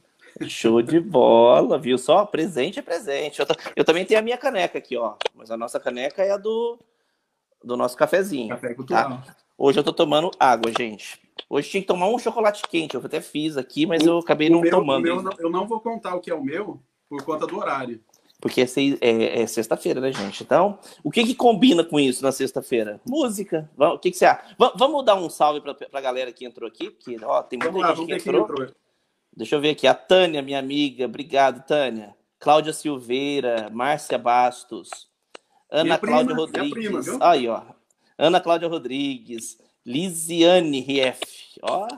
Show 0.46 0.82
de 0.82 1.00
bola, 1.00 1.78
viu? 1.78 1.96
Só 1.96 2.24
presente 2.26 2.78
é 2.78 2.82
presente. 2.82 3.40
Eu, 3.40 3.46
eu, 3.74 3.84
também 3.84 4.04
tenho 4.04 4.20
a 4.20 4.22
minha 4.22 4.36
caneca 4.36 4.78
aqui, 4.78 4.96
ó. 4.96 5.14
Mas 5.34 5.50
a 5.50 5.56
nossa 5.56 5.80
caneca 5.80 6.22
é 6.22 6.30
a 6.30 6.36
do, 6.36 6.78
do 7.64 7.76
nosso 7.76 7.96
cafezinho. 7.96 8.50
Café 8.50 8.74
Tá? 8.86 9.22
Hoje 9.58 9.80
eu 9.80 9.84
tô 9.84 9.92
tomando 9.92 10.30
água, 10.38 10.70
gente. 10.76 11.18
Hoje 11.48 11.70
tinha 11.70 11.80
que 11.80 11.86
tomar 11.86 12.08
um 12.08 12.18
chocolate 12.18 12.62
quente. 12.68 12.94
Eu 12.94 13.00
até 13.02 13.20
fiz 13.20 13.56
aqui, 13.56 13.86
mas 13.86 14.04
eu 14.04 14.18
acabei 14.18 14.50
não 14.50 14.60
meu, 14.60 14.70
tomando. 14.70 15.02
Meu, 15.02 15.30
eu 15.38 15.50
não 15.50 15.66
vou 15.66 15.80
contar 15.80 16.14
o 16.14 16.20
que 16.20 16.30
é 16.30 16.34
o 16.34 16.44
meu 16.44 16.80
por 17.08 17.24
conta 17.24 17.46
do 17.46 17.58
horário. 17.58 18.02
Porque 18.40 18.60
é, 18.60 18.66
é, 19.00 19.42
é 19.42 19.46
sexta-feira, 19.46 20.00
né, 20.00 20.12
gente? 20.12 20.42
Então, 20.42 20.78
o 21.02 21.10
que 21.10 21.24
que 21.24 21.34
combina 21.34 21.82
com 21.82 21.98
isso 21.98 22.22
na 22.22 22.30
sexta-feira? 22.30 23.00
Música. 23.06 23.70
O 23.76 23.98
que 23.98 24.10
que 24.10 24.16
você 24.16 24.26
acha? 24.26 24.54
Vamos 24.76 25.04
dar 25.04 25.14
um 25.14 25.30
salve 25.30 25.60
pra, 25.60 25.74
pra 25.74 26.00
galera 26.00 26.32
que 26.32 26.44
entrou 26.44 26.68
aqui, 26.68 26.90
porque 26.90 27.16
ó, 27.24 27.42
tem 27.42 27.58
muita 27.58 27.72
vamos 27.72 27.98
gente 27.98 28.10
lá, 28.10 28.16
que 28.18 28.28
entrou. 28.28 28.42
entrou. 28.42 28.68
Deixa 29.34 29.56
eu 29.56 29.60
ver 29.60 29.70
aqui. 29.70 29.86
A 29.86 29.94
Tânia, 29.94 30.42
minha 30.42 30.58
amiga. 30.58 31.06
Obrigado, 31.06 31.66
Tânia. 31.66 32.14
Cláudia 32.38 32.72
Silveira, 32.72 33.70
Márcia 33.70 34.18
Bastos, 34.18 34.90
Ana 35.70 35.98
Cláudia 35.98 36.34
Rodrigues. 36.34 36.70
Prima, 36.72 37.00
Aí, 37.20 37.48
ó. 37.48 37.62
Ana 38.18 38.40
Cláudia 38.40 38.68
Rodrigues, 38.68 39.58
Lisiane 39.84 40.80
Rief. 40.80 41.20
Ó. 41.62 41.88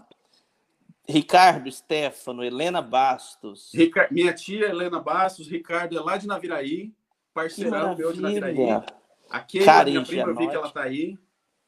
Ricardo, 1.08 1.72
Stefano, 1.72 2.44
Helena 2.44 2.82
Bastos. 2.82 3.72
Rica... 3.74 4.06
Minha 4.10 4.34
tia 4.34 4.66
Helena 4.66 5.00
Bastos, 5.00 5.48
Ricardo 5.48 5.96
é 5.96 6.00
lá 6.00 6.18
de 6.18 6.26
Naviraí, 6.26 6.92
parceirão 7.32 7.96
meu 7.96 8.12
de 8.12 8.20
Naviraí. 8.20 8.56
A 9.30 9.40
Keila, 9.40 9.84
minha 9.84 10.02
prima, 10.04 10.34
vi 10.34 10.48
que 10.48 10.54
ela 10.54 10.70
tá 10.70 10.82
aí. 10.82 11.18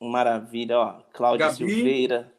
Maravilha, 0.00 0.79
ó. 0.79 1.03
Cláudia 1.12 1.46
Gabi. 1.46 1.57
Silveira, 1.57 2.33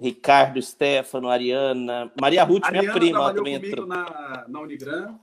Ricardo, 0.00 0.60
Stefano, 0.60 1.28
Ariana, 1.28 2.10
Maria 2.20 2.44
Ruth, 2.44 2.64
Ariana 2.64 2.82
minha 2.82 2.92
prima, 2.94 3.34
também 3.34 3.54
entrou. 3.54 3.86
Na, 3.86 4.44
na 4.48 4.60
Unigran. 4.60 5.18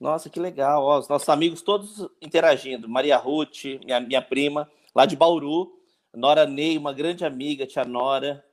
Nossa, 0.00 0.30
que 0.30 0.38
legal. 0.38 0.84
Ó, 0.84 0.98
os 0.98 1.08
nossos 1.08 1.28
amigos 1.28 1.60
todos 1.60 2.08
interagindo. 2.22 2.88
Maria 2.88 3.16
Ruth, 3.16 3.64
minha, 3.84 3.98
minha 4.00 4.22
prima, 4.22 4.70
lá 4.94 5.04
de 5.06 5.16
Bauru. 5.16 5.76
Nora 6.14 6.46
Ney, 6.46 6.78
uma 6.78 6.92
grande 6.92 7.24
amiga, 7.24 7.66
tia 7.66 7.84
Nora. 7.84 8.44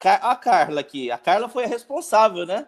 A 0.00 0.36
Carla 0.36 0.80
aqui. 0.80 1.10
A 1.10 1.18
Carla 1.18 1.48
foi 1.48 1.64
a 1.64 1.68
responsável, 1.68 2.44
né? 2.44 2.66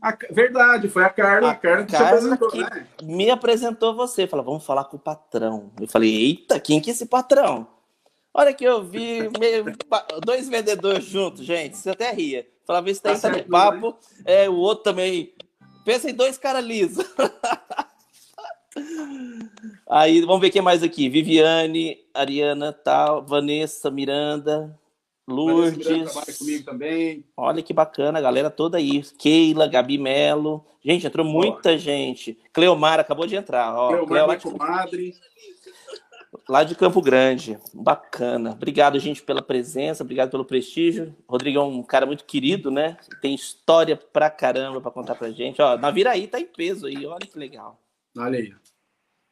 A, 0.00 0.16
verdade, 0.30 0.88
foi 0.88 1.04
a 1.04 1.10
Carla. 1.10 1.48
A, 1.48 1.50
a 1.52 1.54
Carla 1.54 1.84
que, 1.84 1.92
Carla 1.92 2.08
apresentou, 2.08 2.48
que 2.50 2.58
né? 2.60 2.86
me 3.02 3.30
apresentou 3.30 3.94
você. 3.94 4.26
Falou, 4.26 4.44
vamos 4.44 4.64
falar 4.64 4.84
com 4.84 4.96
o 4.96 5.00
patrão. 5.00 5.70
Eu 5.80 5.88
falei, 5.88 6.14
eita, 6.14 6.58
quem 6.60 6.80
que 6.80 6.90
é 6.90 6.92
esse 6.92 7.06
patrão? 7.06 7.66
Olha 8.32 8.52
que 8.52 8.64
eu 8.64 8.84
vi 8.84 9.30
meio, 9.38 9.64
dois 10.24 10.48
vendedores 10.48 11.04
juntos, 11.04 11.44
gente. 11.44 11.76
Você 11.76 11.90
até 11.90 12.10
ria. 12.12 12.46
Falava, 12.66 12.90
esse 12.90 13.02
daí 13.02 13.18
tá, 13.18 13.30
tá 13.30 13.36
no 13.36 13.44
papo. 13.44 13.96
Né? 14.18 14.44
É, 14.44 14.48
o 14.48 14.56
outro 14.56 14.84
também. 14.84 15.34
Pensa 15.84 16.10
em 16.10 16.14
dois 16.14 16.36
caras 16.36 16.64
lisos. 16.64 17.04
Aí, 19.88 20.20
vamos 20.20 20.40
ver 20.40 20.50
quem 20.50 20.60
mais 20.60 20.82
aqui. 20.82 21.08
Viviane, 21.08 21.98
Ariana, 22.12 22.72
tal, 22.72 23.24
Vanessa, 23.24 23.90
Miranda, 23.90 24.78
Lourdes. 25.26 26.38
Comigo 26.38 26.64
também. 26.64 27.24
Olha 27.36 27.62
que 27.62 27.72
bacana, 27.72 28.18
a 28.18 28.22
galera 28.22 28.50
toda 28.50 28.78
aí. 28.78 29.02
Keila, 29.18 29.66
Gabi 29.66 29.98
Melo. 29.98 30.64
Gente, 30.84 31.06
entrou 31.06 31.26
muita 31.26 31.76
gente. 31.76 32.38
Cleomar 32.52 33.00
acabou 33.00 33.26
de 33.26 33.34
entrar. 33.34 33.74
Ó, 33.74 33.88
Cleomar, 33.88 34.40
Cleomar 34.40 34.40
comadre. 34.40 35.14
Lá 36.48 36.62
de 36.62 36.76
Campo 36.76 37.02
Grande. 37.02 37.58
Bacana. 37.74 38.52
Obrigado, 38.52 38.98
gente, 39.00 39.22
pela 39.22 39.42
presença, 39.42 40.04
obrigado 40.04 40.30
pelo 40.30 40.44
prestígio. 40.44 41.14
Rodrigo 41.28 41.58
é 41.58 41.62
um 41.62 41.82
cara 41.82 42.06
muito 42.06 42.24
querido, 42.24 42.70
né? 42.70 42.96
Tem 43.20 43.34
história 43.34 43.96
pra 43.96 44.30
caramba 44.30 44.80
pra 44.80 44.90
contar 44.90 45.16
pra 45.16 45.30
gente. 45.30 45.60
Ó, 45.60 45.76
na 45.76 45.90
Viraí 45.90 46.28
tá 46.28 46.38
em 46.38 46.46
peso 46.46 46.86
aí, 46.86 47.04
olha 47.04 47.26
que 47.26 47.38
legal. 47.38 47.80
Olha 48.16 48.38
aí. 48.38 48.54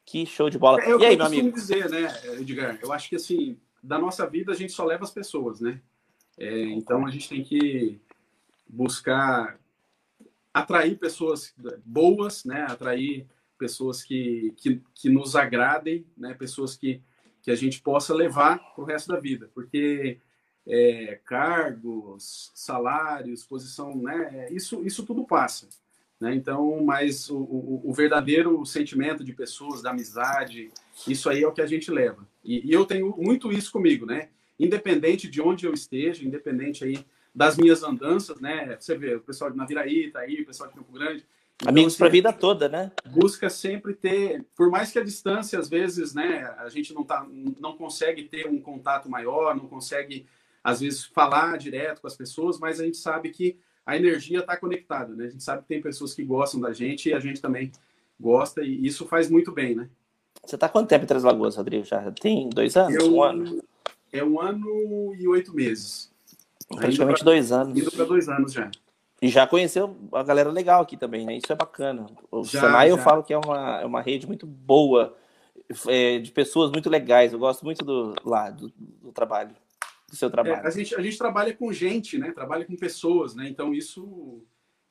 Que 0.04 0.26
show 0.26 0.50
de 0.50 0.58
bola. 0.58 0.80
É, 0.82 0.90
é 0.90 0.98
e 0.98 1.06
aí, 1.06 1.12
eu 1.12 1.18
meu 1.18 1.26
amigo? 1.26 1.52
dizer, 1.52 1.88
né, 1.88 2.12
Edgar? 2.38 2.78
Eu 2.82 2.92
acho 2.92 3.08
que 3.08 3.16
assim, 3.16 3.56
da 3.84 3.98
nossa 3.98 4.26
vida 4.26 4.52
a 4.52 4.54
gente 4.54 4.72
só 4.72 4.84
leva 4.84 5.04
as 5.04 5.10
pessoas, 5.10 5.60
né? 5.60 5.80
É, 6.38 6.62
então 6.70 7.06
a 7.06 7.10
gente 7.10 7.28
tem 7.28 7.44
que 7.44 8.00
buscar 8.66 9.58
atrair 10.52 10.98
pessoas 10.98 11.54
boas, 11.84 12.44
né? 12.44 12.62
Atrair 12.62 13.26
pessoas 13.58 14.02
que, 14.02 14.52
que, 14.56 14.82
que 14.94 15.08
nos 15.08 15.36
agradem, 15.36 16.06
né? 16.16 16.34
Pessoas 16.34 16.76
que, 16.76 17.02
que 17.42 17.50
a 17.50 17.54
gente 17.54 17.80
possa 17.82 18.14
levar 18.14 18.58
para 18.74 18.82
o 18.82 18.86
resto 18.86 19.12
da 19.12 19.20
vida, 19.20 19.50
porque 19.54 20.18
é, 20.66 21.20
cargos, 21.24 22.50
salários, 22.54 23.44
posição, 23.44 23.94
né? 23.96 24.48
Isso, 24.50 24.84
isso 24.84 25.04
tudo 25.04 25.24
passa. 25.24 25.68
Né? 26.18 26.34
Então, 26.34 26.82
mas 26.82 27.28
o, 27.28 27.36
o, 27.36 27.90
o, 27.90 27.92
verdadeiro 27.92 28.64
sentimento 28.64 29.22
de 29.22 29.32
pessoas, 29.32 29.82
da 29.82 29.90
amizade, 29.90 30.70
isso 31.06 31.28
aí 31.28 31.42
é 31.42 31.46
o 31.46 31.52
que 31.52 31.60
a 31.60 31.66
gente 31.66 31.90
leva. 31.90 32.26
E, 32.44 32.68
e, 32.68 32.72
eu 32.72 32.84
tenho 32.84 33.14
muito 33.16 33.50
isso 33.50 33.72
comigo, 33.72 34.04
né? 34.04 34.28
Independente 34.58 35.28
de 35.28 35.40
onde 35.40 35.66
eu 35.66 35.72
esteja, 35.72 36.24
independente 36.24 36.84
aí 36.84 37.04
das 37.34 37.56
minhas 37.56 37.82
andanças, 37.82 38.40
né? 38.40 38.76
Você 38.78 38.96
vê, 38.96 39.14
o 39.16 39.20
pessoal 39.20 39.50
de 39.50 39.56
Naviraí 39.56 40.10
tá 40.10 40.20
aí, 40.20 40.42
o 40.42 40.46
pessoal 40.46 40.68
de 40.68 40.76
Campo 40.76 40.92
Grande. 40.92 41.26
Então, 41.56 41.70
Amigos 41.70 41.94
assim, 41.94 41.98
para 41.98 42.06
a 42.06 42.10
vida 42.10 42.32
toda, 42.32 42.68
né? 42.68 42.92
Busca 43.06 43.48
sempre 43.48 43.94
ter, 43.94 44.44
por 44.56 44.70
mais 44.70 44.92
que 44.92 44.98
a 44.98 45.04
distância, 45.04 45.58
às 45.58 45.68
vezes, 45.68 46.14
né? 46.14 46.44
A 46.58 46.68
gente 46.68 46.92
não, 46.92 47.04
tá, 47.04 47.26
não 47.60 47.76
consegue 47.76 48.24
ter 48.24 48.46
um 48.46 48.60
contato 48.60 49.08
maior, 49.08 49.56
não 49.56 49.66
consegue, 49.66 50.26
às 50.62 50.80
vezes, 50.80 51.04
falar 51.04 51.56
direto 51.56 52.00
com 52.00 52.06
as 52.06 52.16
pessoas, 52.16 52.58
mas 52.58 52.80
a 52.80 52.84
gente 52.84 52.96
sabe 52.96 53.30
que 53.30 53.58
a 53.86 53.96
energia 53.96 54.40
está 54.40 54.56
conectada, 54.56 55.14
né? 55.14 55.26
A 55.26 55.30
gente 55.30 55.42
sabe 55.42 55.62
que 55.62 55.68
tem 55.68 55.80
pessoas 55.80 56.14
que 56.14 56.24
gostam 56.24 56.60
da 56.60 56.72
gente 56.72 57.08
e 57.08 57.14
a 57.14 57.20
gente 57.20 57.40
também 57.40 57.70
gosta 58.18 58.62
e 58.62 58.86
isso 58.86 59.06
faz 59.06 59.28
muito 59.28 59.52
bem, 59.52 59.74
né? 59.74 59.88
Você 60.46 60.56
está 60.56 60.68
quanto 60.68 60.88
tempo 60.88 61.04
em 61.04 61.06
Três 61.06 61.22
Lagoas, 61.22 61.56
Rodrigo? 61.56 61.84
Já 61.84 62.10
tem 62.12 62.48
dois 62.50 62.76
anos? 62.76 62.94
Eu, 62.94 63.14
um 63.14 63.22
ano? 63.22 63.62
É 64.12 64.24
um 64.24 64.40
ano 64.40 65.14
e 65.18 65.26
oito 65.26 65.54
meses. 65.54 66.12
Praticamente 66.68 67.20
pra, 67.20 67.32
dois 67.32 67.52
anos. 67.52 67.78
Indo 67.78 67.90
para 67.90 68.04
dois 68.04 68.28
anos 68.28 68.52
já. 68.52 68.70
E 69.20 69.28
já 69.28 69.46
conheceu 69.46 69.96
a 70.12 70.22
galera 70.22 70.50
legal 70.50 70.82
aqui 70.82 70.96
também, 70.96 71.24
né? 71.24 71.36
Isso 71.36 71.52
é 71.52 71.56
bacana. 71.56 72.06
O 72.30 72.44
já, 72.44 72.60
Senai 72.60 72.88
já. 72.88 72.94
eu 72.94 72.98
falo 72.98 73.22
que 73.22 73.32
é 73.32 73.38
uma, 73.38 73.80
é 73.80 73.86
uma 73.86 74.02
rede 74.02 74.26
muito 74.26 74.46
boa, 74.46 75.16
é, 75.86 76.18
de 76.18 76.30
pessoas 76.30 76.70
muito 76.70 76.90
legais. 76.90 77.32
Eu 77.32 77.38
gosto 77.38 77.64
muito 77.64 77.84
do, 77.84 78.14
lá, 78.24 78.50
do, 78.50 78.72
do 78.76 79.12
trabalho 79.12 79.54
do 80.14 80.16
seu 80.16 80.30
trabalho? 80.30 80.62
É, 80.62 80.66
a, 80.66 80.70
gente, 80.70 80.94
a 80.94 81.00
gente 81.02 81.18
trabalha 81.18 81.54
com 81.54 81.72
gente, 81.72 82.18
né? 82.18 82.32
Trabalha 82.32 82.64
com 82.64 82.76
pessoas, 82.76 83.34
né? 83.34 83.48
Então 83.48 83.74
isso, 83.74 84.42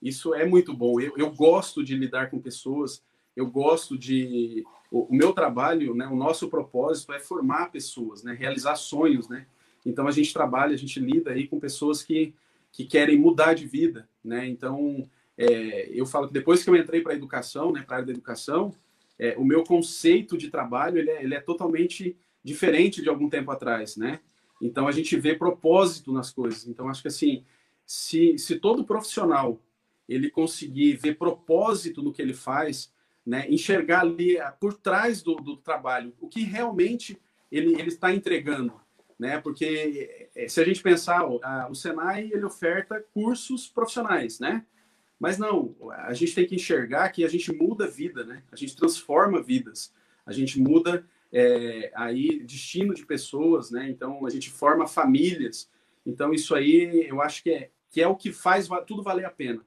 isso 0.01 0.33
é 0.33 0.45
muito 0.45 0.73
bom. 0.73 0.99
Eu, 0.99 1.13
eu 1.17 1.31
gosto 1.31 1.83
de 1.83 1.95
lidar 1.95 2.29
com 2.29 2.39
pessoas. 2.39 3.03
Eu 3.35 3.47
gosto 3.47 3.97
de 3.97 4.63
o, 4.93 5.07
o, 5.09 5.15
meu 5.15 5.33
trabalho, 5.33 5.95
né? 5.95 6.05
O 6.05 6.15
nosso 6.15 6.47
propósito 6.47 7.11
é 7.13 7.19
formar 7.19 7.71
pessoas, 7.71 8.21
né? 8.21 8.31
Realizar 8.33 8.75
sonhos, 8.75 9.27
né? 9.27 9.47
Então 9.83 10.07
a 10.07 10.11
gente 10.11 10.31
trabalha, 10.31 10.75
a 10.75 10.77
gente 10.77 10.99
lida 10.99 11.31
aí 11.31 11.47
com 11.47 11.59
pessoas 11.59 12.03
que 12.03 12.35
que 12.71 12.85
querem 12.85 13.19
mudar 13.19 13.53
de 13.53 13.67
vida, 13.67 14.07
né? 14.23 14.47
Então 14.47 15.09
é, 15.35 15.89
eu 15.91 16.05
falo 16.05 16.27
que 16.27 16.33
depois 16.33 16.63
que 16.63 16.69
eu 16.69 16.75
entrei 16.75 17.01
para 17.01 17.13
a 17.13 17.15
educação, 17.15 17.71
né? 17.71 17.81
Para 17.81 17.95
a 17.95 17.97
área 17.97 18.05
da 18.07 18.13
educação, 18.13 18.71
é, 19.17 19.35
o 19.35 19.43
meu 19.43 19.63
conceito 19.63 20.37
de 20.37 20.49
trabalho 20.49 20.99
ele 20.99 21.09
é, 21.09 21.23
ele 21.23 21.33
é 21.33 21.41
totalmente 21.41 22.15
diferente 22.43 23.01
de 23.01 23.09
algum 23.09 23.27
tempo 23.27 23.49
atrás, 23.49 23.97
né? 23.97 24.19
Então 24.61 24.87
a 24.87 24.91
gente 24.91 25.17
vê 25.17 25.33
propósito 25.33 26.11
nas 26.13 26.31
coisas. 26.31 26.67
Então 26.67 26.87
acho 26.87 27.01
que 27.01 27.07
assim, 27.07 27.43
se, 27.83 28.37
se 28.37 28.59
todo 28.59 28.85
profissional 28.85 29.59
ele 30.07 30.29
conseguir 30.29 30.97
ver 30.97 31.17
propósito 31.17 32.03
no 32.03 32.13
que 32.13 32.21
ele 32.21 32.33
faz, 32.33 32.92
né, 33.25 33.45
enxergar 33.49 34.01
ali 34.01 34.37
ah, 34.39 34.51
por 34.51 34.73
trás 34.73 35.21
do, 35.21 35.35
do 35.35 35.55
trabalho 35.57 36.13
o 36.19 36.27
que 36.27 36.43
realmente 36.43 37.17
ele, 37.51 37.73
ele 37.79 37.89
está 37.89 38.13
entregando, 38.13 38.73
né? 39.17 39.39
Porque 39.39 40.27
eh, 40.35 40.47
se 40.47 40.59
a 40.59 40.65
gente 40.65 40.81
pensar, 40.81 41.21
a, 41.21 41.67
o 41.69 41.75
Senai 41.75 42.31
ele 42.33 42.43
oferta 42.43 43.03
cursos 43.13 43.67
profissionais, 43.67 44.39
né? 44.39 44.65
Mas 45.19 45.37
não, 45.37 45.75
a 45.91 46.13
gente 46.13 46.33
tem 46.35 46.45
que 46.45 46.55
enxergar 46.55 47.09
que 47.09 47.23
a 47.23 47.29
gente 47.29 47.53
muda 47.53 47.87
vida, 47.87 48.25
né? 48.25 48.43
A 48.51 48.55
gente 48.55 48.75
transforma 48.75 49.41
vidas, 49.41 49.93
a 50.25 50.33
gente 50.33 50.59
muda 50.59 51.05
é, 51.31 51.91
aí 51.95 52.43
destino 52.43 52.93
de 52.93 53.05
pessoas, 53.05 53.71
né? 53.71 53.87
Então 53.89 54.25
a 54.25 54.29
gente 54.29 54.49
forma 54.49 54.87
famílias. 54.87 55.69
Então 56.05 56.33
isso 56.33 56.55
aí 56.55 57.07
eu 57.07 57.21
acho 57.21 57.43
que 57.43 57.51
é 57.51 57.69
que 57.89 58.01
é 58.01 58.07
o 58.07 58.15
que 58.15 58.33
faz 58.33 58.67
tudo 58.87 59.03
valer 59.03 59.23
a 59.23 59.29
pena. 59.29 59.63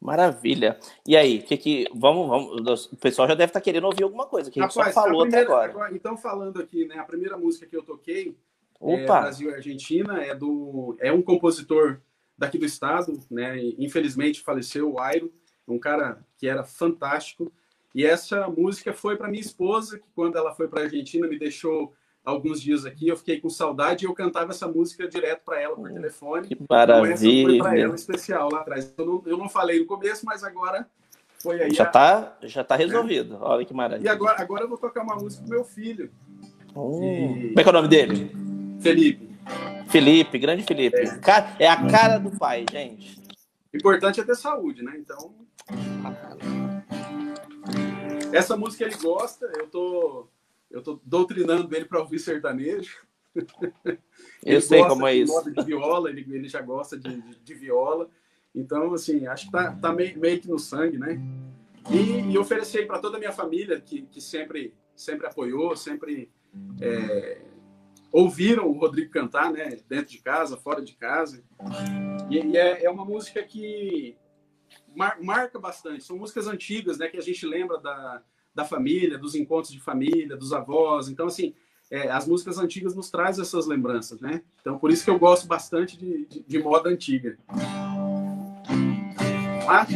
Maravilha. 0.00 0.78
E 1.06 1.14
aí, 1.14 1.42
que 1.42 1.56
que 1.58 1.86
vamos, 1.94 2.26
vamos 2.26 2.86
o 2.86 2.96
pessoal 2.96 3.28
já 3.28 3.34
deve 3.34 3.50
estar 3.50 3.60
querendo 3.60 3.84
ouvir 3.84 4.02
alguma 4.02 4.26
coisa 4.26 4.50
que 4.50 4.58
a 4.58 4.62
gente 4.62 4.76
Rapaz, 4.76 4.94
só 4.94 5.02
falou 5.02 5.22
primeira, 5.22 5.44
até 5.44 5.52
agora. 5.52 5.70
agora. 5.72 5.94
Então 5.94 6.16
falando 6.16 6.60
aqui, 6.60 6.86
né? 6.86 6.98
A 6.98 7.04
primeira 7.04 7.36
música 7.36 7.66
que 7.66 7.76
eu 7.76 7.82
toquei, 7.82 8.34
é, 8.80 9.04
Brasil 9.04 9.50
e 9.50 9.54
Argentina, 9.54 10.22
é 10.22 10.34
do 10.34 10.96
é 10.98 11.12
um 11.12 11.20
compositor 11.20 12.00
daqui 12.36 12.56
do 12.56 12.64
estado, 12.64 13.20
né? 13.30 13.58
Infelizmente 13.78 14.40
faleceu 14.40 14.90
o 14.90 14.98
Airo, 14.98 15.30
um 15.68 15.78
cara 15.78 16.24
que 16.38 16.48
era 16.48 16.64
fantástico. 16.64 17.52
E 17.94 18.06
essa 18.06 18.48
música 18.48 18.94
foi 18.94 19.16
para 19.16 19.28
minha 19.28 19.42
esposa, 19.42 19.98
que 19.98 20.06
quando 20.14 20.38
ela 20.38 20.54
foi 20.54 20.66
para 20.66 20.80
a 20.80 20.84
Argentina 20.84 21.28
me 21.28 21.38
deixou 21.38 21.92
alguns 22.24 22.60
dias 22.60 22.84
aqui, 22.84 23.08
eu 23.08 23.16
fiquei 23.16 23.40
com 23.40 23.48
saudade 23.48 24.04
e 24.04 24.08
eu 24.08 24.14
cantava 24.14 24.50
essa 24.50 24.68
música 24.68 25.08
direto 25.08 25.42
para 25.44 25.60
ela 25.60 25.74
por 25.74 25.90
hum, 25.90 25.94
telefone. 25.94 26.48
Que 26.48 26.56
maravilha! 26.68 27.40
Então, 27.42 27.50
foi 27.50 27.58
para 27.58 27.78
ela 27.78 27.94
especial 27.94 28.50
lá 28.50 28.60
atrás. 28.60 28.92
Eu 28.96 29.06
não, 29.06 29.22
eu 29.26 29.36
não 29.36 29.48
falei 29.48 29.80
no 29.80 29.86
começo, 29.86 30.24
mas 30.26 30.44
agora 30.44 30.86
foi 31.42 31.62
aí. 31.62 31.70
Já 31.72 31.84
a... 31.84 31.86
tá, 31.86 32.36
já 32.42 32.62
tá 32.62 32.76
resolvido. 32.76 33.34
É. 33.34 33.38
Olha 33.40 33.64
que 33.64 33.74
maravilha. 33.74 34.06
E 34.06 34.10
agora, 34.10 34.40
agora 34.40 34.64
eu 34.64 34.68
vou 34.68 34.78
tocar 34.78 35.02
uma 35.02 35.16
música 35.16 35.42
pro 35.42 35.56
meu 35.56 35.64
filho. 35.64 36.10
Hum. 36.76 37.36
E... 37.36 37.48
Como 37.48 37.60
é 37.60 37.62
que 37.62 37.68
é 37.68 37.72
o 37.72 37.74
nome 37.74 37.88
dele? 37.88 38.30
Felipe. 38.80 39.30
Felipe, 39.88 40.38
grande 40.38 40.62
Felipe. 40.62 40.98
É, 40.98 41.64
é 41.64 41.68
a 41.68 41.86
cara 41.88 42.18
do 42.18 42.30
pai, 42.38 42.64
gente. 42.70 43.20
O 43.72 43.76
importante 43.76 44.20
é 44.20 44.24
ter 44.24 44.36
saúde, 44.36 44.82
né? 44.82 44.92
Então. 44.96 45.34
Essa 48.32 48.56
música 48.56 48.84
ele 48.84 48.96
gosta, 48.96 49.50
eu 49.58 49.66
tô, 49.66 50.28
eu 50.70 50.82
tô 50.82 51.00
doutrinando 51.04 51.74
ele 51.74 51.84
para 51.84 52.00
ouvir 52.00 52.18
sertanejo. 52.18 52.96
Eu 54.44 54.60
sei 54.60 54.84
como 54.84 55.06
é 55.06 55.14
isso. 55.14 55.52
De 55.52 55.64
viola, 55.64 56.10
ele, 56.10 56.26
ele 56.34 56.48
já 56.48 56.60
gosta 56.60 56.98
de, 56.98 57.20
de, 57.20 57.38
de, 57.38 57.54
viola. 57.54 58.08
Então, 58.54 58.92
assim, 58.92 59.26
acho 59.26 59.46
que 59.46 59.52
tá, 59.52 59.72
tá 59.72 59.92
meio, 59.92 60.18
meio 60.18 60.40
que 60.40 60.48
no 60.48 60.58
sangue, 60.58 60.98
né? 60.98 61.20
E, 61.90 62.32
e 62.32 62.38
ofereci 62.38 62.84
para 62.84 62.98
toda 62.98 63.16
a 63.16 63.20
minha 63.20 63.32
família, 63.32 63.80
que, 63.80 64.02
que 64.02 64.20
sempre, 64.20 64.74
sempre 64.96 65.26
apoiou, 65.26 65.76
sempre 65.76 66.30
é, 66.80 67.40
ouviram 68.10 68.68
o 68.68 68.78
Rodrigo 68.78 69.10
cantar, 69.10 69.52
né? 69.52 69.78
Dentro 69.88 70.10
de 70.10 70.18
casa, 70.18 70.56
fora 70.56 70.82
de 70.82 70.94
casa. 70.94 71.42
E, 72.28 72.38
e 72.38 72.56
é, 72.56 72.84
é, 72.84 72.90
uma 72.90 73.04
música 73.04 73.42
que 73.42 74.16
mar, 74.94 75.18
marca 75.22 75.58
bastante. 75.58 76.04
São 76.04 76.18
músicas 76.18 76.46
antigas, 76.46 76.98
né? 76.98 77.08
Que 77.08 77.18
a 77.18 77.22
gente 77.22 77.46
lembra 77.46 77.78
da, 77.78 78.22
da 78.54 78.64
família, 78.64 79.18
dos 79.18 79.34
encontros 79.34 79.72
de 79.72 79.80
família, 79.80 80.36
dos 80.36 80.52
avós. 80.52 81.08
Então, 81.08 81.26
assim, 81.26 81.54
é, 81.90 82.10
as 82.10 82.26
músicas 82.26 82.58
antigas 82.58 82.94
nos 82.94 83.10
trazem 83.10 83.42
essas 83.42 83.66
lembranças, 83.66 84.20
né? 84.20 84.42
Então, 84.60 84.78
por 84.78 84.90
isso 84.90 85.04
que 85.04 85.10
eu 85.10 85.18
gosto 85.18 85.46
bastante 85.46 85.96
de, 85.96 86.26
de, 86.26 86.44
de 86.46 86.58
moda 86.62 86.88
antiga. 86.88 87.36
Ah? 89.68 89.86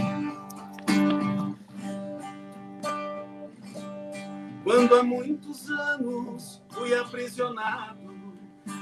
Quando 4.65 4.95
há 4.95 5.03
muitos 5.03 5.71
anos 5.71 6.63
fui 6.71 6.95
aprisionado 6.95 8.35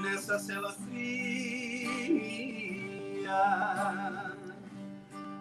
nessa 0.03 0.39
cela 0.39 0.73
fria, 0.73 2.13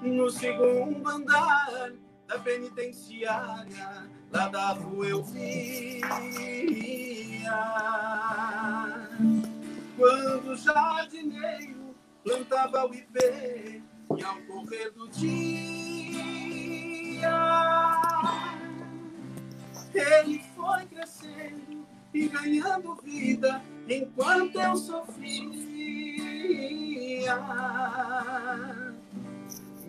no 0.01 0.29
segundo 0.29 1.07
andar 1.07 1.93
da 2.31 2.39
penitenciária, 2.39 4.09
lá 4.31 4.47
da 4.47 4.71
rua 4.71 5.05
eu 5.05 5.21
via. 5.21 6.07
Quando 9.97 10.51
o 10.51 10.55
jardineiro 10.55 11.93
plantava 12.23 12.87
o 12.87 12.93
ipê 12.93 13.81
e 14.17 14.23
ao 14.23 14.37
correr 14.43 14.91
do 14.91 15.09
dia 15.09 16.21
ele 19.93 20.41
foi 20.55 20.85
crescendo 20.85 21.85
e 22.13 22.29
ganhando 22.29 22.95
vida 23.03 23.61
enquanto 23.89 24.57
eu 24.57 24.77
sofria. 24.77 25.41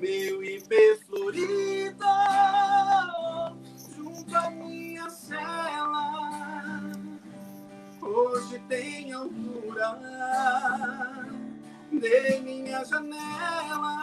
Meu 0.02 0.42
IP 0.42 0.96
florido 1.06 2.04
junto 3.94 4.36
à 4.36 4.50
minha 4.50 5.08
cela 5.08 6.90
hoje 8.00 8.58
tem 8.68 9.12
altura 9.12 9.96
de 11.92 12.40
minha 12.40 12.84
janela. 12.84 13.94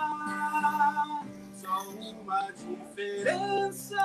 Só 1.54 1.90
uma 1.90 2.50
diferença 2.54 3.98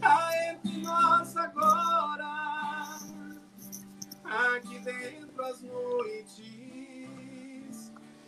há 0.00 0.30
entre 0.52 0.78
nós 0.80 1.36
agora. 1.36 3.00
Aqui 4.22 4.78
dentro 4.78 5.44
as 5.44 5.60
noites 5.60 6.65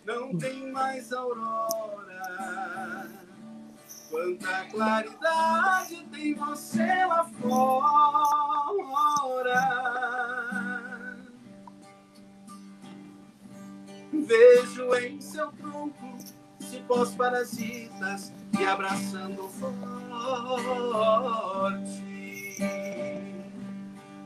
não 0.08 0.36
tem 0.38 0.72
mais 0.72 1.12
aurora. 1.12 2.18
Quanta 4.10 4.64
claridade 4.70 6.02
tem 6.10 6.34
você 6.34 7.04
lá 7.04 7.24
fora. 7.26 8.48
Vejo 14.10 14.94
em 14.94 15.20
seu 15.20 15.52
tronco 15.52 16.16
cipós 16.58 17.14
parasitas 17.14 18.32
me 18.56 18.64
abraçando 18.64 19.46
forte. 19.50 20.48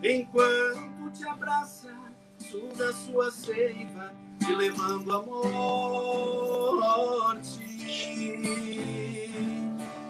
Enquanto 0.05 1.11
te 1.13 1.27
abraça, 1.29 1.93
suga 2.39 2.93
sua 2.93 3.33
seiva, 3.33 4.13
te 4.45 4.55
levando 4.55 5.13
à 5.13 5.23
morte. 5.23 6.43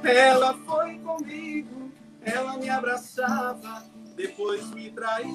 Ela 0.03 0.55
foi 0.67 0.99
comigo, 0.99 1.93
ela 2.23 2.57
me 2.57 2.69
abraçava, 2.69 3.85
depois 4.17 4.69
me 4.71 4.91
traía. 4.91 5.31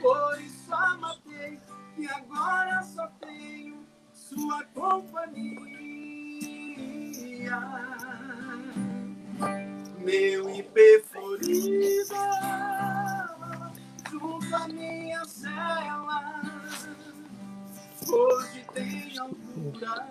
Por 0.00 0.40
isso 0.40 0.74
a 0.74 0.96
matei, 0.96 1.60
e 1.98 2.06
agora 2.06 2.82
só 2.82 3.06
tenho 3.20 3.86
sua 4.12 4.64
companhia. 4.74 5.60
Meu 9.98 10.48
IP 10.50 11.04
à 14.52 14.68
minha 14.68 15.24
cela, 15.24 16.42
hoje 18.08 18.66
tem 18.72 19.18
altura 19.18 20.06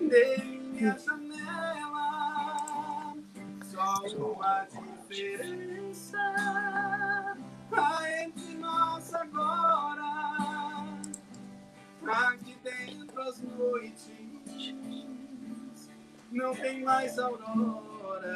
de 0.00 0.46
minha 0.46 0.98
janela. 0.98 2.04
Só 3.64 4.04
uma 4.16 4.66
diferença 4.66 6.18
há 7.72 8.22
entre 8.22 8.54
nós 8.56 9.14
agora 9.14 10.14
aqui 12.06 12.56
dentro 12.62 13.22
as 13.22 13.40
noites 13.40 14.10
não 16.30 16.54
tem 16.54 16.82
mais 16.82 17.18
aurora. 17.18 18.34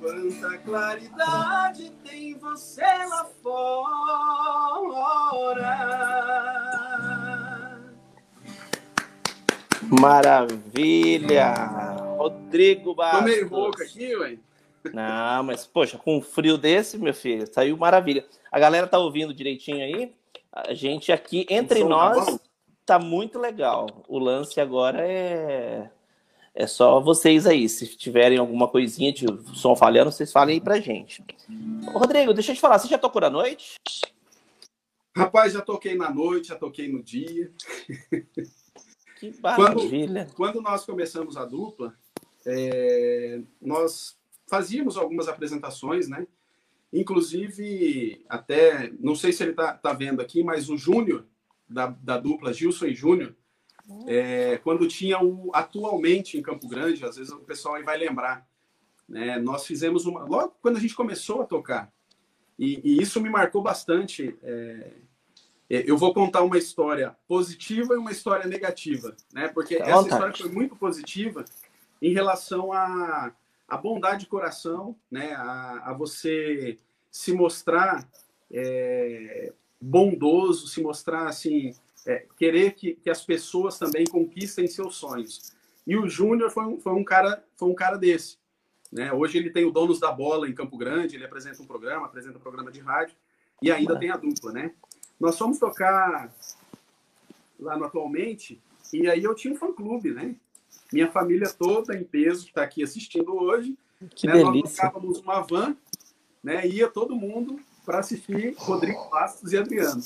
Quanta 0.00 0.58
claridade 0.58 1.90
tem 2.04 2.34
você 2.38 2.82
lá 2.82 3.26
fora. 3.42 4.68
Maravilha! 10.00 11.54
Rodrigo 12.16 12.94
Bastos. 12.94 13.18
Tô 13.18 13.24
meio 13.24 13.48
rouco 13.48 13.82
aqui, 13.82 14.16
ué. 14.16 14.38
Não, 14.92 15.42
mas 15.42 15.66
poxa, 15.66 15.98
com 15.98 16.18
um 16.18 16.22
frio 16.22 16.56
desse, 16.56 16.98
meu 16.98 17.14
filho, 17.14 17.52
saiu 17.52 17.76
maravilha. 17.76 18.24
A 18.50 18.58
galera 18.58 18.86
tá 18.86 18.98
ouvindo 18.98 19.34
direitinho 19.34 19.82
aí? 19.82 20.14
A 20.52 20.74
gente 20.74 21.12
aqui, 21.12 21.46
entre 21.50 21.84
nós, 21.84 22.24
tá, 22.24 22.40
tá 22.86 22.98
muito 22.98 23.38
legal. 23.38 23.86
O 24.08 24.18
lance 24.18 24.60
agora 24.60 25.00
é. 25.06 25.90
É 26.60 26.66
só 26.66 27.00
vocês 27.00 27.46
aí. 27.46 27.68
Se 27.68 27.86
tiverem 27.86 28.36
alguma 28.36 28.66
coisinha 28.66 29.12
de 29.12 29.24
som 29.54 29.76
falhando, 29.76 30.10
vocês 30.10 30.32
falem 30.32 30.54
aí 30.54 30.60
pra 30.60 30.80
gente. 30.80 31.24
Ô, 31.94 31.98
Rodrigo, 31.98 32.34
deixa 32.34 32.50
eu 32.50 32.56
te 32.56 32.60
falar, 32.60 32.80
você 32.80 32.88
já 32.88 32.98
tocou 32.98 33.20
na 33.20 33.30
noite? 33.30 33.76
Rapaz, 35.16 35.52
já 35.52 35.62
toquei 35.62 35.94
na 35.94 36.12
noite, 36.12 36.48
já 36.48 36.56
toquei 36.56 36.90
no 36.90 37.00
dia. 37.00 37.52
Que 39.20 39.32
maravilha. 39.40 40.24
Quando, 40.24 40.34
quando 40.34 40.60
nós 40.60 40.84
começamos 40.84 41.36
a 41.36 41.44
dupla, 41.44 41.94
é, 42.44 43.40
nós 43.62 44.18
fazíamos 44.48 44.96
algumas 44.96 45.28
apresentações, 45.28 46.08
né? 46.08 46.26
Inclusive, 46.92 48.24
até, 48.28 48.90
não 48.98 49.14
sei 49.14 49.32
se 49.32 49.44
ele 49.44 49.52
está 49.52 49.74
tá 49.74 49.92
vendo 49.92 50.20
aqui, 50.20 50.42
mas 50.42 50.68
o 50.68 50.76
Júnior, 50.76 51.24
da, 51.68 51.86
da 51.86 52.18
dupla 52.18 52.52
Gilson 52.52 52.86
e 52.86 52.94
Júnior, 52.96 53.36
é, 54.06 54.58
quando 54.58 54.86
tinha 54.86 55.22
o 55.22 55.50
Atualmente 55.54 56.36
em 56.36 56.42
Campo 56.42 56.68
Grande, 56.68 57.04
às 57.04 57.16
vezes 57.16 57.32
o 57.32 57.38
pessoal 57.40 57.76
aí 57.76 57.82
vai 57.82 57.96
lembrar, 57.96 58.46
né? 59.08 59.38
Nós 59.38 59.66
fizemos 59.66 60.06
uma. 60.06 60.24
Logo 60.24 60.54
quando 60.60 60.76
a 60.76 60.80
gente 60.80 60.94
começou 60.94 61.42
a 61.42 61.46
tocar, 61.46 61.92
e, 62.58 62.80
e 62.84 63.02
isso 63.02 63.20
me 63.20 63.30
marcou 63.30 63.62
bastante. 63.62 64.36
É, 64.42 64.92
é 65.70 65.90
eu 65.90 65.96
vou 65.96 66.12
contar 66.12 66.42
uma 66.42 66.58
história 66.58 67.16
positiva 67.26 67.94
e 67.94 67.98
uma 67.98 68.12
história 68.12 68.46
negativa, 68.46 69.16
né? 69.32 69.48
Porque 69.48 69.76
tá 69.76 69.86
essa 69.86 70.08
história 70.08 70.36
foi 70.36 70.50
muito 70.50 70.76
positiva 70.76 71.44
em 72.00 72.12
relação 72.12 72.72
a 72.72 73.32
a 73.68 73.76
bondade 73.76 74.20
de 74.20 74.26
coração, 74.26 74.96
né, 75.10 75.34
a, 75.34 75.90
a 75.90 75.92
você 75.92 76.78
se 77.10 77.34
mostrar 77.34 78.08
é, 78.50 79.52
bondoso, 79.78 80.66
se 80.68 80.80
mostrar 80.80 81.28
assim, 81.28 81.74
é, 82.08 82.26
querer 82.38 82.72
que, 82.72 82.94
que 82.94 83.10
as 83.10 83.22
pessoas 83.22 83.78
também 83.78 84.06
conquistem 84.06 84.66
seus 84.66 84.96
sonhos. 84.96 85.52
E 85.86 85.94
o 85.94 86.08
Júnior 86.08 86.50
foi 86.50 86.64
um, 86.64 86.80
foi 86.80 86.92
um 86.94 87.04
cara 87.04 87.44
foi 87.54 87.68
um 87.68 87.74
cara 87.74 87.98
desse. 87.98 88.38
Né? 88.90 89.12
Hoje 89.12 89.36
ele 89.36 89.50
tem 89.50 89.66
o 89.66 89.70
Donos 89.70 90.00
da 90.00 90.10
Bola 90.10 90.48
em 90.48 90.54
Campo 90.54 90.78
Grande, 90.78 91.16
ele 91.16 91.26
apresenta 91.26 91.62
um 91.62 91.66
programa, 91.66 92.06
apresenta 92.06 92.38
um 92.38 92.40
programa 92.40 92.72
de 92.72 92.80
rádio 92.80 93.14
e 93.60 93.70
ainda 93.70 93.92
é. 93.92 93.98
tem 93.98 94.10
a 94.10 94.16
dupla, 94.16 94.52
né? 94.52 94.72
Nós 95.20 95.36
fomos 95.36 95.58
tocar 95.58 96.34
lá 97.60 97.76
no 97.76 97.84
Atualmente 97.84 98.58
e 98.90 99.06
aí 99.06 99.22
eu 99.22 99.34
tinha 99.34 99.52
um 99.52 99.56
fã-clube, 99.56 100.12
né? 100.12 100.34
minha 100.90 101.10
família 101.10 101.50
toda 101.50 101.94
em 101.94 102.04
peso 102.04 102.44
que 102.44 102.50
está 102.50 102.62
aqui 102.62 102.82
assistindo 102.82 103.34
hoje. 103.34 103.76
Que 104.14 104.26
né? 104.26 104.34
delícia. 104.34 104.62
Nós 104.62 104.76
tocávamos 104.76 105.18
uma 105.20 105.40
van, 105.40 105.76
né? 106.42 106.66
Ia 106.66 106.88
todo 106.88 107.14
mundo 107.14 107.60
para 107.84 107.98
assistir 107.98 108.54
Rodrigo 108.56 109.10
Bastos 109.10 109.52
e 109.52 109.58
Adriano. 109.58 110.02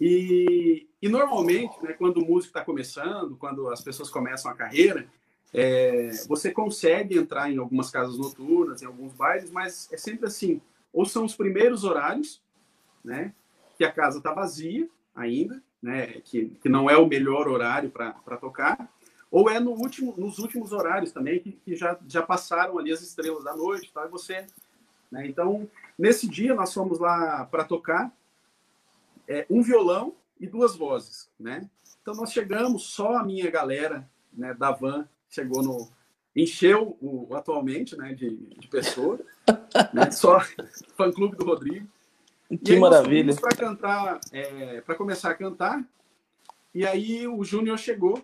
E, 0.00 0.86
e 1.02 1.08
normalmente, 1.08 1.74
né, 1.82 1.94
quando 1.94 2.18
o 2.18 2.24
músico 2.24 2.56
está 2.56 2.64
começando, 2.64 3.36
quando 3.36 3.68
as 3.68 3.82
pessoas 3.82 4.08
começam 4.08 4.48
a 4.48 4.54
carreira, 4.54 5.08
é, 5.52 6.10
você 6.28 6.52
consegue 6.52 7.18
entrar 7.18 7.50
em 7.50 7.58
algumas 7.58 7.90
casas 7.90 8.16
noturnas, 8.16 8.80
em 8.80 8.86
alguns 8.86 9.12
bailes, 9.12 9.50
mas 9.50 9.92
é 9.92 9.96
sempre 9.96 10.26
assim, 10.26 10.62
ou 10.92 11.04
são 11.04 11.24
os 11.24 11.34
primeiros 11.34 11.82
horários, 11.82 12.40
né, 13.04 13.34
que 13.76 13.84
a 13.84 13.90
casa 13.90 14.18
está 14.18 14.32
vazia 14.32 14.88
ainda, 15.12 15.60
né, 15.82 16.06
que, 16.24 16.50
que 16.62 16.68
não 16.68 16.88
é 16.88 16.96
o 16.96 17.08
melhor 17.08 17.48
horário 17.48 17.90
para 17.90 18.36
tocar, 18.36 18.88
ou 19.28 19.50
é 19.50 19.58
no 19.58 19.72
último, 19.72 20.14
nos 20.16 20.38
últimos 20.38 20.72
horários 20.72 21.10
também, 21.10 21.40
que, 21.40 21.50
que 21.50 21.74
já, 21.74 21.98
já 22.06 22.22
passaram 22.22 22.78
ali 22.78 22.92
as 22.92 23.00
estrelas 23.00 23.42
da 23.42 23.56
noite, 23.56 23.90
tá? 23.90 24.04
E 24.04 24.08
você, 24.08 24.46
né? 25.10 25.26
Então, 25.26 25.66
nesse 25.98 26.28
dia 26.28 26.54
nós 26.54 26.72
fomos 26.72 26.98
lá 26.98 27.46
para 27.46 27.64
tocar 27.64 28.14
é, 29.26 29.46
um 29.48 29.62
violão 29.62 30.14
e 30.42 30.46
duas 30.48 30.74
vozes, 30.74 31.30
né? 31.38 31.70
Então 32.02 32.14
nós 32.14 32.32
chegamos, 32.32 32.86
só 32.86 33.18
a 33.18 33.24
minha 33.24 33.48
galera, 33.48 34.10
né, 34.32 34.52
da 34.52 34.72
van 34.72 35.08
chegou 35.30 35.62
no 35.62 35.88
encheu 36.34 36.98
o 37.00 37.32
atualmente, 37.34 37.96
né, 37.96 38.12
de, 38.12 38.36
de 38.58 38.66
pessoas, 38.66 39.20
né? 39.92 40.10
Só 40.10 40.40
fã 40.96 41.12
clube 41.12 41.36
do 41.36 41.44
Rodrigo. 41.44 41.86
Que 42.64 42.76
maravilha! 42.76 43.34
Para 43.36 43.56
cantar, 43.56 44.20
é, 44.32 44.80
para 44.80 44.94
começar 44.94 45.30
a 45.30 45.34
cantar. 45.34 45.84
E 46.74 46.84
aí 46.86 47.28
o 47.28 47.44
Júnior 47.44 47.78
chegou 47.78 48.20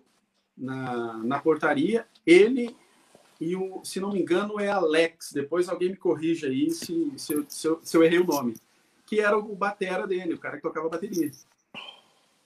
na, 0.57 1.19
na 1.19 1.39
portaria. 1.39 2.07
Ele 2.27 2.75
e 3.41 3.55
o, 3.55 3.83
se 3.85 4.01
não 4.01 4.11
me 4.11 4.21
engano, 4.21 4.59
é 4.59 4.69
Alex. 4.69 5.33
Depois 5.33 5.69
alguém 5.69 5.91
me 5.91 5.97
corrija 5.97 6.49
aí 6.49 6.71
se, 6.71 7.13
se, 7.17 7.33
eu, 7.33 7.45
se, 7.49 7.69
eu, 7.69 7.81
se 7.83 7.97
eu 7.97 8.03
errei 8.03 8.19
o 8.19 8.27
nome. 8.27 8.55
Que 9.07 9.21
era 9.21 9.39
o 9.39 9.55
batera 9.55 10.07
dele, 10.07 10.35
o 10.35 10.39
cara 10.39 10.57
que 10.57 10.63
tocava 10.63 10.89
bateria. 10.89 11.31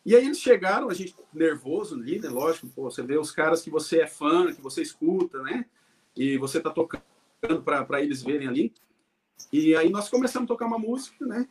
E 0.04 0.16
aí 0.16 0.24
eles 0.24 0.40
chegaram, 0.40 0.88
a 0.88 0.94
gente 0.94 1.14
nervoso 1.32 1.94
ali, 1.94 2.18
né? 2.18 2.28
Lógico, 2.28 2.66
pô, 2.68 2.90
você 2.90 3.02
vê 3.02 3.16
os 3.16 3.30
caras 3.30 3.62
que 3.62 3.70
você 3.70 4.00
é 4.00 4.06
fã, 4.06 4.52
que 4.52 4.60
você 4.60 4.82
escuta, 4.82 5.40
né? 5.42 5.66
E 6.16 6.36
você 6.38 6.60
tá 6.60 6.70
tocando 6.70 7.02
para 7.64 8.02
eles 8.02 8.22
verem 8.22 8.48
ali. 8.48 8.72
E 9.52 9.74
aí 9.76 9.90
nós 9.90 10.08
começamos 10.08 10.46
a 10.46 10.48
tocar 10.48 10.66
uma 10.66 10.78
música, 10.78 11.24
né? 11.24 11.48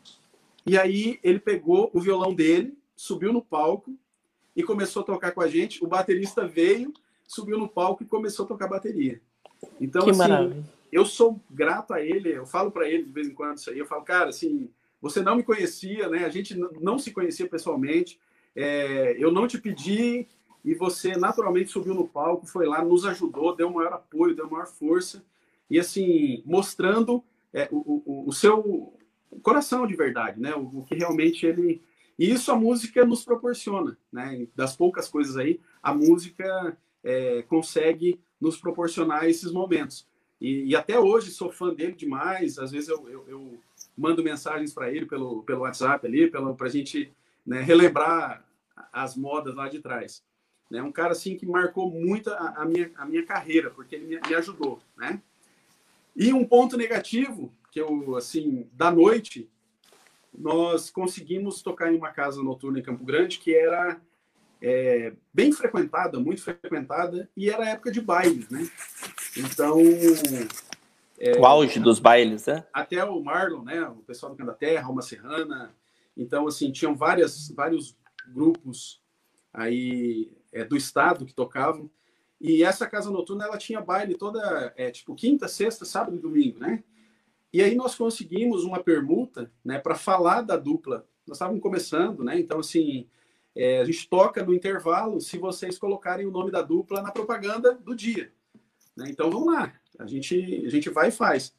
E 0.65 0.77
aí 0.77 1.19
ele 1.23 1.39
pegou 1.39 1.89
o 1.93 1.99
violão 1.99 2.33
dele, 2.33 2.77
subiu 2.95 3.31
no 3.31 3.41
palco 3.41 3.95
e 4.55 4.63
começou 4.63 5.01
a 5.01 5.05
tocar 5.05 5.31
com 5.31 5.41
a 5.41 5.47
gente. 5.47 5.83
O 5.83 5.87
baterista 5.87 6.45
veio, 6.45 6.93
subiu 7.27 7.57
no 7.57 7.67
palco 7.67 8.03
e 8.03 8.05
começou 8.05 8.45
a 8.45 8.47
tocar 8.47 8.67
bateria. 8.67 9.21
Então, 9.79 10.03
que 10.03 10.11
assim, 10.11 10.19
maravilha. 10.19 10.63
eu 10.91 11.05
sou 11.05 11.39
grato 11.49 11.93
a 11.93 12.01
ele, 12.01 12.29
eu 12.37 12.45
falo 12.45 12.71
para 12.71 12.89
ele 12.89 13.03
de 13.03 13.11
vez 13.11 13.27
em 13.27 13.33
quando 13.33 13.57
isso 13.57 13.69
aí, 13.69 13.79
eu 13.79 13.85
falo, 13.85 14.03
cara, 14.03 14.29
assim, 14.29 14.69
você 15.01 15.21
não 15.21 15.35
me 15.35 15.43
conhecia, 15.43 16.09
né? 16.09 16.25
A 16.25 16.29
gente 16.29 16.55
não 16.79 16.99
se 16.99 17.11
conhecia 17.11 17.47
pessoalmente, 17.47 18.19
é, 18.55 19.15
eu 19.17 19.31
não 19.31 19.47
te 19.47 19.57
pedi 19.57 20.27
e 20.63 20.73
você 20.75 21.15
naturalmente 21.15 21.71
subiu 21.71 21.93
no 21.93 22.07
palco, 22.07 22.45
foi 22.45 22.65
lá, 22.65 22.83
nos 22.83 23.05
ajudou, 23.05 23.55
deu 23.55 23.69
maior 23.69 23.93
apoio, 23.93 24.35
deu 24.35 24.49
maior 24.49 24.67
força 24.67 25.23
e 25.69 25.79
assim 25.79 26.43
mostrando 26.45 27.23
é, 27.53 27.67
o, 27.71 28.01
o, 28.05 28.29
o, 28.29 28.33
seu 28.33 28.93
coração 29.41 29.87
de 29.87 29.95
verdade, 29.95 30.39
né? 30.39 30.53
O, 30.53 30.79
o, 30.79 30.85
que 30.85 30.95
realmente 30.95 31.45
ele 31.45 31.81
e 32.19 32.29
isso 32.29 32.51
a 32.51 32.55
música 32.55 33.05
nos 33.05 33.23
proporciona, 33.23 33.97
né? 34.11 34.47
Das 34.55 34.75
poucas 34.75 35.07
coisas 35.07 35.37
aí, 35.37 35.59
a 35.81 35.93
música 35.93 36.77
é, 37.03 37.41
consegue 37.43 38.19
nos 38.39 38.57
proporcionar 38.57 39.27
esses 39.27 39.51
momentos. 39.51 40.07
E, 40.39 40.65
e, 40.65 40.75
até 40.75 40.99
hoje 40.99 41.31
sou 41.31 41.51
fã 41.51 41.73
dele 41.73 41.93
demais. 41.93 42.57
Às 42.57 42.71
vezes 42.71 42.89
eu, 42.89 43.07
eu, 43.07 43.25
eu 43.27 43.59
mando 43.95 44.23
mensagens 44.23 44.73
para 44.73 44.91
ele 44.91 45.05
pelo, 45.05 45.43
pelo 45.43 45.61
WhatsApp 45.61 46.05
ali, 46.05 46.29
para 46.29 46.55
a 46.59 46.69
gente 46.69 47.11
né, 47.45 47.61
relembrar 47.61 48.45
as 48.91 49.15
modas 49.15 49.55
lá 49.55 49.67
de 49.69 49.79
trás. 49.79 50.23
É 50.71 50.75
né? 50.75 50.81
um 50.81 50.91
cara 50.91 51.11
assim 51.11 51.35
que 51.35 51.45
marcou 51.45 51.91
muito 51.91 52.29
a, 52.31 52.61
a, 52.61 52.65
minha, 52.65 52.91
a 52.95 53.05
minha 53.05 53.25
carreira, 53.25 53.69
porque 53.69 53.95
ele 53.95 54.05
me, 54.05 54.21
me, 54.27 54.35
ajudou, 54.35 54.79
né? 54.97 55.21
E 56.15 56.33
um 56.33 56.45
ponto 56.45 56.77
negativo 56.77 57.53
que 57.71 57.79
eu 57.79 58.15
assim 58.15 58.67
da 58.73 58.91
noite 58.91 59.49
nós 60.33 60.89
conseguimos 60.89 61.61
tocar 61.61 61.91
em 61.91 61.97
uma 61.97 62.11
casa 62.11 62.41
noturna 62.41 62.79
em 62.79 62.83
Campo 62.83 63.03
Grande 63.03 63.37
que 63.37 63.53
era 63.53 63.99
é, 64.61 65.13
bem 65.33 65.51
frequentada, 65.51 66.19
muito 66.19 66.43
frequentada, 66.43 67.27
e 67.35 67.49
era 67.49 67.69
época 67.69 67.91
de 67.91 67.99
bailes, 67.99 68.47
né? 68.49 68.69
Então. 69.35 69.79
É, 71.19 71.37
o 71.37 71.45
auge 71.45 71.79
dos 71.79 71.99
bailes, 71.99 72.45
né? 72.45 72.63
Até 72.71 73.03
o 73.03 73.19
Marlon, 73.21 73.63
né? 73.63 73.83
O 73.83 73.97
pessoal 73.97 74.31
do 74.31 74.37
Canto 74.37 74.47
da 74.47 74.53
Terra, 74.53 74.87
Alma 74.87 75.01
Serrana, 75.01 75.71
então, 76.15 76.47
assim, 76.47 76.71
tinham 76.71 76.95
várias, 76.95 77.49
vários 77.49 77.97
grupos 78.33 79.01
aí 79.53 80.31
é, 80.51 80.63
do 80.63 80.75
estado 80.75 81.25
que 81.25 81.33
tocavam. 81.33 81.89
E 82.39 82.63
essa 82.63 82.87
casa 82.87 83.11
noturna, 83.11 83.45
ela 83.45 83.57
tinha 83.57 83.81
baile 83.81 84.15
toda, 84.15 84.73
é, 84.75 84.89
tipo, 84.89 85.15
quinta, 85.15 85.47
sexta, 85.47 85.85
sábado 85.85 86.17
e 86.17 86.19
domingo, 86.19 86.59
né? 86.59 86.83
E 87.53 87.61
aí 87.61 87.75
nós 87.75 87.95
conseguimos 87.95 88.63
uma 88.63 88.81
permuta, 88.81 89.51
né, 89.63 89.77
para 89.77 89.95
falar 89.95 90.41
da 90.41 90.55
dupla. 90.55 91.05
Nós 91.27 91.37
estávamos 91.37 91.61
começando, 91.61 92.23
né? 92.23 92.39
Então, 92.39 92.59
assim, 92.59 93.07
é, 93.55 93.81
a 93.81 93.85
gente 93.85 94.09
toca 94.09 94.43
no 94.43 94.53
intervalo 94.53 95.19
se 95.19 95.37
vocês 95.37 95.77
colocarem 95.77 96.25
o 96.25 96.31
nome 96.31 96.51
da 96.51 96.61
dupla 96.61 97.01
na 97.01 97.11
propaganda 97.11 97.73
do 97.73 97.95
dia. 97.95 98.31
Né? 98.95 99.09
Então, 99.09 99.29
vamos 99.29 99.53
lá. 99.53 99.73
A 99.99 100.07
gente, 100.07 100.63
a 100.65 100.69
gente 100.69 100.89
vai 100.89 101.09
e 101.09 101.11
faz. 101.11 101.53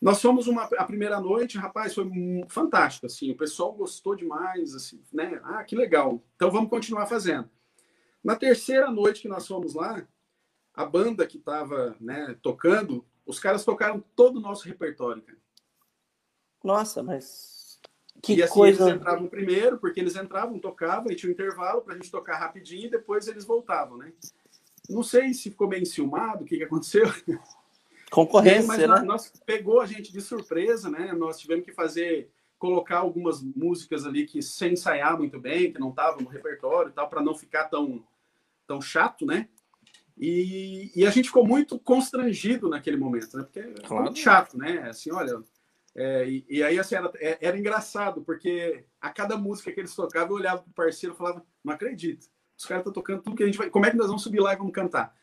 Nós 0.00 0.22
fomos 0.22 0.46
uma, 0.46 0.64
a 0.64 0.84
primeira 0.84 1.20
noite, 1.20 1.58
rapaz, 1.58 1.94
foi 1.94 2.08
fantástico, 2.48 3.06
assim, 3.06 3.32
o 3.32 3.36
pessoal 3.36 3.72
gostou 3.72 4.14
demais, 4.14 4.74
assim, 4.74 5.02
né? 5.12 5.40
Ah, 5.42 5.64
que 5.64 5.74
legal. 5.74 6.22
Então 6.36 6.50
vamos 6.50 6.70
continuar 6.70 7.06
fazendo. 7.06 7.50
Na 8.22 8.36
terceira 8.36 8.90
noite 8.90 9.22
que 9.22 9.28
nós 9.28 9.46
fomos 9.46 9.74
lá, 9.74 10.06
a 10.72 10.84
banda 10.84 11.26
que 11.26 11.38
estava 11.38 11.96
né, 12.00 12.36
tocando, 12.40 13.04
os 13.26 13.40
caras 13.40 13.64
tocaram 13.64 14.02
todo 14.14 14.36
o 14.36 14.40
nosso 14.40 14.66
repertório, 14.68 15.22
cara. 15.22 15.38
Nossa, 16.62 17.02
mas 17.02 17.80
que 18.22 18.34
e 18.34 18.42
assim, 18.42 18.54
coisa. 18.54 18.84
Eles 18.84 18.96
entravam 18.96 19.28
primeiro, 19.28 19.78
porque 19.78 20.00
eles 20.00 20.16
entravam, 20.16 20.58
tocavam 20.58 21.10
e 21.10 21.16
tinha 21.16 21.30
um 21.30 21.32
intervalo 21.32 21.82
para 21.82 21.94
a 21.94 21.96
gente 21.96 22.10
tocar 22.10 22.38
rapidinho 22.38 22.86
e 22.86 22.90
depois 22.90 23.26
eles 23.28 23.44
voltavam, 23.44 23.96
né? 23.96 24.12
Não 24.88 25.02
sei 25.02 25.34
se 25.34 25.50
ficou 25.50 25.68
bem 25.68 25.82
enciumado, 25.82 26.44
o 26.44 26.46
que, 26.46 26.56
que 26.56 26.64
aconteceu. 26.64 27.06
Concorrência, 28.10 28.66
mas 28.66 28.78
né? 28.78 28.86
Nós, 28.86 29.02
nós 29.04 29.32
pegou 29.44 29.80
a 29.80 29.86
gente 29.86 30.12
de 30.12 30.20
surpresa, 30.20 30.88
né? 30.88 31.12
Nós 31.12 31.38
tivemos 31.38 31.64
que 31.64 31.72
fazer, 31.72 32.30
colocar 32.58 32.98
algumas 32.98 33.42
músicas 33.42 34.06
ali 34.06 34.26
que 34.26 34.42
sem 34.42 34.72
ensaiar 34.72 35.16
muito 35.16 35.38
bem, 35.38 35.72
que 35.72 35.80
não 35.80 35.90
estavam 35.90 36.22
no 36.22 36.28
repertório 36.28 36.90
e 36.90 36.92
tal, 36.92 37.08
para 37.08 37.22
não 37.22 37.34
ficar 37.34 37.64
tão, 37.64 38.04
tão 38.66 38.80
chato, 38.80 39.26
né? 39.26 39.48
E, 40.20 40.90
e, 40.96 41.06
a 41.06 41.10
gente 41.10 41.28
ficou 41.28 41.46
muito 41.46 41.78
constrangido 41.78 42.68
naquele 42.68 42.96
momento, 42.96 43.36
né? 43.36 43.44
Porque 43.44 43.62
claro. 43.62 43.86
foi 43.86 44.00
muito 44.00 44.18
chato, 44.18 44.58
né? 44.58 44.88
Assim, 44.88 45.12
olha. 45.12 45.40
É, 45.94 46.28
e, 46.28 46.44
e, 46.48 46.62
aí, 46.62 46.78
assim, 46.78 46.96
era, 46.96 47.12
é, 47.16 47.38
era, 47.40 47.58
engraçado, 47.58 48.22
porque 48.22 48.84
a 49.00 49.10
cada 49.10 49.36
música 49.36 49.70
que 49.70 49.80
eles 49.80 49.94
tocavam, 49.94 50.30
eu 50.30 50.40
olhava 50.40 50.62
pro 50.62 50.72
parceiro 50.72 51.14
e 51.14 51.18
falava, 51.18 51.44
não 51.64 51.72
acredito. 51.72 52.26
Os 52.56 52.64
caras 52.64 52.80
estão 52.80 52.92
tocando 52.92 53.22
tudo 53.22 53.36
que 53.36 53.44
a 53.44 53.46
gente 53.46 53.58
vai. 53.58 53.70
Como 53.70 53.86
é 53.86 53.90
que 53.90 53.96
nós 53.96 54.08
vamos 54.08 54.22
subir 54.22 54.40
lá 54.40 54.52
e 54.52 54.56
vamos 54.56 54.72
cantar? 54.72 55.16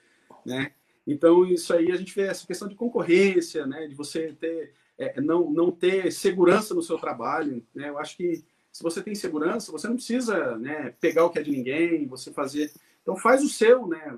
Né? 0.45 0.73
Então, 1.05 1.45
isso 1.45 1.73
aí 1.73 1.91
a 1.91 1.95
gente 1.95 2.13
vê 2.15 2.23
essa 2.23 2.45
questão 2.47 2.67
de 2.67 2.75
concorrência, 2.75 3.65
né? 3.67 3.87
De 3.87 3.95
você 3.95 4.33
ter, 4.39 4.73
é, 4.97 5.21
não, 5.21 5.49
não 5.51 5.71
ter 5.71 6.11
segurança 6.11 6.73
no 6.73 6.81
seu 6.81 6.97
trabalho, 6.97 7.63
né? 7.73 7.89
Eu 7.89 7.99
acho 7.99 8.17
que 8.17 8.43
se 8.75 8.83
você 8.83 9.01
tem 9.01 9.15
segurança, 9.15 9.71
você 9.71 9.87
não 9.87 9.95
precisa 9.95 10.57
né, 10.57 10.93
pegar 10.99 11.23
o 11.23 11.29
que 11.29 11.39
é 11.39 11.41
de 11.41 11.49
ninguém, 11.49 12.05
você 12.07 12.29
fazer. 12.29 12.69
Então 13.01 13.15
faz 13.15 13.41
o 13.41 13.47
seu, 13.47 13.87
né? 13.87 14.17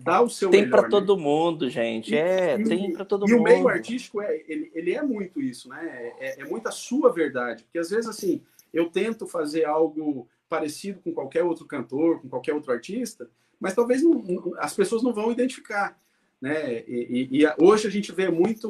Dá 0.00 0.22
o 0.22 0.28
seu. 0.28 0.50
Tem 0.50 0.68
para 0.68 0.82
né? 0.82 0.88
todo 0.88 1.16
mundo, 1.16 1.70
gente. 1.70 2.16
É, 2.16 2.58
e, 2.58 2.64
tem 2.64 2.92
para 2.92 3.04
todo 3.04 3.28
e 3.28 3.30
mundo. 3.30 3.48
E 3.48 3.52
o 3.52 3.54
meio 3.54 3.68
artístico 3.68 4.20
é, 4.20 4.42
ele, 4.48 4.72
ele 4.74 4.92
é 4.92 5.02
muito 5.02 5.40
isso, 5.40 5.68
né? 5.68 6.12
É, 6.18 6.40
é 6.40 6.44
muito 6.46 6.66
a 6.66 6.72
sua 6.72 7.12
verdade, 7.12 7.62
porque 7.62 7.78
às 7.78 7.90
vezes 7.90 8.08
assim 8.08 8.42
eu 8.72 8.90
tento 8.90 9.26
fazer 9.26 9.64
algo 9.64 10.26
parecido 10.48 10.98
com 11.00 11.12
qualquer 11.12 11.44
outro 11.44 11.64
cantor, 11.64 12.20
com 12.20 12.28
qualquer 12.28 12.54
outro 12.54 12.72
artista, 12.72 13.30
mas 13.60 13.74
talvez 13.74 14.02
não, 14.02 14.52
as 14.58 14.74
pessoas 14.74 15.02
não 15.04 15.12
vão 15.12 15.30
identificar 15.30 15.96
né? 16.40 16.84
E, 16.86 17.28
e, 17.32 17.42
e, 17.42 17.54
hoje 17.58 17.86
a 17.86 17.90
gente 17.90 18.12
vê 18.12 18.28
muito 18.30 18.68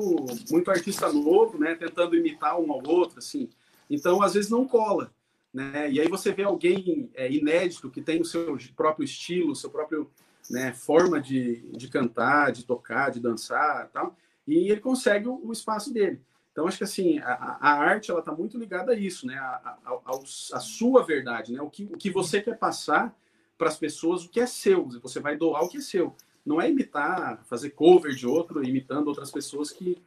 muito 0.50 0.70
artista 0.70 1.12
novo, 1.12 1.58
né, 1.58 1.74
tentando 1.74 2.16
imitar 2.16 2.58
um 2.58 2.72
ao 2.72 2.86
outro, 2.86 3.18
assim. 3.18 3.48
Então 3.90 4.22
às 4.22 4.34
vezes 4.34 4.50
não 4.50 4.66
cola, 4.66 5.12
né? 5.52 5.90
E 5.90 6.00
aí 6.00 6.08
você 6.08 6.32
vê 6.32 6.44
alguém 6.44 7.10
é, 7.14 7.30
inédito 7.30 7.90
que 7.90 8.00
tem 8.00 8.20
o 8.20 8.24
seu 8.24 8.56
próprio 8.76 9.04
estilo, 9.04 9.54
seu 9.54 9.70
próprio 9.70 10.10
né, 10.48 10.72
forma 10.72 11.20
de, 11.20 11.56
de 11.72 11.88
cantar, 11.88 12.52
de 12.52 12.64
tocar, 12.64 13.10
de 13.10 13.18
dançar, 13.18 13.88
tal, 13.88 14.16
e 14.46 14.70
ele 14.70 14.80
consegue 14.80 15.26
o, 15.26 15.40
o 15.44 15.52
espaço 15.52 15.92
dele. 15.92 16.20
Então 16.52 16.66
acho 16.66 16.78
que 16.78 16.84
assim 16.84 17.18
a, 17.18 17.58
a 17.60 17.72
arte 17.74 18.10
ela 18.10 18.20
está 18.20 18.32
muito 18.32 18.56
ligada 18.56 18.92
a 18.92 18.96
isso, 18.96 19.26
né? 19.26 19.36
A, 19.36 19.76
a, 19.84 20.20
a, 20.54 20.60
sua 20.60 21.04
verdade, 21.04 21.52
né? 21.52 21.60
O 21.60 21.68
que, 21.68 21.84
o 21.84 21.96
que 21.98 22.10
você 22.10 22.40
quer 22.40 22.56
passar 22.56 23.14
para 23.58 23.68
as 23.68 23.76
pessoas, 23.76 24.24
o 24.24 24.30
que 24.30 24.40
é 24.40 24.46
seu. 24.46 24.88
Você 25.02 25.18
vai 25.18 25.36
doar 25.36 25.64
o 25.64 25.68
que 25.68 25.78
é 25.78 25.80
seu 25.80 26.14
não 26.46 26.60
é 26.60 26.70
imitar, 26.70 27.44
fazer 27.46 27.70
cover 27.70 28.14
de 28.14 28.26
outro, 28.26 28.62
imitando 28.62 29.08
outras 29.08 29.32
pessoas 29.32 29.72
que. 29.72 29.98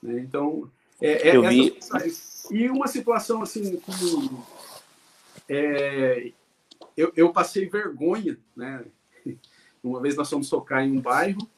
Né? 0.00 0.20
Então, 0.20 0.70
é, 1.00 1.30
é 1.30 1.36
eu 1.36 1.48
vi... 1.48 1.76
E 2.50 2.70
uma 2.70 2.86
situação 2.86 3.42
assim 3.42 3.76
que. 3.76 4.30
É, 5.48 6.32
eu, 6.96 7.12
eu 7.16 7.32
passei 7.32 7.68
vergonha, 7.68 8.38
né? 8.56 8.84
Uma 9.82 10.00
vez 10.00 10.16
nós 10.16 10.28
fomos 10.28 10.50
tocar 10.50 10.84
em 10.84 10.92
um 10.92 11.00
bairro 11.00 11.48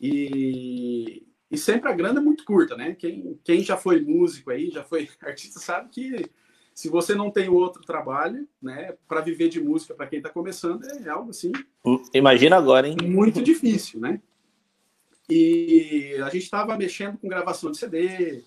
E, 0.00 1.22
e 1.50 1.58
sempre 1.58 1.90
a 1.90 1.92
grana 1.92 2.18
é 2.18 2.22
muito 2.22 2.44
curta, 2.44 2.76
né? 2.76 2.94
Quem, 2.94 3.38
quem 3.44 3.62
já 3.62 3.76
foi 3.76 4.00
músico 4.00 4.50
aí, 4.50 4.70
já 4.70 4.84
foi 4.84 5.08
artista, 5.22 5.60
sabe 5.60 5.88
que 5.90 6.30
se 6.74 6.88
você 6.88 7.14
não 7.14 7.30
tem 7.30 7.48
outro 7.48 7.82
trabalho, 7.82 8.48
né, 8.60 8.94
para 9.06 9.20
viver 9.20 9.48
de 9.48 9.60
música 9.60 9.94
para 9.94 10.06
quem 10.06 10.18
está 10.18 10.30
começando, 10.30 10.84
é 10.84 11.08
algo 11.08 11.30
assim. 11.30 11.52
Imagina 12.14 12.56
agora, 12.56 12.88
hein? 12.88 12.96
Muito 13.02 13.42
difícil, 13.42 14.00
né? 14.00 14.20
E 15.28 16.16
a 16.24 16.28
gente 16.28 16.44
estava 16.44 16.76
mexendo 16.76 17.18
com 17.18 17.28
gravação 17.28 17.70
de 17.70 17.78
CD, 17.78 18.42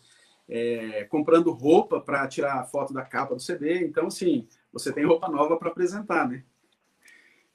é, 0.47 1.05
comprando 1.05 1.51
roupa 1.51 1.99
para 1.99 2.27
tirar 2.27 2.59
a 2.59 2.63
foto 2.63 2.93
da 2.93 3.03
capa 3.03 3.35
do 3.35 3.41
CD. 3.41 3.83
Então, 3.85 4.07
assim, 4.07 4.47
você 4.71 4.91
tem 4.91 5.05
roupa 5.05 5.27
nova 5.27 5.57
para 5.57 5.69
apresentar, 5.69 6.27
né? 6.27 6.43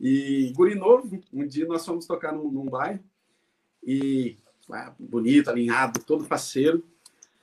E 0.00 0.52
guri 0.56 0.74
novo, 0.74 1.20
um 1.32 1.46
dia 1.46 1.66
nós 1.66 1.84
fomos 1.84 2.06
tocar 2.06 2.32
num, 2.32 2.50
num 2.50 2.64
bairro 2.64 3.00
e 3.84 4.38
ah, 4.70 4.94
bonito, 4.98 5.50
alinhado, 5.50 6.00
todo 6.00 6.24
parceiro. 6.24 6.82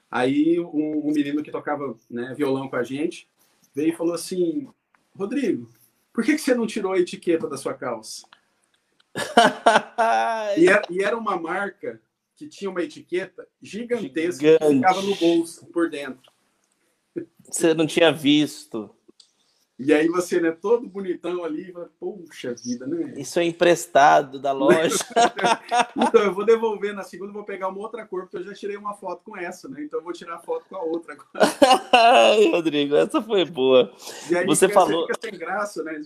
Aí 0.10 0.60
um, 0.60 1.08
um, 1.08 1.12
menino 1.12 1.43
que 1.43 1.51
tocava 1.51 1.95
né, 2.10 2.34
violão 2.36 2.70
com 2.70 2.76
a 2.76 2.84
gente 2.84 3.28
veio 3.76 3.89
e 3.89 3.95
falou 3.95 4.14
assim: 4.14 4.68
Rodrigo, 5.16 5.70
por 6.14 6.24
que, 6.24 6.34
que 6.36 6.41
você 6.41 6.55
não 6.55 6.66
tirou 6.66 6.93
a 6.93 6.99
etiqueta 6.99 7.47
da 7.47 7.58
sua 7.58 7.74
calça? 7.74 8.26
e, 10.58 10.68
era, 10.68 10.82
e, 10.89 11.03
era, 11.03 11.18
uma 11.18 11.38
marca 11.39 12.01
que 12.36 12.47
tinha 12.47 12.70
uma 12.70 12.84
etiqueta 12.84 13.47
gigantesca 13.62 14.45
Gigante. 14.45 14.66
que 14.66 14.76
ficava 14.76 15.01
no 15.01 15.16
bolso 15.16 15.66
por 15.68 15.89
dentro. 15.89 16.32
Você 17.43 17.74
não 17.74 17.88
tinha 17.88 18.12
visto. 18.12 18.95
E 19.80 19.93
aí 19.93 20.07
você, 20.07 20.41
né, 20.41 20.51
todo 20.51 20.89
bonitão 20.89 21.43
ali, 21.43 21.71
fala, 21.71 21.89
poxa 21.99 22.55
vida, 22.55 22.88
né? 22.88 23.13
Isso 23.15 23.39
é 23.39 23.43
emprestado 23.43 24.39
da 24.39 24.51
loja. 24.51 24.95
então, 25.95 26.23
eu 26.23 26.34
vou 26.34 26.43
devolver 26.43 26.95
na 26.95 27.03
segunda, 27.03 27.32
vou 27.32 27.43
pegar 27.43 27.67
uma 27.67 27.78
outra 27.78 28.03
cor, 28.03 28.23
porque 28.23 28.38
eu 28.38 28.43
já 28.43 28.55
tirei 28.55 28.75
uma 28.75 28.95
foto 28.95 29.21
com 29.23 29.38
essa, 29.38 29.69
né? 29.69 29.84
Então 29.84 29.99
eu 29.99 30.03
vou 30.03 30.13
tirar 30.13 30.38
a 30.38 30.39
foto 30.39 30.65
com 30.67 30.75
a 30.75 30.82
outra 30.82 31.13
agora. 31.13 31.30
Ai, 31.93 32.49
Rodrigo, 32.49 32.95
essa 32.95 33.21
foi 33.21 33.45
boa. 33.45 33.93
E 34.32 34.36
aí 34.36 34.45
você 34.47 34.67
falou. 34.67 35.05
Fica 35.05 35.19
sem 35.30 35.38
graça, 35.38 35.84
né? 35.84 36.01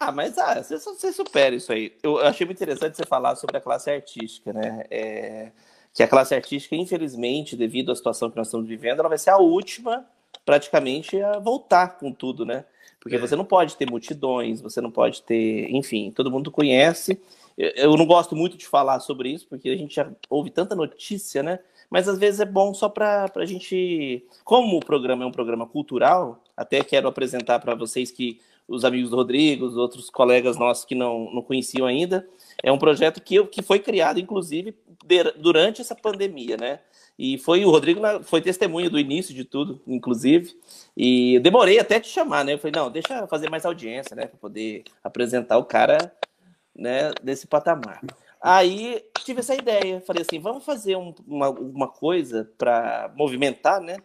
Ah, 0.00 0.10
mas 0.10 0.36
ah, 0.36 0.60
você, 0.60 0.78
você 0.78 1.12
supera 1.12 1.54
isso 1.54 1.72
aí. 1.72 1.96
Eu 2.02 2.18
achei 2.18 2.44
muito 2.44 2.58
interessante 2.58 2.96
você 2.96 3.06
falar 3.06 3.36
sobre 3.36 3.58
a 3.58 3.60
classe 3.60 3.90
artística, 3.90 4.52
né? 4.52 4.84
É, 4.90 5.52
que 5.94 6.02
a 6.02 6.08
classe 6.08 6.34
artística, 6.34 6.74
infelizmente, 6.74 7.56
devido 7.56 7.92
à 7.92 7.96
situação 7.96 8.28
que 8.28 8.36
nós 8.36 8.48
estamos 8.48 8.66
vivendo, 8.66 8.98
ela 8.98 9.08
vai 9.08 9.18
ser 9.18 9.30
a 9.30 9.38
última, 9.38 10.04
praticamente, 10.44 11.20
a 11.20 11.38
voltar 11.38 11.96
com 11.98 12.12
tudo, 12.12 12.44
né? 12.44 12.64
Porque 13.00 13.16
é. 13.16 13.18
você 13.18 13.36
não 13.36 13.44
pode 13.44 13.76
ter 13.76 13.90
multidões, 13.90 14.60
você 14.60 14.80
não 14.80 14.90
pode 14.90 15.22
ter, 15.22 15.70
enfim, 15.70 16.10
todo 16.10 16.30
mundo 16.30 16.50
conhece. 16.50 17.20
Eu 17.56 17.96
não 17.96 18.06
gosto 18.06 18.36
muito 18.36 18.56
de 18.56 18.66
falar 18.66 19.00
sobre 19.00 19.30
isso, 19.30 19.46
porque 19.48 19.68
a 19.68 19.76
gente 19.76 19.94
já 19.94 20.08
ouve 20.30 20.50
tanta 20.50 20.76
notícia, 20.76 21.42
né? 21.42 21.58
Mas 21.90 22.08
às 22.08 22.18
vezes 22.18 22.38
é 22.38 22.44
bom 22.44 22.72
só 22.72 22.88
para 22.88 23.30
a 23.34 23.44
gente. 23.44 24.24
Como 24.44 24.76
o 24.76 24.84
programa 24.84 25.24
é 25.24 25.26
um 25.26 25.32
programa 25.32 25.66
cultural, 25.66 26.42
até 26.56 26.84
quero 26.84 27.08
apresentar 27.08 27.58
para 27.58 27.74
vocês 27.74 28.10
que 28.10 28.40
os 28.68 28.84
amigos 28.84 29.10
do 29.10 29.16
Rodrigo, 29.16 29.64
os 29.64 29.76
outros 29.76 30.10
colegas 30.10 30.58
nossos 30.58 30.84
que 30.84 30.94
não, 30.94 31.32
não 31.32 31.42
conheciam 31.42 31.86
ainda. 31.86 32.28
É 32.62 32.70
um 32.70 32.78
projeto 32.78 33.20
que, 33.22 33.42
que 33.46 33.62
foi 33.62 33.78
criado, 33.78 34.20
inclusive, 34.20 34.76
durante 35.36 35.80
essa 35.80 35.94
pandemia, 35.94 36.56
né? 36.58 36.80
E 37.18 37.36
foi 37.36 37.64
o 37.64 37.70
Rodrigo 37.70 38.00
foi 38.22 38.40
testemunha 38.40 38.88
do 38.88 38.98
início 38.98 39.34
de 39.34 39.44
tudo, 39.44 39.82
inclusive. 39.86 40.56
E 40.96 41.40
demorei 41.40 41.80
até 41.80 41.98
te 41.98 42.08
chamar, 42.08 42.44
né? 42.44 42.54
Eu 42.54 42.58
falei, 42.58 42.72
não, 42.80 42.90
deixa 42.90 43.26
fazer 43.26 43.50
mais 43.50 43.66
audiência, 43.66 44.14
né? 44.14 44.26
Para 44.26 44.38
poder 44.38 44.84
apresentar 45.02 45.58
o 45.58 45.64
cara 45.64 46.14
né, 46.76 47.10
desse 47.20 47.48
patamar. 47.48 48.00
Aí 48.40 49.02
tive 49.24 49.40
essa 49.40 49.54
ideia, 49.54 50.00
falei 50.06 50.22
assim, 50.22 50.38
vamos 50.38 50.64
fazer 50.64 50.96
um, 50.96 51.12
uma, 51.26 51.48
uma 51.50 51.88
coisa 51.88 52.48
para 52.56 53.12
movimentar, 53.16 53.80
né? 53.80 53.96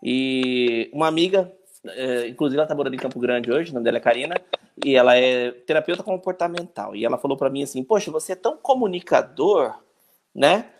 E 0.00 0.88
uma 0.92 1.08
amiga, 1.08 1.52
é, 1.84 2.28
inclusive 2.28 2.58
ela 2.58 2.64
está 2.64 2.76
morando 2.76 2.94
em 2.94 2.98
Campo 2.98 3.18
Grande 3.18 3.50
hoje, 3.50 3.72
o 3.72 3.74
nome 3.74 3.84
dela 3.84 3.96
é 3.96 4.00
Karina, 4.00 4.36
e 4.84 4.94
ela 4.94 5.16
é 5.16 5.50
terapeuta 5.50 6.04
comportamental. 6.04 6.94
E 6.94 7.04
ela 7.04 7.18
falou 7.18 7.36
para 7.36 7.50
mim 7.50 7.64
assim, 7.64 7.82
poxa, 7.82 8.08
você 8.08 8.32
é 8.32 8.36
tão 8.36 8.56
comunicador, 8.56 9.74
né? 10.32 10.70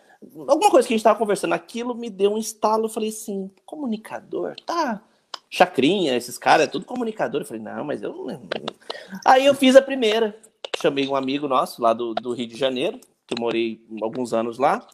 Alguma 0.47 0.69
coisa 0.69 0.87
que 0.87 0.93
a 0.93 0.95
gente 0.95 1.01
estava 1.01 1.19
conversando, 1.19 1.53
aquilo 1.53 1.95
me 1.95 2.09
deu 2.09 2.33
um 2.33 2.37
estalo. 2.37 2.85
Eu 2.85 2.89
falei 2.89 3.09
assim: 3.09 3.49
comunicador? 3.65 4.55
Tá. 4.65 5.01
Chacrinha, 5.49 6.15
esses 6.15 6.37
caras, 6.37 6.67
é 6.67 6.69
tudo 6.69 6.85
comunicador. 6.85 7.41
Eu 7.41 7.45
falei: 7.45 7.61
não, 7.61 7.83
mas 7.83 8.01
eu 8.01 8.13
não. 8.13 8.41
Aí 9.25 9.45
eu 9.45 9.53
fiz 9.53 9.75
a 9.75 9.81
primeira. 9.81 10.37
Chamei 10.79 11.07
um 11.07 11.15
amigo 11.15 11.47
nosso 11.47 11.81
lá 11.81 11.93
do, 11.93 12.13
do 12.13 12.33
Rio 12.33 12.47
de 12.47 12.57
Janeiro, 12.57 12.99
que 13.25 13.33
eu 13.33 13.39
morei 13.39 13.81
alguns 14.01 14.33
anos 14.33 14.59
lá, 14.59 14.85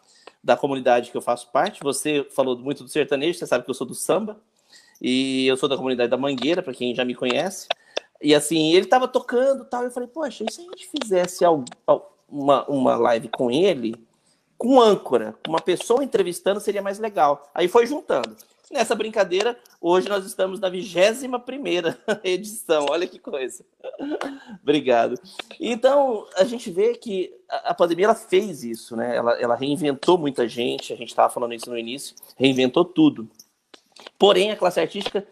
da 0.43 0.55
comunidade 0.55 1.11
que 1.11 1.17
eu 1.17 1.21
faço 1.21 1.51
parte. 1.51 1.84
Você 1.84 2.26
falou 2.32 2.57
muito 2.57 2.84
do 2.84 2.89
sertanejo, 2.89 3.38
você 3.38 3.47
sabe 3.47 3.65
que 3.65 3.69
eu 3.69 3.76
sou 3.76 3.88
do 3.88 3.95
samba. 3.95 4.39
E 5.01 5.45
eu 5.47 5.57
sou 5.57 5.67
da 5.67 5.76
comunidade 5.76 6.09
da 6.09 6.17
Mangueira, 6.17 6.63
para 6.63 6.74
quem 6.74 6.95
já 6.95 7.03
me 7.03 7.13
conhece. 7.13 7.67
E 8.21 8.34
assim, 8.34 8.71
ele 8.71 8.86
estava 8.86 9.07
tocando 9.07 9.65
tal. 9.65 9.84
Eu 9.84 9.91
falei, 9.91 10.07
poxa, 10.07 10.45
e 10.47 10.51
se 10.51 10.61
a 10.61 10.63
gente 10.63 10.88
fizesse 10.88 11.43
uma, 12.30 12.65
uma 12.69 12.95
live 12.95 13.28
com 13.28 13.51
ele? 13.51 13.95
Com 14.64 14.80
âncora, 14.80 15.36
uma 15.45 15.59
pessoa 15.59 16.05
entrevistando 16.05 16.61
seria 16.61 16.82
mais 16.82 16.97
legal. 16.97 17.51
Aí 17.53 17.68
foi 17.68 17.86
juntando. 17.86 18.34
Nessa 18.72 18.95
brincadeira, 18.95 19.59
hoje 19.82 20.07
nós 20.07 20.26
estamos 20.26 20.57
na 20.57 20.70
21 20.70 21.38
primeira 21.41 21.99
edição. 22.24 22.86
Olha 22.89 23.05
que 23.05 23.20
coisa. 23.20 23.66
Obrigado. 24.64 25.20
Então, 25.59 26.26
a 26.38 26.45
gente 26.45 26.72
vê 26.72 26.95
que 26.95 27.30
a 27.49 27.74
pandemia 27.74 28.05
ela 28.05 28.16
fez 28.16 28.64
isso, 28.64 28.95
né? 28.95 29.18
Ela, 29.18 29.34
ela 29.34 29.55
reinventou 29.55 30.18
muita 30.18 30.47
gente, 30.47 30.93
a 30.93 30.95
gente 30.95 31.09
estava 31.09 31.32
falando 31.32 31.53
isso 31.53 31.70
no 31.70 31.78
início, 31.78 32.16
reinventou 32.38 32.86
tudo. 32.86 33.30
Porém, 34.18 34.49
a 34.49 34.55
classe 34.55 34.80
artística 34.80 35.28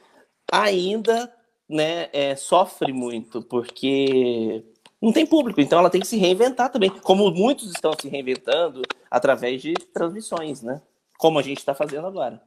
ainda 0.51 1.34
né, 1.69 2.09
é, 2.11 2.36
sofre 2.36 2.91
muito, 2.91 3.41
porque 3.41 4.65
não 5.02 5.12
tem 5.12 5.26
público, 5.26 5.60
então 5.60 5.80
ela 5.80 5.89
tem 5.89 6.02
que 6.02 6.08
se 6.08 6.18
reinventar 6.18 6.72
também, 6.72 6.89
como 6.89 7.32
muitos 7.32 7.72
estão 7.72 7.91
se 7.99 8.08
reinventando 8.08 8.82
através 9.10 9.62
de 9.62 9.74
transmissões, 9.74 10.62
né? 10.62 10.82
Como 11.18 11.39
a 11.39 11.41
gente 11.41 11.58
está 11.58 11.74
fazendo 11.74 12.06
agora. 12.06 12.41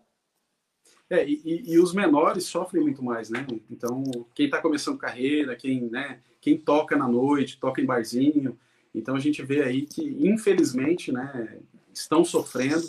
É, 1.11 1.27
e, 1.29 1.63
e, 1.67 1.79
os 1.79 1.93
menores 1.93 2.45
sofrem 2.45 2.83
muito 2.83 3.03
mais, 3.03 3.29
né? 3.29 3.47
Então, 3.71 4.03
quem 4.35 4.47
está 4.47 4.61
começando 4.61 4.97
carreira, 4.97 5.55
quem, 5.55 5.83
né, 5.83 6.21
quem 6.41 6.57
toca 6.57 6.97
na 6.97 7.07
noite, 7.07 7.59
toca 7.59 7.81
em 7.81 7.87
barzinho, 7.87 8.59
então 8.95 9.15
a 9.15 9.21
gente 9.21 9.43
vê 9.43 9.63
aí 9.63 9.83
que, 9.83 10.03
infelizmente, 10.27 11.13
né, 11.13 11.59
estão 11.93 12.25
sofrendo 12.25 12.89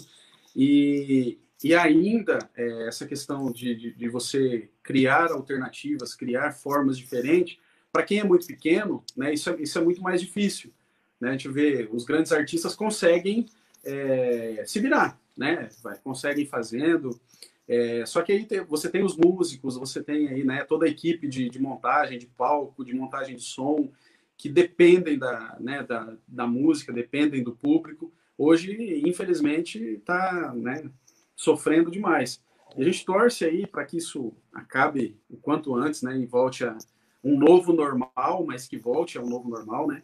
e, 0.56 1.38
e 1.64 1.76
ainda 1.76 2.40
é, 2.56 2.88
essa 2.88 3.06
questão 3.06 3.52
de, 3.52 3.76
de, 3.76 3.94
de, 3.94 4.08
você 4.08 4.70
criar 4.82 5.32
alternativas, 5.32 6.16
criar 6.16 6.54
formas 6.54 6.98
diferentes, 6.98 7.58
para 7.96 8.04
quem 8.04 8.20
é 8.20 8.26
muito 8.26 8.46
pequeno, 8.46 9.02
né, 9.16 9.34
isso, 9.34 9.50
é, 9.50 9.62
isso 9.62 9.80
é 9.80 9.82
muito 9.82 10.02
mais 10.02 10.20
difícil. 10.20 10.70
Né? 11.18 11.30
A 11.30 11.32
gente 11.32 11.48
vê, 11.48 11.88
os 11.90 12.04
grandes 12.04 12.34
artistas 12.34 12.76
conseguem 12.76 13.46
é, 13.86 14.66
se 14.68 14.82
virar, 14.82 15.18
né? 15.38 15.70
Vai, 15.82 15.98
conseguem 16.00 16.46
fazendo. 16.46 17.18
É, 17.66 18.06
só 18.06 18.22
que 18.22 18.34
aí 18.34 18.46
você 18.68 18.90
tem 18.90 19.02
os 19.02 19.16
músicos, 19.16 19.78
você 19.78 20.04
tem 20.04 20.28
aí 20.28 20.44
né, 20.44 20.66
toda 20.66 20.86
a 20.86 20.90
equipe 20.90 21.26
de, 21.26 21.50
de, 21.50 21.58
montagem, 21.58 22.20
de 22.20 22.26
palco, 22.26 22.84
de 22.84 22.94
montagem 22.94 23.38
de 23.38 23.44
som, 23.44 23.90
que 24.38 24.50
dependem 24.50 25.18
da, 25.18 25.56
né, 25.62 25.82
da, 25.82 26.18
da 26.28 26.46
música, 26.46 26.92
dependem 26.92 27.42
do 27.42 27.56
público. 27.56 28.12
Hoje, 28.38 29.02
infelizmente, 29.06 29.80
está 29.80 30.54
né, 30.54 30.84
sofrendo 31.34 31.90
demais. 31.90 32.44
E 32.76 32.82
a 32.82 32.84
gente 32.84 33.06
torce 33.06 33.46
aí 33.46 33.66
para 33.66 33.86
que 33.86 33.96
isso 33.96 34.34
acabe 34.52 35.16
o 35.30 35.38
quanto 35.38 35.74
antes, 35.74 36.02
né, 36.02 36.18
e 36.18 36.26
volte 36.26 36.66
a, 36.66 36.78
um 37.26 37.36
novo 37.36 37.74
normal, 37.74 38.46
mas 38.46 38.68
que 38.68 38.78
volte 38.78 39.18
ao 39.18 39.26
novo 39.26 39.50
normal, 39.50 39.88
né? 39.88 40.04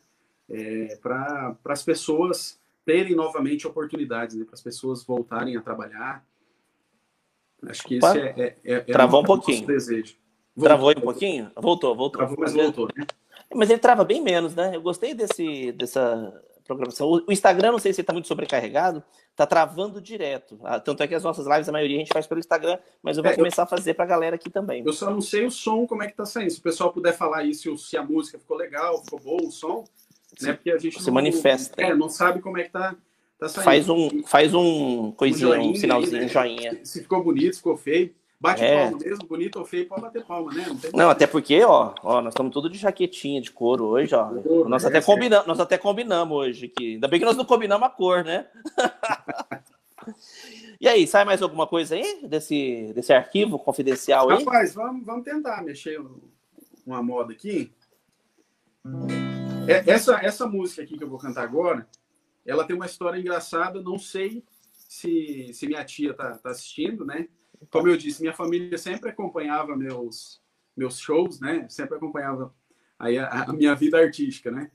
É, 0.49 0.97
para 1.01 1.55
as 1.65 1.83
pessoas 1.83 2.59
terem 2.83 3.15
novamente 3.15 3.67
oportunidades, 3.67 4.35
né? 4.35 4.43
Para 4.43 4.55
as 4.55 4.61
pessoas 4.61 5.03
voltarem 5.03 5.55
a 5.55 5.61
trabalhar. 5.61 6.25
Acho 7.67 7.83
que 7.83 7.95
esse 7.97 8.19
é, 8.19 8.33
é, 8.35 8.43
é, 8.63 8.73
é 8.73 8.79
Travou 8.81 9.21
um 9.21 9.23
pouquinho. 9.23 9.67
desejo. 9.67 10.15
Voltou, 10.55 10.63
Travou 10.63 10.89
um 10.89 11.01
pouquinho? 11.01 11.51
Voltou, 11.55 11.95
voltou. 11.95 12.19
Travou, 12.19 12.37
mas 12.39 12.53
voltou, 12.53 12.87
né? 12.97 13.05
Mas 13.53 13.69
ele 13.69 13.79
trava 13.79 14.03
bem 14.03 14.21
menos, 14.21 14.55
né? 14.55 14.75
Eu 14.75 14.81
gostei 14.81 15.13
desse, 15.13 15.71
dessa 15.73 16.43
programação. 16.63 17.23
O 17.27 17.31
Instagram, 17.31 17.71
não 17.71 17.79
sei 17.79 17.93
se 17.93 18.01
está 18.01 18.13
muito 18.13 18.27
sobrecarregado, 18.27 19.03
tá 19.35 19.45
travando 19.45 20.01
direto. 20.01 20.59
Ah, 20.63 20.79
tanto 20.79 21.03
é 21.03 21.07
que 21.07 21.15
as 21.15 21.23
nossas 21.23 21.47
lives, 21.47 21.67
a 21.67 21.71
maioria 21.71 21.97
a 21.97 21.99
gente 21.99 22.13
faz 22.13 22.27
pelo 22.27 22.39
Instagram, 22.39 22.77
mas 23.01 23.17
eu 23.17 23.23
vou 23.23 23.31
é, 23.31 23.35
começar 23.35 23.61
eu... 23.61 23.65
a 23.65 23.67
fazer 23.67 23.93
para 23.93 24.05
a 24.05 24.07
galera 24.07 24.35
aqui 24.35 24.49
também. 24.49 24.83
Eu 24.85 24.93
só 24.93 25.09
não 25.09 25.21
sei 25.21 25.45
o 25.45 25.51
som, 25.51 25.85
como 25.87 26.03
é 26.03 26.07
que 26.07 26.15
tá 26.15 26.25
saindo. 26.25 26.51
Se 26.51 26.59
o 26.59 26.63
pessoal 26.63 26.91
puder 26.91 27.13
falar 27.13 27.43
isso, 27.43 27.77
se 27.77 27.97
a 27.97 28.03
música 28.03 28.39
ficou 28.39 28.57
legal, 28.57 29.03
ficou 29.03 29.19
bom 29.19 29.47
o 29.47 29.51
som, 29.51 29.83
né? 30.41 30.53
Porque 30.53 30.71
a 30.71 30.77
gente 30.77 30.99
se 30.99 31.07
não, 31.07 31.13
manifesta. 31.13 31.81
É, 31.81 31.93
não 31.93 32.09
sabe 32.09 32.41
como 32.41 32.57
é 32.57 32.63
que 32.63 32.69
tá, 32.69 32.95
tá 33.37 33.49
saindo. 33.49 33.65
Faz 33.65 33.89
um, 33.89 34.23
faz 34.23 34.53
um 34.53 35.11
coisinha, 35.11 35.49
um, 35.49 35.53
joinha, 35.53 35.71
um 35.71 35.75
sinalzinho, 35.75 36.15
aí, 36.15 36.21
né? 36.21 36.25
um 36.25 36.29
joinha. 36.29 36.79
Se 36.83 37.01
ficou 37.01 37.23
bonito, 37.23 37.57
ficou 37.57 37.77
feio. 37.77 38.13
Bate 38.41 38.63
é. 38.63 38.89
palma 38.89 38.97
mesmo, 38.97 39.27
bonito 39.27 39.59
ou 39.59 39.65
feio, 39.65 39.87
pode 39.87 40.01
bater 40.01 40.25
palma, 40.25 40.51
né? 40.51 40.65
Não, 40.67 41.03
não 41.03 41.09
até 41.11 41.27
porque, 41.27 41.63
ó, 41.63 41.93
ó, 42.01 42.23
nós 42.23 42.33
estamos 42.33 42.51
tudo 42.51 42.71
de 42.71 42.79
jaquetinha 42.79 43.39
de 43.39 43.51
couro 43.51 43.85
hoje, 43.85 44.15
ó. 44.15 44.31
nós, 44.67 44.83
até 44.83 44.99
combinamos, 44.99 45.45
nós 45.45 45.59
até 45.59 45.77
combinamos 45.77 46.35
hoje 46.35 46.65
aqui. 46.65 46.93
Ainda 46.93 47.07
bem 47.07 47.19
que 47.19 47.25
nós 47.25 47.37
não 47.37 47.45
combinamos 47.45 47.87
a 47.87 47.91
cor, 47.91 48.23
né? 48.23 48.47
e 50.81 50.87
aí, 50.87 51.05
sai 51.05 51.23
mais 51.23 51.43
alguma 51.43 51.67
coisa 51.67 51.93
aí 51.93 52.27
desse, 52.27 52.91
desse 52.95 53.13
arquivo 53.13 53.59
confidencial 53.59 54.31
aí? 54.31 54.39
Rapaz, 54.39 54.73
vamos, 54.73 55.05
vamos 55.05 55.23
tentar 55.23 55.61
mexer 55.61 56.01
uma 56.83 57.03
moda 57.03 57.33
aqui. 57.33 57.71
É, 59.67 59.87
essa, 59.87 60.15
essa 60.15 60.47
música 60.47 60.81
aqui 60.81 60.97
que 60.97 61.03
eu 61.03 61.09
vou 61.09 61.19
cantar 61.19 61.43
agora, 61.43 61.87
ela 62.43 62.63
tem 62.63 62.75
uma 62.75 62.87
história 62.87 63.19
engraçada, 63.19 63.83
não 63.83 63.99
sei 63.99 64.43
se, 64.73 65.53
se 65.53 65.67
minha 65.67 65.85
tia 65.85 66.15
tá, 66.15 66.39
tá 66.39 66.49
assistindo, 66.49 67.05
né? 67.05 67.27
Como 67.69 67.87
eu 67.87 67.97
disse, 67.97 68.21
minha 68.21 68.33
família 68.33 68.77
sempre 68.77 69.09
acompanhava 69.09 69.75
meus, 69.75 70.41
meus 70.75 70.99
shows, 70.99 71.39
né? 71.39 71.65
Sempre 71.69 71.95
acompanhava 71.95 72.53
aí 72.97 73.17
a, 73.17 73.27
a 73.27 73.53
minha 73.53 73.75
vida 73.75 73.97
artística, 73.97 74.49
né? 74.49 74.71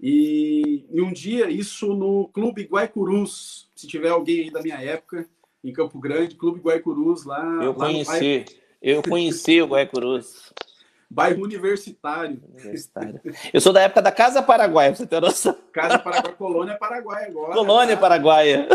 E, 0.00 0.86
e, 0.90 1.00
um 1.00 1.12
dia, 1.12 1.50
isso 1.50 1.92
no 1.92 2.28
Clube 2.28 2.64
Guaicurus, 2.64 3.68
se 3.74 3.86
tiver 3.86 4.10
alguém 4.10 4.42
aí 4.42 4.50
da 4.50 4.62
minha 4.62 4.80
época, 4.80 5.28
em 5.64 5.72
Campo 5.72 5.98
Grande, 5.98 6.36
Clube 6.36 6.60
Guaicurus, 6.60 7.24
lá. 7.24 7.42
Eu 7.60 7.72
lá 7.72 7.86
conheci, 7.86 8.44
eu 8.80 9.02
conheci 9.02 9.60
o 9.60 9.66
Guaicurus. 9.66 10.52
Bairro 11.10 11.42
universitário. 11.42 12.42
universitário. 12.52 13.20
Eu 13.52 13.60
sou 13.60 13.72
da 13.72 13.80
época 13.80 14.02
da 14.02 14.12
Casa 14.12 14.42
Paraguaia, 14.42 14.94
você 14.94 15.06
tem 15.06 15.20
noção. 15.20 15.56
Casa 15.72 15.98
Paraguaia, 15.98 16.36
Colônia 16.36 16.76
Paraguaia 16.76 17.26
agora. 17.28 17.54
Colônia 17.54 17.96
tá... 17.96 18.00
Paraguaia. 18.00 18.68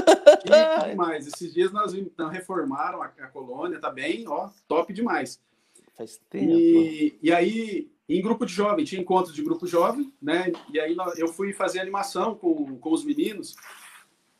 E 0.43 0.89
demais. 0.89 1.27
Esses 1.27 1.53
dias 1.53 1.71
nós 1.71 1.93
então, 1.93 2.29
reformaram 2.29 3.03
a, 3.03 3.05
a, 3.05 3.27
colônia, 3.27 3.79
tá 3.79 3.91
bem, 3.91 4.27
ó, 4.27 4.49
top 4.67 4.91
demais. 4.91 5.39
Faz 5.95 6.19
tempo. 6.29 6.51
E, 6.51 7.19
e 7.21 7.31
aí, 7.31 7.91
em 8.09 8.21
grupo 8.21 8.47
de 8.47 8.53
jovem, 8.53 8.83
tinha 8.83 8.99
encontros 8.99 9.35
de 9.35 9.43
grupo 9.43 9.67
jovem, 9.67 10.11
né? 10.19 10.51
E 10.73 10.79
aí 10.79 10.95
eu 11.17 11.27
fui 11.27 11.53
fazer 11.53 11.79
animação 11.79 12.33
com, 12.33 12.77
com 12.79 12.91
os 12.91 13.05
meninos. 13.05 13.55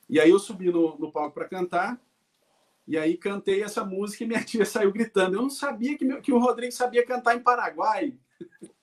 E 0.10 0.20
aí 0.20 0.32
eu 0.32 0.39
subi 0.39 0.72
no, 0.72 0.98
no 0.98 1.12
palco 1.12 1.36
para 1.36 1.48
cantar. 1.48 2.02
E 2.88 2.98
aí 2.98 3.18
cantei 3.18 3.64
essa 3.64 3.84
música 3.84 4.24
e 4.24 4.28
minha 4.28 4.44
tia 4.46 4.66
saiu 4.66 4.92
gritando. 4.92 5.36
Eu 5.36 5.42
não 5.44 5.50
sabia 5.50 5.98
que, 5.98 6.06
meu, 6.06 6.22
que 6.22 6.32
o 6.32 6.40
Rodrigo 6.40 6.72
sabia 6.72 7.06
cantar 7.06 7.36
em 7.36 7.40
Paraguai. 7.40 8.14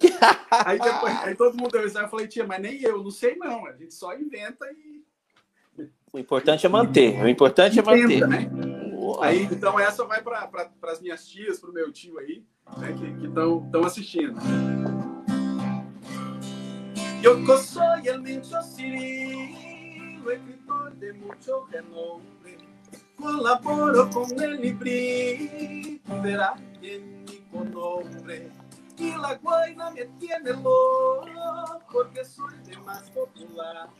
aí, 0.51 0.79
depois, 0.79 1.17
aí 1.23 1.35
todo 1.35 1.57
mundo 1.57 1.73
deu 1.73 1.83
risada. 1.83 2.07
Eu 2.07 2.11
falei, 2.11 2.27
tia, 2.27 2.47
mas 2.47 2.61
nem 2.61 2.81
eu, 2.83 3.03
não 3.03 3.11
sei 3.11 3.37
não. 3.37 3.67
A 3.67 3.73
gente 3.73 3.95
só 3.95 4.17
inventa 4.17 4.67
e. 4.73 5.01
O 6.13 6.19
importante 6.19 6.67
é 6.67 6.69
manter. 6.69 7.23
O 7.23 7.29
importante 7.29 7.79
é 7.79 7.83
manter. 7.83 8.27
Né? 8.27 8.51
Aí, 9.21 9.43
então, 9.45 9.79
essa 9.79 10.05
vai 10.05 10.23
para 10.23 10.47
pra, 10.47 10.71
as 10.85 11.01
minhas 11.01 11.27
tias, 11.27 11.59
para 11.59 11.71
o 11.71 11.73
meu 11.73 11.93
tio 11.93 12.19
aí, 12.19 12.45
né, 12.79 12.93
que 12.93 13.27
estão 13.27 13.85
assistindo. 13.85 14.35
Eu 17.23 17.59
soy 17.59 18.09
el 18.09 18.21
Mincho 18.23 18.63
Cirilo, 18.63 20.33
escritor 20.33 20.91
de 20.93 21.13
mucho 21.13 21.65
renombre. 21.71 22.40
Colaboro 23.21 24.09
con 24.11 24.41
el 24.41 24.61
librito, 24.61 26.23
verá 26.23 26.55
en 26.81 27.25
mi 27.25 27.71
nombre. 27.71 28.51
Y 28.97 29.13
la 29.13 29.35
guaina 29.37 29.91
me 29.91 30.05
tiene 30.19 30.53
porque 31.93 32.25
soy 32.25 32.59
de 32.65 32.77
más 32.79 33.11
popular. 33.11 33.91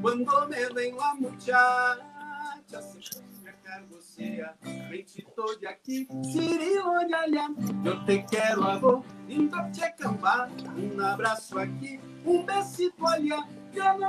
Cuando 0.00 0.48
me 0.48 0.66
ven 0.74 0.96
la 0.96 1.14
muchacha, 1.14 2.82
se 2.82 3.20
me 3.42 3.54
cargo 3.62 4.00
sea. 4.00 4.56
Bendito 4.62 5.44
de 5.60 5.68
aquí, 5.68 6.08
Cirilo 6.24 6.92
de 7.06 7.14
allá. 7.14 7.48
Yo 7.84 8.04
te 8.04 8.24
quiero 8.24 8.64
a 8.64 8.78
vos, 8.78 9.04
lindo 9.28 9.58
checamba. 9.72 10.48
Un 10.76 11.02
abrazo 11.02 11.58
aquí, 11.58 12.00
un 12.24 12.46
besito 12.46 13.06
allá. 13.06 13.46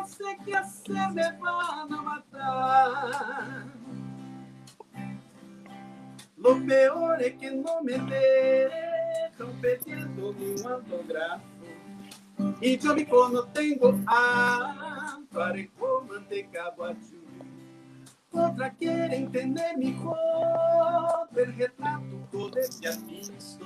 Sé 0.07 0.37
qué 0.45 0.55
hacer, 0.55 1.11
me 1.13 1.31
van 1.39 1.93
a 1.93 2.01
matar. 2.01 3.65
Lo 6.37 6.65
peor 6.65 7.21
es 7.21 7.33
que 7.37 7.51
no 7.51 7.83
me 7.83 7.97
dejan 7.97 9.51
pidiendo 9.61 10.33
mi 10.33 10.61
autógrafo. 10.63 11.43
Y 12.61 12.77
yo 12.77 12.95
mismo 12.95 13.27
no 13.29 13.43
tengo 13.49 13.99
hambre 14.07 15.69
con 15.77 16.07
manteca 16.07 16.71
guachú. 16.77 17.17
Otra 18.31 18.73
quiere 18.73 19.17
entender 19.17 19.77
mi 19.77 19.97
el 21.35 21.57
retrato 21.57 22.27
todo 22.31 22.57
ya 22.79 22.91
visto. 23.05 23.65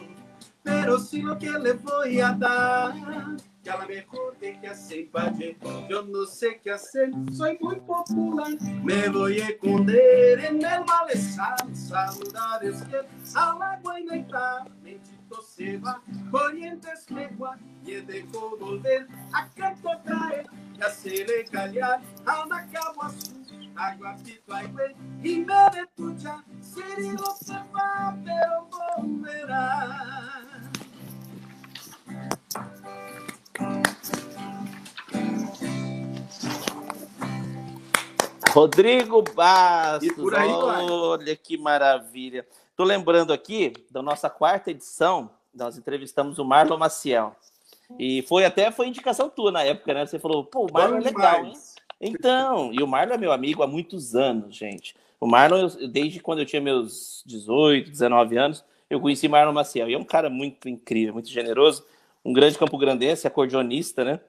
Pero 0.63 0.97
si 0.99 1.21
lo 1.21 1.37
que 1.37 1.51
le 1.51 1.73
voy 1.73 2.19
a 2.19 2.33
dar 2.33 2.93
que 3.63 3.69
a 3.69 3.77
lo 3.77 3.87
mejor 3.87 4.37
de 4.39 4.59
que 4.59 4.67
hacer 4.67 5.09
valle. 5.11 5.57
Yo 5.89 6.03
no 6.03 6.25
sé 6.25 6.59
qué 6.63 6.71
hacer, 6.71 7.11
soy 7.31 7.57
muy 7.59 7.79
popular. 7.81 8.51
Me 8.83 9.09
voy 9.09 9.39
a 9.39 9.49
esconder 9.49 10.39
en 10.39 10.65
el 10.65 10.85
malezal, 10.85 11.75
saludar 11.75 12.63
es 12.63 12.81
que 12.83 12.97
a 13.35 13.55
la 13.59 13.79
buena 13.83 14.15
está. 14.15 14.65
Bendito 14.81 15.41
se 15.41 15.77
va, 15.77 16.01
corrientes 16.31 17.09
legua, 17.09 17.57
y 17.85 17.93
de 17.93 18.23
volver 18.23 19.07
a 19.33 19.47
canto 19.49 19.89
traer, 20.03 20.47
y 20.77 20.81
hacerle 20.81 21.45
callar 21.51 22.01
a 22.25 22.67
cabo 22.71 23.03
azul. 23.03 23.37
Água, 23.75 24.17
pito, 24.23 24.53
aigüe, 24.53 24.95
y 25.23 25.39
me 25.39 25.53
de 25.73 25.87
tuya, 25.95 26.43
Cirilo 26.61 27.33
se 27.39 27.53
va, 27.53 28.15
pero 28.23 28.67
volverá. 28.69 30.20
Rodrigo 38.53 39.21
Bastos, 39.21 40.33
aí, 40.33 40.49
olha 40.49 41.35
que 41.37 41.57
maravilha. 41.57 42.45
Tô 42.75 42.83
lembrando 42.83 43.31
aqui 43.31 43.71
da 43.89 44.01
nossa 44.01 44.29
quarta 44.29 44.71
edição, 44.71 45.31
nós 45.53 45.77
entrevistamos 45.77 46.37
o 46.37 46.43
Marlon 46.43 46.77
Maciel. 46.77 47.33
E 47.97 48.21
foi 48.23 48.43
até 48.43 48.69
foi 48.69 48.87
indicação 48.87 49.29
tua 49.29 49.51
na 49.51 49.63
época, 49.63 49.93
né? 49.93 50.05
Você 50.05 50.19
falou, 50.19 50.43
pô, 50.43 50.65
o 50.65 50.73
Marlon 50.73 50.97
é 50.97 50.99
legal, 50.99 51.45
hein? 51.45 51.53
Então, 51.99 52.73
e 52.73 52.83
o 52.83 52.87
Marlon 52.87 53.13
é 53.13 53.17
meu 53.17 53.31
amigo 53.31 53.63
há 53.63 53.67
muitos 53.67 54.15
anos, 54.15 54.53
gente. 54.53 54.95
O 55.17 55.27
Marlon, 55.27 55.69
desde 55.89 56.19
quando 56.19 56.39
eu 56.39 56.45
tinha 56.45 56.61
meus 56.61 57.23
18, 57.25 57.89
19 57.89 58.37
anos, 58.37 58.65
eu 58.89 58.99
conheci 58.99 59.29
Marlon 59.29 59.53
Maciel. 59.53 59.89
E 59.89 59.93
é 59.93 59.97
um 59.97 60.03
cara 60.03 60.29
muito 60.29 60.67
incrível, 60.67 61.13
muito 61.13 61.29
generoso, 61.29 61.85
um 62.23 62.33
grande 62.33 62.57
campo 62.57 62.77
grandense, 62.77 63.25
acordeonista, 63.25 64.03
né? 64.03 64.19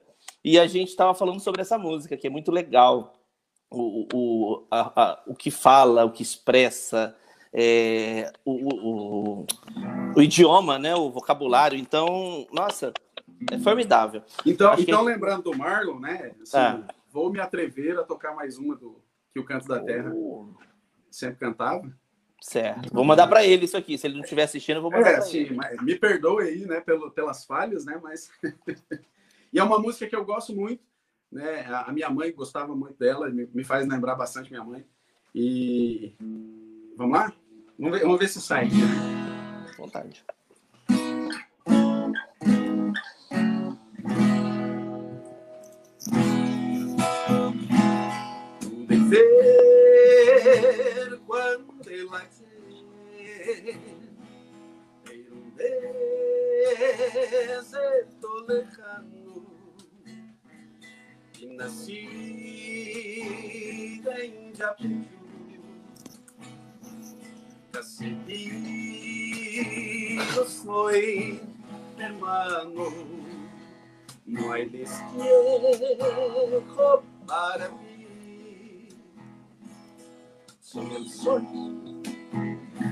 E 0.41 0.57
a 0.57 0.65
gente 0.65 0.89
estava 0.89 1.13
falando 1.13 1.41
sobre 1.41 1.61
essa 1.61 1.77
música, 1.77 2.15
que 2.15 2.27
é 2.27 2.29
muito 2.29 2.51
legal 2.51 3.13
o, 3.73 4.07
o, 4.13 4.63
a, 4.69 5.01
a, 5.01 5.23
o 5.25 5.35
que 5.35 5.49
fala, 5.49 6.05
o 6.05 6.11
que 6.11 6.21
expressa, 6.21 7.15
é, 7.51 8.31
o, 8.45 8.51
o, 8.51 9.45
o, 10.15 10.21
idioma, 10.21 10.77
né, 10.77 10.95
o 10.95 11.09
vocabulário. 11.09 11.77
Então, 11.77 12.47
nossa, 12.51 12.93
é 13.51 13.57
formidável. 13.57 14.21
Então, 14.45 14.73
então 14.77 14.99
que... 14.99 15.11
lembrando 15.11 15.43
do 15.43 15.57
Marlon, 15.57 15.99
né? 15.99 16.33
Assim, 16.41 16.57
ah. 16.57 16.87
Vou 17.11 17.31
me 17.31 17.39
atrever 17.39 17.99
a 17.99 18.03
tocar 18.03 18.33
mais 18.33 18.57
uma 18.57 18.75
do 18.75 18.99
que 19.31 19.39
o 19.39 19.45
Canto 19.45 19.67
da 19.67 19.79
Terra 19.79 20.11
oh. 20.13 20.53
sempre 21.09 21.37
cantava. 21.37 21.91
Certo. 22.41 22.93
Vou 22.93 23.05
mandar 23.05 23.27
para 23.27 23.45
ele 23.45 23.65
isso 23.65 23.77
aqui. 23.77 23.97
Se 23.97 24.05
ele 24.05 24.15
não 24.15 24.23
estiver 24.23 24.43
assistindo, 24.43 24.77
eu 24.77 24.81
vou 24.81 24.91
mandar. 24.91 25.11
É, 25.11 25.21
sim, 25.21 25.47
me 25.81 25.95
perdoe 25.95 26.43
aí, 26.43 26.65
né, 26.65 26.81
pelo, 26.81 27.09
pelas 27.11 27.45
falhas, 27.45 27.85
né? 27.85 27.99
Mas 28.01 28.29
e 29.53 29.59
é 29.59 29.63
uma 29.63 29.79
música 29.79 30.07
que 30.07 30.15
eu 30.15 30.25
gosto 30.25 30.53
muito 30.53 30.81
né? 31.33 31.65
A 31.65 31.91
minha 31.91 32.09
mãe 32.09 32.31
gostava 32.31 32.73
muito 32.75 32.97
dela, 32.97 33.29
me 33.29 33.63
faz 33.63 33.87
lembrar 33.87 34.15
bastante 34.15 34.51
minha 34.51 34.63
mãe. 34.63 34.85
E 35.33 36.13
vamos 36.95 37.17
lá? 37.17 37.33
Vamos 37.77 37.97
ver, 37.97 38.03
vamos 38.03 38.19
ver 38.19 38.27
se 38.27 38.39
sai. 38.39 38.69
Vontade. 39.77 40.23
Ver 49.09 49.27
quando 51.25 51.89
ela 51.89 52.21
era 55.15 55.33
um 55.33 55.49
deserto 57.49 58.27
lejano 58.47 59.12
nacida 61.51 62.03
en 64.21 64.53
Yapeyú, 64.53 65.05
yo 70.35 70.45
soy 70.45 71.39
hermano, 71.97 72.85
no 74.25 74.53
hay 74.53 74.69
destierro 74.69 75.33
para 77.27 77.69
mí, 77.69 78.89
soy 80.59 80.95
el 80.95 81.09
sol 81.09 81.43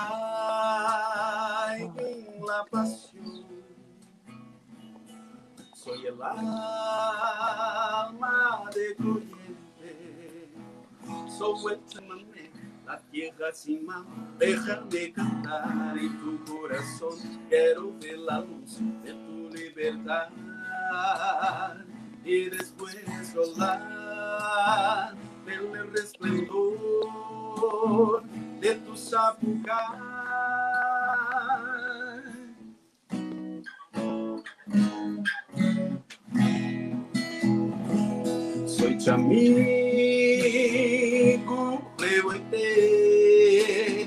en 1.78 2.46
la 2.46 2.64
pasión. 2.70 3.57
Soy 5.84 6.06
el 6.06 6.20
alma 6.20 6.64
de 8.74 8.96
corriente. 8.96 10.50
Soy 11.38 11.74
el 11.74 11.86
chamamé, 11.86 12.50
la 12.84 12.98
tierra 13.12 13.52
sin 13.52 13.86
mar. 13.86 14.02
Déjame 14.38 15.12
cantar 15.12 15.96
en 15.96 16.18
tu 16.18 16.44
corazón. 16.44 17.16
Quiero 17.48 17.96
ver 18.00 18.18
la 18.18 18.40
luz 18.40 18.80
de 19.04 19.12
tu 19.12 19.50
libertad. 19.54 20.30
Y 22.24 22.50
después 22.50 22.96
rolar 23.32 25.14
del 25.46 25.92
resplendor 25.92 26.64
de 28.60 28.74
tu 28.74 28.96
sapucar. 28.96 30.08
Tu 39.08 39.14
amigo, 39.14 39.40
levanté 41.96 44.04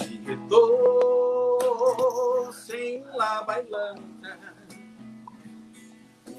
y 0.00 0.18
que 0.26 0.36
todos 0.48 2.70
en 2.70 3.04
la 3.16 3.42
bailanta. 3.46 4.38
Un 6.26 6.34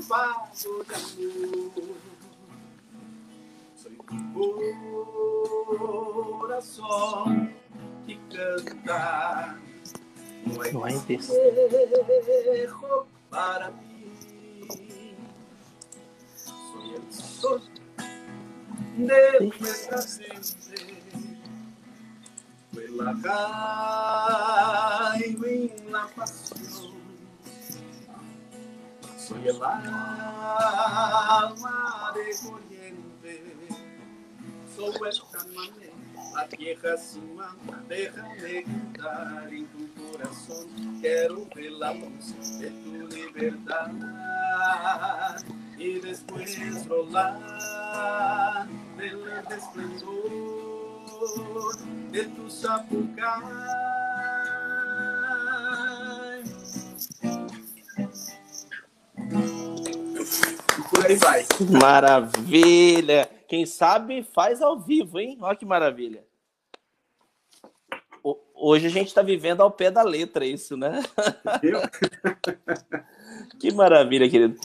relámpago 0.00 0.82
de 0.88 0.94
amor. 0.94 1.92
Soy 3.76 3.96
tu 4.32 4.48
corazón 6.40 7.52
que 8.06 8.14
canta. 8.32 9.58
Não 10.72 10.86
é 10.86 10.88
dejo 11.06 13.06
para 13.28 13.70
mí. 13.70 13.93
Soy 16.94 17.02
el 17.02 17.12
sol 17.12 17.60
de 18.96 19.50
nuestra 19.58 20.00
gente. 20.02 20.38
Relajado 22.72 23.94
en 25.46 25.92
la 25.92 26.06
pasión. 26.14 26.94
Soy 29.18 29.48
el 29.48 29.62
alma 29.62 30.92
de 32.14 32.24
corriente. 32.46 33.32
Soy 34.76 34.94
el 35.08 35.12
chamamé, 35.12 35.90
la 36.34 36.44
vieja 36.56 36.96
sin 36.96 37.34
manda. 37.34 37.82
Déjame 37.88 38.64
cantar 38.64 39.52
en 39.52 39.66
tu 39.66 39.80
corazón. 40.12 40.66
Quiero 41.00 41.46
ver 41.54 41.72
la 41.72 41.94
luz 41.94 42.58
de 42.58 42.70
tu 42.70 42.90
libertad. 43.08 43.90
Y 45.78 46.00
después 46.00 46.56
rolar 46.88 48.66
del 48.96 49.22
esplendor 49.50 50.64
de 52.10 52.24
tu 52.24 52.50
sapucai. 52.50 53.42
E 60.78 60.82
por 60.90 61.06
aí 61.06 61.16
vai. 61.16 61.44
Maravilha! 61.80 63.28
Quem 63.48 63.66
sabe 63.66 64.22
faz 64.22 64.62
ao 64.62 64.78
vivo, 64.78 65.18
hein? 65.18 65.36
Olha 65.40 65.56
que 65.56 65.64
maravilha. 65.66 66.24
Hoje 68.54 68.86
a 68.86 68.90
gente 68.90 69.08
está 69.08 69.20
vivendo 69.20 69.60
ao 69.60 69.70
pé 69.70 69.90
da 69.90 70.02
letra 70.02 70.46
isso, 70.46 70.76
né? 70.76 71.02
Que 73.58 73.72
maravilha, 73.72 74.28
querido. 74.28 74.58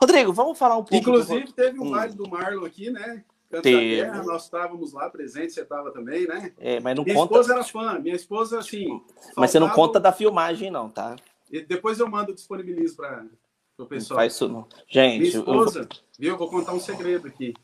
Rodrigo, 0.00 0.32
vamos 0.32 0.58
falar 0.58 0.74
um 0.76 0.84
pouco. 0.84 0.94
Inclusive, 0.96 1.52
teve 1.52 1.78
um 1.80 1.86
Hum. 1.88 1.90
baile 1.90 2.14
do 2.14 2.28
Marlon 2.28 2.64
aqui, 2.64 2.90
né? 2.90 3.24
Canto 3.50 3.62
Teve. 3.62 4.02
da 4.02 4.10
Terra, 4.12 4.22
nós 4.24 4.44
estávamos 4.44 4.92
lá 4.92 5.08
presentes, 5.08 5.54
você 5.54 5.62
estava 5.62 5.90
também, 5.90 6.26
né? 6.26 6.52
É, 6.58 6.78
mas 6.80 6.94
não 6.94 7.02
Minha 7.02 7.16
conta. 7.16 7.32
esposa 7.34 7.54
era 7.54 7.64
fã, 7.64 7.98
minha 7.98 8.14
esposa, 8.14 8.58
assim. 8.58 9.02
Mas 9.34 9.50
você 9.50 9.58
não 9.58 9.68
faltava- 9.68 9.86
conta 9.88 10.00
da 10.00 10.12
filmagem, 10.12 10.70
não, 10.70 10.90
tá? 10.90 11.16
E 11.50 11.62
Depois 11.62 11.98
eu 11.98 12.06
mando, 12.08 12.34
disponibilizo 12.34 12.94
para 12.96 13.22
o 13.24 13.82
Não 13.82 13.86
pessoal. 13.86 14.18
faz 14.18 14.34
isso, 14.34 14.46
não. 14.48 14.66
Minha 14.94 15.10
Gente, 15.10 15.34
eu 15.36 15.44
vou- 15.44 15.64
esposa, 15.64 15.88
viu? 16.18 16.32
Eu 16.34 16.38
vou 16.38 16.50
contar 16.50 16.74
um 16.74 16.80
segredo 16.80 17.26
aqui. 17.26 17.54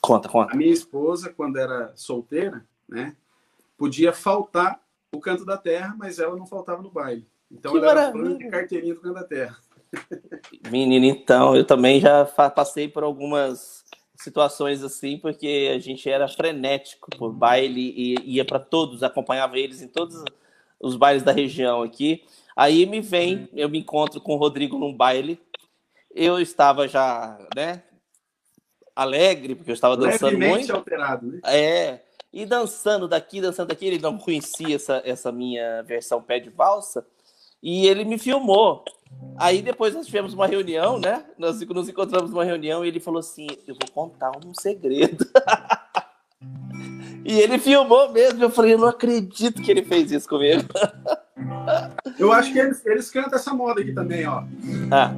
conta, 0.00 0.28
conta. 0.28 0.52
A 0.52 0.56
minha 0.56 0.72
esposa, 0.72 1.30
quando 1.30 1.58
era 1.58 1.92
solteira, 1.94 2.66
né? 2.88 3.14
Podia 3.76 4.12
faltar 4.12 4.80
o 5.12 5.20
canto 5.20 5.44
da 5.44 5.56
terra, 5.58 5.94
mas 5.98 6.18
ela 6.18 6.34
não 6.36 6.46
faltava 6.46 6.82
no 6.82 6.90
baile. 6.90 7.26
Então 7.50 7.72
Que 7.72 7.78
ela 7.78 7.90
era 7.90 8.12
fã 8.12 8.18
maravilha. 8.18 8.38
de 8.38 8.48
carteirinha 8.50 8.94
do 8.94 9.00
canto 9.00 9.14
da 9.14 9.24
terra. 9.24 9.58
Menino, 10.70 11.04
então, 11.04 11.54
eu 11.56 11.64
também 11.64 12.00
já 12.00 12.24
passei 12.24 12.88
por 12.88 13.02
algumas 13.02 13.84
situações 14.16 14.82
assim, 14.82 15.18
porque 15.18 15.70
a 15.74 15.78
gente 15.78 16.08
era 16.08 16.26
frenético 16.26 17.10
por 17.16 17.32
baile 17.32 17.92
e 17.96 18.36
ia 18.36 18.44
para 18.44 18.58
todos, 18.58 19.02
acompanhava 19.02 19.58
eles 19.58 19.82
em 19.82 19.88
todos 19.88 20.24
os 20.80 20.96
bailes 20.96 21.22
da 21.22 21.32
região 21.32 21.82
aqui. 21.82 22.24
Aí 22.56 22.86
me 22.86 23.00
vem, 23.00 23.48
eu 23.52 23.68
me 23.68 23.78
encontro 23.78 24.20
com 24.20 24.34
o 24.34 24.38
Rodrigo 24.38 24.78
num 24.78 24.94
baile. 24.94 25.40
Eu 26.14 26.40
estava 26.40 26.86
já, 26.86 27.36
né, 27.56 27.82
alegre, 28.94 29.54
porque 29.54 29.70
eu 29.70 29.74
estava 29.74 29.96
dançando 29.96 30.30
Levemente 30.30 30.58
muito. 30.58 30.74
alterado, 30.74 31.26
né? 31.26 31.40
É, 31.44 32.00
e 32.32 32.46
dançando 32.46 33.08
daqui, 33.08 33.40
dançando 33.40 33.68
daqui, 33.68 33.86
ele 33.86 33.98
não 33.98 34.18
conhecia 34.18 34.76
essa, 34.76 35.02
essa 35.04 35.32
minha 35.32 35.82
versão 35.82 36.22
pé 36.22 36.38
de 36.38 36.50
valsa, 36.50 37.06
e 37.64 37.86
ele 37.86 38.04
me 38.04 38.18
filmou. 38.18 38.84
Aí 39.38 39.62
depois 39.62 39.94
nós 39.94 40.04
tivemos 40.04 40.34
uma 40.34 40.46
reunião, 40.46 40.98
né? 40.98 41.24
Nós 41.38 41.58
nos 41.60 41.88
encontramos 41.88 42.30
numa 42.30 42.44
reunião 42.44 42.84
e 42.84 42.88
ele 42.88 43.00
falou 43.00 43.20
assim: 43.20 43.46
Eu 43.66 43.74
vou 43.74 43.90
contar 43.90 44.30
um 44.44 44.52
segredo. 44.52 45.26
e 47.24 47.40
ele 47.40 47.58
filmou 47.58 48.12
mesmo. 48.12 48.44
Eu 48.44 48.50
falei: 48.50 48.74
Eu 48.74 48.78
não 48.78 48.88
acredito 48.88 49.62
que 49.62 49.70
ele 49.70 49.82
fez 49.82 50.12
isso 50.12 50.28
comigo. 50.28 50.64
Eu 52.18 52.32
acho 52.32 52.52
que 52.52 52.58
eles, 52.58 52.84
eles 52.84 53.10
cantam 53.10 53.36
essa 53.38 53.52
moda 53.52 53.80
aqui 53.80 53.92
também, 53.92 54.26
ó. 54.26 54.44
Ah, 54.90 55.12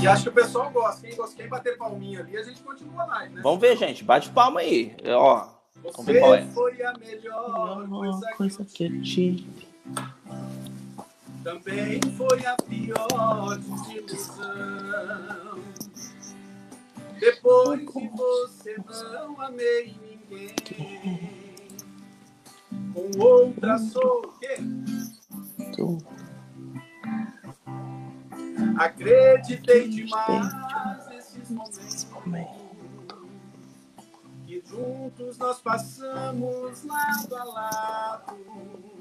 E 0.00 0.06
acho 0.06 0.24
que 0.24 0.28
o 0.28 0.32
pessoal 0.32 0.70
gosta. 0.70 1.06
Quem 1.06 1.16
gosta, 1.16 1.34
quem 1.36 1.48
bater 1.48 1.76
palminha 1.76 2.20
ali, 2.20 2.36
a 2.36 2.42
gente 2.42 2.62
continua 2.62 3.04
lá, 3.04 3.26
né? 3.26 3.40
vamos 3.42 3.60
ver, 3.60 3.76
gente. 3.76 4.04
Bate 4.04 4.30
palma 4.30 4.60
aí. 4.60 4.94
Ó, 5.08 5.48
vamos 5.82 6.04
ver 6.04 6.12
Você 6.12 6.20
qual 6.20 6.34
é. 6.34 6.42
foi 6.46 6.82
a 6.82 6.92
melhor 6.98 7.88
coisa, 8.36 8.64
que 8.64 8.84
eu 8.84 8.94
eu 8.94 9.02
tive. 9.02 9.73
Também 11.42 12.00
foi 12.16 12.46
a 12.46 12.56
pior 12.56 13.58
desilusão. 13.58 14.44
Depois 17.20 17.80
de 17.80 18.08
você 18.08 18.76
não 19.12 19.40
amei 19.40 19.94
ninguém. 20.02 20.54
Com 22.94 23.10
outra 23.20 23.78
sou 23.78 24.22
o 24.24 24.32
quê? 24.38 24.56
Acreditei 28.78 29.88
demais 29.88 31.06
nesses 31.08 31.50
momentos. 31.50 32.64
Que 34.46 34.62
juntos 34.66 35.38
nós 35.38 35.60
passamos 35.60 36.84
lado 36.84 37.36
a 37.36 37.44
lado. 37.44 38.93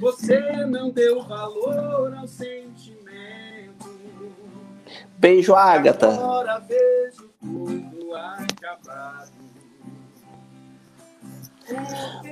Você 0.00 0.66
não 0.66 0.90
deu 0.90 1.22
valor 1.22 2.12
ao 2.14 2.26
sentimento. 2.26 2.98
Beijo, 5.18 5.54
Agatha. 5.54 6.08
Agora 6.12 6.58
vejo 6.60 7.28
tudo 7.40 8.14
acabado. 8.14 9.32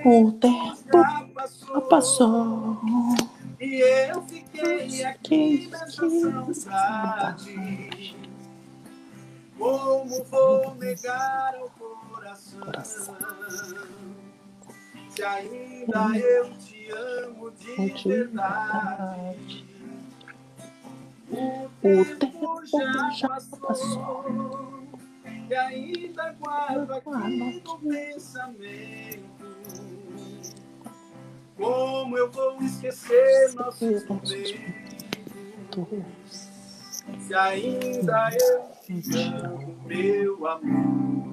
O 0.05 0.32
tempo 0.32 0.76
Já 0.92 1.28
passou, 1.34 1.82
passou. 1.82 2.78
e 3.61 3.80
eu 4.11 4.22
fiquei 4.22 5.05
aqui 5.05 5.68
nessa 5.70 6.09
saudade. 6.55 8.16
Como 9.59 10.24
vou 10.24 10.74
negar 10.76 11.55
o 11.61 11.70
coração? 11.70 13.16
Se 15.16 15.24
ainda 15.24 16.18
eu 16.18 16.52
te 16.58 16.90
amo 16.90 17.50
de 17.52 18.06
verdade. 18.06 19.64
O 21.30 21.70
tempo 21.80 22.66
já 22.66 23.40
passou 23.58 24.84
e 25.48 25.54
ainda 25.54 26.32
guardo 26.32 26.92
aqui 26.92 27.62
no 27.64 27.78
pensamento. 27.78 29.46
Como 31.56 32.18
eu 32.18 32.30
vou 32.30 32.60
esquecer 32.60 33.54
nossos 33.54 34.06
momentos? 34.06 34.60
Se 37.20 37.34
ainda 37.34 38.28
eu 38.36 38.66
amo, 39.34 39.76
meu 39.86 40.46
amor. 40.46 41.25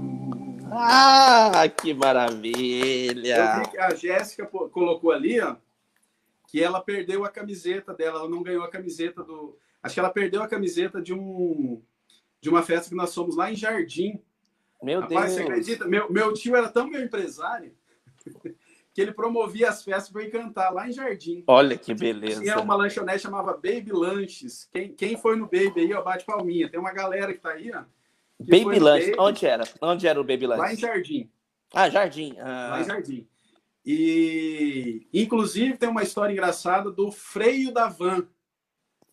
Ah, 0.75 1.67
que 1.69 1.93
maravilha! 1.93 3.35
Eu 3.35 3.63
vi 3.63 3.71
que 3.71 3.77
a 3.77 3.95
Jéssica 3.95 4.45
colocou 4.45 5.11
ali, 5.11 5.39
ó, 5.39 5.55
que 6.47 6.61
ela 6.61 6.81
perdeu 6.81 7.25
a 7.25 7.29
camiseta 7.29 7.93
dela, 7.93 8.19
ela 8.19 8.29
não 8.29 8.43
ganhou 8.43 8.63
a 8.63 8.69
camiseta 8.69 9.23
do. 9.23 9.57
Acho 9.81 9.95
que 9.95 9.99
ela 9.99 10.09
perdeu 10.09 10.41
a 10.41 10.47
camiseta 10.47 11.01
de 11.01 11.13
um 11.13 11.81
de 12.39 12.49
uma 12.49 12.61
festa 12.61 12.89
que 12.89 12.95
nós 12.95 13.13
fomos 13.13 13.37
lá 13.37 13.51
em 13.51 13.55
Jardim. 13.55 14.21
Meu 14.81 14.99
Rapaz, 14.99 15.33
Deus! 15.33 15.33
Você 15.33 15.41
acredita? 15.43 15.87
Meu, 15.87 16.11
meu 16.11 16.33
tio 16.33 16.55
era 16.57 16.67
tão 16.67 16.87
meu 16.87 17.01
empresário 17.01 17.73
que 18.93 19.01
ele 19.01 19.13
promovia 19.13 19.69
as 19.69 19.81
festas 19.81 20.11
para 20.11 20.23
ir 20.23 20.29
cantar 20.29 20.69
lá 20.71 20.87
em 20.87 20.91
Jardim. 20.91 21.43
Olha 21.47 21.77
que 21.77 21.93
beleza. 21.93 22.41
Tinha 22.41 22.59
uma 22.59 22.75
lanchonete 22.75 23.23
chamava 23.23 23.53
Baby 23.53 23.91
Lanches. 23.93 24.69
Quem, 24.73 24.93
quem 24.93 25.17
foi 25.17 25.37
no 25.37 25.45
Baby 25.45 25.79
aí, 25.79 25.93
ó, 25.93 26.01
bate 26.03 26.25
palminha. 26.25 26.69
Tem 26.69 26.79
uma 26.79 26.91
galera 26.91 27.33
que 27.33 27.39
tá 27.39 27.51
aí, 27.51 27.71
ó. 27.73 27.83
Baby 28.43 28.79
Lanches. 28.79 29.09
Baby. 29.09 29.19
Onde 29.19 29.45
era? 29.45 29.63
Onde 29.81 30.07
era 30.07 30.19
o 30.19 30.23
Baby 30.23 30.47
Lanches? 30.47 30.65
Lá 30.65 30.73
em 30.73 30.77
Jardim. 30.77 31.31
Ah, 31.73 31.89
Jardim. 31.89 32.35
Ah. 32.39 32.69
Lá 32.71 32.81
em 32.81 32.83
Jardim. 32.85 33.27
E, 33.85 35.07
inclusive, 35.13 35.77
tem 35.77 35.89
uma 35.89 36.03
história 36.03 36.31
engraçada 36.31 36.89
do 36.91 37.11
freio 37.11 37.73
da 37.73 37.89
van. 37.89 38.27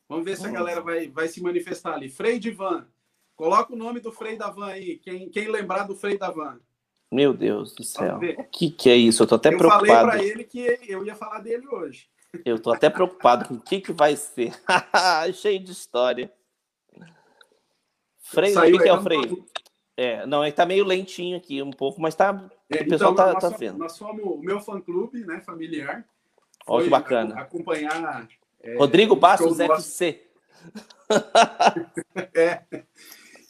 Vamos 0.08 0.24
ver 0.24 0.36
se 0.36 0.46
a 0.46 0.50
galera 0.50 0.80
vai, 0.80 1.08
vai 1.08 1.28
se 1.28 1.42
manifestar 1.42 1.94
ali. 1.94 2.08
Freio 2.08 2.38
de 2.38 2.50
van. 2.50 2.86
Coloca 3.34 3.72
o 3.72 3.76
nome 3.76 4.00
do 4.00 4.12
freio 4.12 4.38
da 4.38 4.50
van 4.50 4.66
aí. 4.66 4.98
Quem, 4.98 5.28
quem 5.30 5.48
lembrar 5.48 5.84
do 5.84 5.96
freio 5.96 6.18
da 6.18 6.30
van. 6.30 6.60
Meu 7.10 7.32
Deus 7.32 7.74
do 7.74 7.82
céu. 7.82 8.18
O 8.38 8.44
que, 8.44 8.70
que 8.70 8.90
é 8.90 8.96
isso? 8.96 9.22
Eu 9.22 9.26
tô 9.26 9.34
até 9.34 9.52
eu 9.52 9.58
preocupado. 9.58 9.86
Eu 9.86 9.96
falei 9.96 10.06
para 10.06 10.24
ele 10.24 10.44
que 10.44 10.78
eu 10.86 11.04
ia 11.04 11.14
falar 11.14 11.40
dele 11.40 11.66
hoje. 11.66 12.08
Eu 12.44 12.60
tô 12.60 12.70
até 12.70 12.88
preocupado 12.88 13.48
com 13.48 13.54
o 13.54 13.60
que, 13.60 13.80
que 13.80 13.92
vai 13.92 14.14
ser. 14.14 14.52
Cheio 15.34 15.58
de 15.58 15.72
história. 15.72 16.32
Freio, 18.30 18.76
o 18.76 18.78
que, 18.78 18.88
é 18.88 18.92
o 18.92 19.02
freio? 19.02 19.44
É, 19.96 20.24
não, 20.24 20.44
ele 20.44 20.52
tá 20.52 20.64
meio 20.64 20.84
lentinho 20.84 21.36
aqui, 21.36 21.60
um 21.62 21.70
pouco, 21.70 22.00
mas 22.00 22.14
tá. 22.14 22.48
É, 22.70 22.82
o 22.82 22.88
pessoal 22.88 23.12
então, 23.12 23.14
tá, 23.14 23.32
nós, 23.32 23.42
tá 23.42 23.48
vendo. 23.50 23.78
Nós 23.78 23.92
somos 23.92 24.24
o 24.24 24.38
meu 24.38 24.60
fã 24.60 24.80
clube, 24.80 25.26
né, 25.26 25.40
familiar. 25.40 26.06
Olha 26.66 26.84
que 26.84 26.90
bacana. 26.90 27.34
Acompanhar. 27.40 28.28
É, 28.62 28.76
Rodrigo 28.76 29.16
Bastos 29.16 29.58
FC. 29.58 30.22
é. 32.34 32.62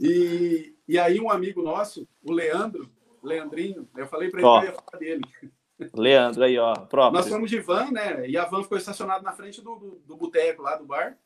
E, 0.01 0.75
e 0.89 0.99
aí, 0.99 1.21
um 1.21 1.31
amigo 1.31 1.63
nosso, 1.63 2.09
o 2.23 2.33
Leandro, 2.33 2.91
Leandrinho, 3.23 3.87
eu 3.95 4.07
falei 4.07 4.31
para 4.31 4.41
ele 4.41 4.49
ó, 4.49 4.61
que 4.61 4.67
eu 4.67 4.71
ia 4.71 4.77
falar 4.77 4.99
dele. 4.99 5.23
Leandro, 5.95 6.43
aí, 6.43 6.59
ó, 6.59 6.75
próprio. 6.75 7.21
Nós 7.21 7.29
fomos 7.29 7.51
de 7.51 7.61
van, 7.61 7.91
né? 7.91 8.27
E 8.27 8.37
a 8.37 8.47
van 8.47 8.63
ficou 8.63 8.79
estacionada 8.79 9.23
na 9.23 9.33
frente 9.33 9.61
do, 9.61 9.77
do, 9.77 10.03
do 10.07 10.17
boteco 10.17 10.63
lá 10.63 10.77
do 10.77 10.87
bar. 10.87 11.19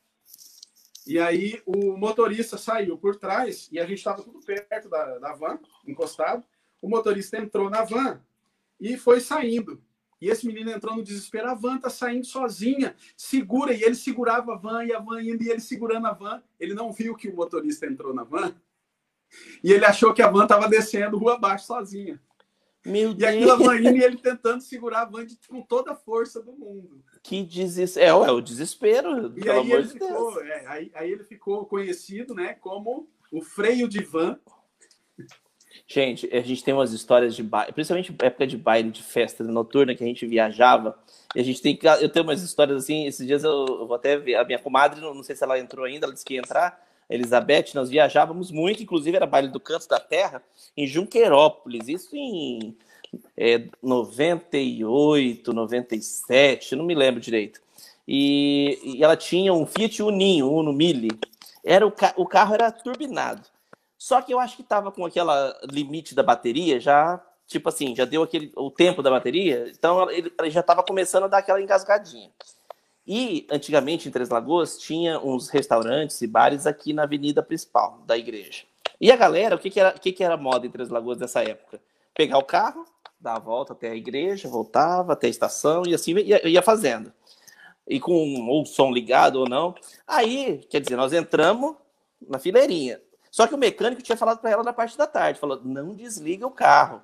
E 1.06 1.18
aí 1.18 1.60
o 1.66 1.96
motorista 1.96 2.56
saiu 2.56 2.96
por 2.96 3.16
trás 3.16 3.68
e 3.70 3.78
a 3.78 3.86
gente 3.86 3.98
estava 3.98 4.22
tudo 4.22 4.40
perto 4.40 4.88
da, 4.88 5.18
da 5.18 5.34
van, 5.34 5.58
encostado. 5.86 6.44
O 6.80 6.88
motorista 6.88 7.36
entrou 7.36 7.68
na 7.68 7.84
van 7.84 8.20
e 8.80 8.96
foi 8.96 9.20
saindo. 9.20 9.82
E 10.20 10.30
esse 10.30 10.46
menino 10.46 10.70
entrou 10.70 10.96
no 10.96 11.02
desespero, 11.02 11.50
a 11.50 11.54
van 11.54 11.78
tá 11.78 11.90
saindo 11.90 12.24
sozinha, 12.24 12.96
segura. 13.14 13.74
E 13.74 13.82
ele 13.82 13.94
segurava 13.94 14.54
a 14.54 14.56
van 14.56 14.84
e 14.84 14.92
a 14.92 14.98
van 14.98 15.20
indo, 15.20 15.42
e 15.42 15.50
ele 15.50 15.60
segurando 15.60 16.06
a 16.06 16.12
van. 16.12 16.42
Ele 16.58 16.72
não 16.72 16.90
viu 16.90 17.14
que 17.14 17.28
o 17.28 17.36
motorista 17.36 17.84
entrou 17.86 18.14
na 18.14 18.24
van. 18.24 18.54
E 19.62 19.70
ele 19.72 19.84
achou 19.84 20.14
que 20.14 20.22
a 20.22 20.30
van 20.30 20.46
tava 20.46 20.68
descendo 20.68 21.18
rua 21.18 21.34
abaixo 21.34 21.66
sozinha. 21.66 22.18
Meu 22.86 23.10
e 23.10 23.14
Deus. 23.14 23.34
aquilo 23.34 23.52
a 23.52 23.56
van 23.56 23.76
indo 23.76 23.96
e 23.96 24.02
ele 24.02 24.16
tentando 24.16 24.62
segurar 24.62 25.02
a 25.02 25.04
van 25.04 25.26
de, 25.26 25.38
com 25.46 25.60
toda 25.60 25.92
a 25.92 25.96
força 25.96 26.42
do 26.42 26.52
mundo. 26.52 27.04
Que 27.24 27.42
desespero. 27.42 28.24
É, 28.24 28.28
é 28.28 28.30
o 28.30 28.40
desespero, 28.40 29.32
e 29.36 29.40
pelo 29.40 29.60
aí 29.60 29.72
amor 29.72 29.82
de 29.82 29.88
ficou, 29.88 30.34
Deus. 30.34 30.46
É, 30.46 30.66
aí, 30.66 30.92
aí 30.94 31.10
ele 31.10 31.24
ficou 31.24 31.64
conhecido 31.64 32.34
né, 32.34 32.54
como 32.60 33.08
o 33.32 33.40
freio 33.40 33.88
de 33.88 34.04
van 34.04 34.38
Gente, 35.86 36.28
a 36.32 36.40
gente 36.40 36.62
tem 36.62 36.72
umas 36.72 36.92
histórias 36.92 37.34
de 37.34 37.42
baile, 37.42 37.72
principalmente 37.72 38.14
época 38.22 38.46
de 38.46 38.56
baile, 38.56 38.90
de 38.90 39.02
festa 39.02 39.42
noturna, 39.42 39.94
que 39.94 40.04
a 40.04 40.06
gente 40.06 40.24
viajava. 40.26 40.98
E 41.34 41.40
a 41.40 41.42
gente 41.42 41.60
tem 41.60 41.76
que. 41.76 41.86
Eu 41.86 42.08
tenho 42.08 42.24
umas 42.24 42.42
histórias 42.42 42.84
assim, 42.84 43.06
esses 43.06 43.26
dias 43.26 43.42
eu, 43.42 43.66
eu 43.66 43.86
vou 43.86 43.96
até 43.96 44.16
ver. 44.16 44.36
A 44.36 44.44
minha 44.44 44.58
comadre, 44.58 45.00
não, 45.00 45.14
não 45.14 45.22
sei 45.22 45.34
se 45.34 45.42
ela 45.42 45.58
entrou 45.58 45.84
ainda, 45.84 46.06
ela 46.06 46.12
disse 46.12 46.24
que 46.24 46.34
ia 46.34 46.40
entrar. 46.40 46.82
Elizabeth, 47.10 47.74
nós 47.74 47.90
viajávamos 47.90 48.50
muito, 48.50 48.82
inclusive 48.82 49.14
era 49.14 49.26
baile 49.26 49.48
do 49.48 49.60
Canto 49.60 49.86
da 49.86 50.00
Terra, 50.00 50.42
em 50.74 50.86
Junquerópolis, 50.86 51.86
isso 51.88 52.16
em 52.16 52.74
é, 53.36 53.68
98, 53.82 55.52
97, 55.52 56.76
não 56.76 56.84
me 56.84 56.94
lembro 56.94 57.20
direito. 57.20 57.60
E, 58.06 58.78
e 58.82 59.04
ela 59.04 59.16
tinha 59.16 59.52
um 59.52 59.66
Fiat 59.66 60.02
Uninho, 60.02 60.50
Uno 60.50 60.72
Mille. 60.72 61.10
Era 61.64 61.86
o, 61.86 61.92
o 62.16 62.26
carro 62.26 62.54
era 62.54 62.70
turbinado. 62.70 63.42
Só 63.96 64.20
que 64.20 64.32
eu 64.32 64.38
acho 64.38 64.56
que 64.56 64.62
estava 64.62 64.92
com 64.92 65.06
aquela 65.06 65.58
limite 65.70 66.14
da 66.14 66.22
bateria 66.22 66.78
já, 66.78 67.24
tipo 67.46 67.68
assim, 67.68 67.96
já 67.96 68.04
deu 68.04 68.22
aquele 68.22 68.52
o 68.54 68.70
tempo 68.70 69.02
da 69.02 69.10
bateria, 69.10 69.70
então 69.70 70.10
ele, 70.10 70.30
ele 70.38 70.50
já 70.50 70.60
estava 70.60 70.82
começando 70.82 71.24
a 71.24 71.28
dar 71.28 71.38
aquela 71.38 71.62
engasgadinha. 71.62 72.30
E 73.06 73.46
antigamente 73.50 74.08
em 74.08 74.12
Três 74.12 74.28
Lagoas 74.28 74.78
tinha 74.78 75.18
uns 75.20 75.48
restaurantes 75.48 76.20
e 76.22 76.26
bares 76.26 76.66
aqui 76.66 76.92
na 76.92 77.02
avenida 77.02 77.42
principal 77.42 78.02
da 78.06 78.16
igreja. 78.16 78.64
E 79.00 79.10
a 79.10 79.16
galera, 79.16 79.56
o 79.56 79.58
que, 79.58 79.70
que, 79.70 79.80
era, 79.80 79.94
o 79.94 80.00
que, 80.00 80.12
que 80.12 80.24
era 80.24 80.36
moda 80.36 80.66
em 80.66 80.70
Três 80.70 80.88
Lagoas 80.88 81.18
nessa 81.18 81.42
época? 81.42 81.80
Pegar 82.14 82.38
o 82.38 82.44
carro, 82.44 82.86
dar 83.24 83.36
a 83.36 83.40
volta 83.40 83.72
até 83.72 83.88
a 83.88 83.96
igreja, 83.96 84.48
voltava 84.50 85.14
até 85.14 85.26
a 85.26 85.30
estação 85.30 85.84
e 85.86 85.94
assim 85.94 86.14
ia, 86.18 86.46
ia 86.46 86.60
fazendo. 86.60 87.10
E 87.88 87.98
com 87.98 88.50
o 88.50 88.66
som 88.66 88.92
ligado 88.92 89.36
ou 89.36 89.48
não. 89.48 89.74
Aí, 90.06 90.58
quer 90.68 90.80
dizer, 90.80 90.96
nós 90.96 91.12
entramos 91.12 91.74
na 92.28 92.38
fileirinha. 92.38 93.00
Só 93.30 93.46
que 93.46 93.54
o 93.54 93.58
mecânico 93.58 94.02
tinha 94.02 94.16
falado 94.16 94.40
para 94.40 94.50
ela 94.50 94.62
na 94.62 94.72
parte 94.72 94.96
da 94.96 95.06
tarde, 95.06 95.40
falou: 95.40 95.60
não 95.64 95.94
desliga 95.94 96.46
o 96.46 96.50
carro. 96.50 97.02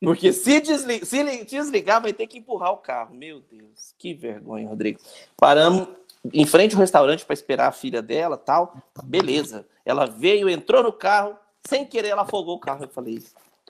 Porque 0.00 0.32
se, 0.32 0.60
desligar, 0.60 1.06
se 1.06 1.44
desligar, 1.44 2.00
vai 2.00 2.12
ter 2.12 2.26
que 2.26 2.38
empurrar 2.38 2.72
o 2.72 2.78
carro. 2.78 3.14
Meu 3.14 3.40
Deus, 3.40 3.94
que 3.98 4.14
vergonha, 4.14 4.68
Rodrigo. 4.68 5.00
Paramos 5.36 5.88
em 6.32 6.46
frente 6.46 6.74
ao 6.74 6.80
restaurante 6.80 7.26
para 7.26 7.34
esperar 7.34 7.68
a 7.68 7.72
filha 7.72 8.00
dela 8.00 8.36
tal. 8.36 8.74
Beleza. 9.04 9.66
Ela 9.84 10.06
veio, 10.06 10.48
entrou 10.48 10.82
no 10.82 10.92
carro, 10.92 11.36
sem 11.66 11.84
querer, 11.84 12.08
ela 12.08 12.22
afogou 12.22 12.56
o 12.56 12.60
carro. 12.60 12.84
Eu 12.84 12.88
falei, 12.88 13.22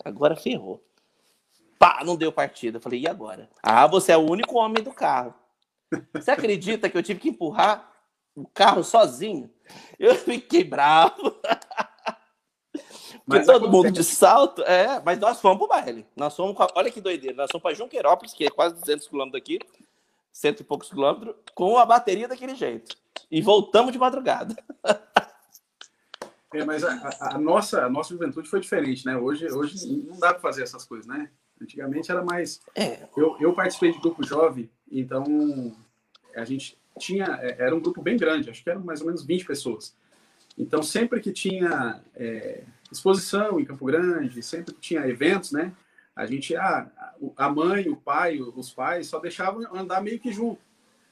agora 0.05 0.37
ferrou. 0.37 0.83
Pá, 1.79 2.03
não 2.05 2.17
deu 2.17 2.33
partida. 2.33 2.79
Eu 2.79 2.83
falei, 2.83 3.01
e 3.01 3.09
agora? 3.09 3.49
Ah, 3.63 3.87
você 3.87 4.13
é 4.13 4.17
o 4.17 4.29
único 4.31 4.59
homem 4.59 4.83
do 4.83 4.93
carro. 4.93 5.35
Você 6.13 6.31
acredita 6.31 6.89
que 6.89 6.99
eu 6.99 7.03
tive 7.03 7.21
que 7.21 7.29
empurrar 7.31 7.91
o 8.35 8.47
carro 8.47 8.83
sozinho? 8.83 9.51
Eu 9.99 10.15
fiquei 10.15 10.65
bravo. 10.65 11.37
Mas 13.27 13.45
todo 13.45 13.71
mundo 13.71 13.91
de 13.91 14.03
salto, 14.03 14.63
é, 14.63 15.01
mas 15.05 15.19
nós 15.19 15.39
fomos 15.39 15.59
pro 15.59 15.69
baile. 15.69 16.07
Nós 16.17 16.35
fomos, 16.35 16.57
olha 16.75 16.91
que 16.91 17.01
doideira, 17.01 17.37
nós 17.37 17.51
fomos 17.51 17.63
para 17.63 17.75
Junquerópolis, 17.75 18.33
que 18.33 18.47
é 18.47 18.51
quase 18.51 18.75
200 18.77 19.07
quilômetros 19.07 19.41
daqui, 19.41 19.59
cento 20.33 20.61
e 20.61 20.65
poucos 20.65 20.89
quilômetros, 20.89 21.35
com 21.55 21.77
a 21.77 21.85
bateria 21.85 22.27
daquele 22.27 22.55
jeito. 22.55 22.97
E 23.31 23.43
voltamos 23.43 23.93
de 23.93 23.99
madrugada. 23.99 24.57
É, 26.55 26.65
mas 26.65 26.83
a, 26.83 27.35
a, 27.35 27.39
nossa, 27.39 27.85
a 27.85 27.91
nossa 27.91 28.15
juventude 28.15 28.49
foi 28.49 28.61
diferente, 28.61 29.05
né? 29.05 29.15
Hoje, 29.19 29.47
hoje 29.53 29.87
não 30.07 30.19
dá 30.19 30.33
para 30.33 30.41
fazer 30.41 30.63
essas 30.63 30.83
coisas, 30.87 31.07
né? 31.07 31.31
Antigamente 31.61 32.11
era 32.11 32.23
mais. 32.23 32.61
É. 32.75 33.07
Eu, 33.17 33.37
eu 33.41 33.53
participei 33.53 33.93
de 33.93 34.01
grupo 34.01 34.25
jovem, 34.27 34.71
então 34.91 35.75
a 36.35 36.45
gente 36.45 36.79
tinha. 36.99 37.39
É, 37.41 37.57
era 37.59 37.75
um 37.75 37.81
grupo 37.81 38.03
bem 38.03 38.17
grande, 38.17 38.51
acho 38.51 38.63
que 38.63 38.71
eram 38.71 38.83
mais 38.83 39.01
ou 39.01 39.07
menos 39.07 39.25
20 39.25 39.45
pessoas. 39.45 39.95
Então, 40.57 40.83
sempre 40.83 41.21
que 41.21 41.33
tinha 41.33 42.01
é, 42.17 42.65
exposição 42.91 43.61
em 43.61 43.65
Campo 43.65 43.85
Grande, 43.87 44.43
sempre 44.43 44.75
que 44.75 44.81
tinha 44.81 45.07
eventos, 45.07 45.53
né? 45.53 45.73
A 46.17 46.27
gente, 46.27 46.57
ah, 46.57 46.91
a 47.37 47.49
mãe, 47.49 47.89
o 47.89 47.97
pai, 47.97 48.41
os 48.41 48.73
pais 48.73 49.07
só 49.07 49.21
deixavam 49.21 49.63
andar 49.73 50.03
meio 50.03 50.19
que 50.19 50.33
junto. 50.33 50.61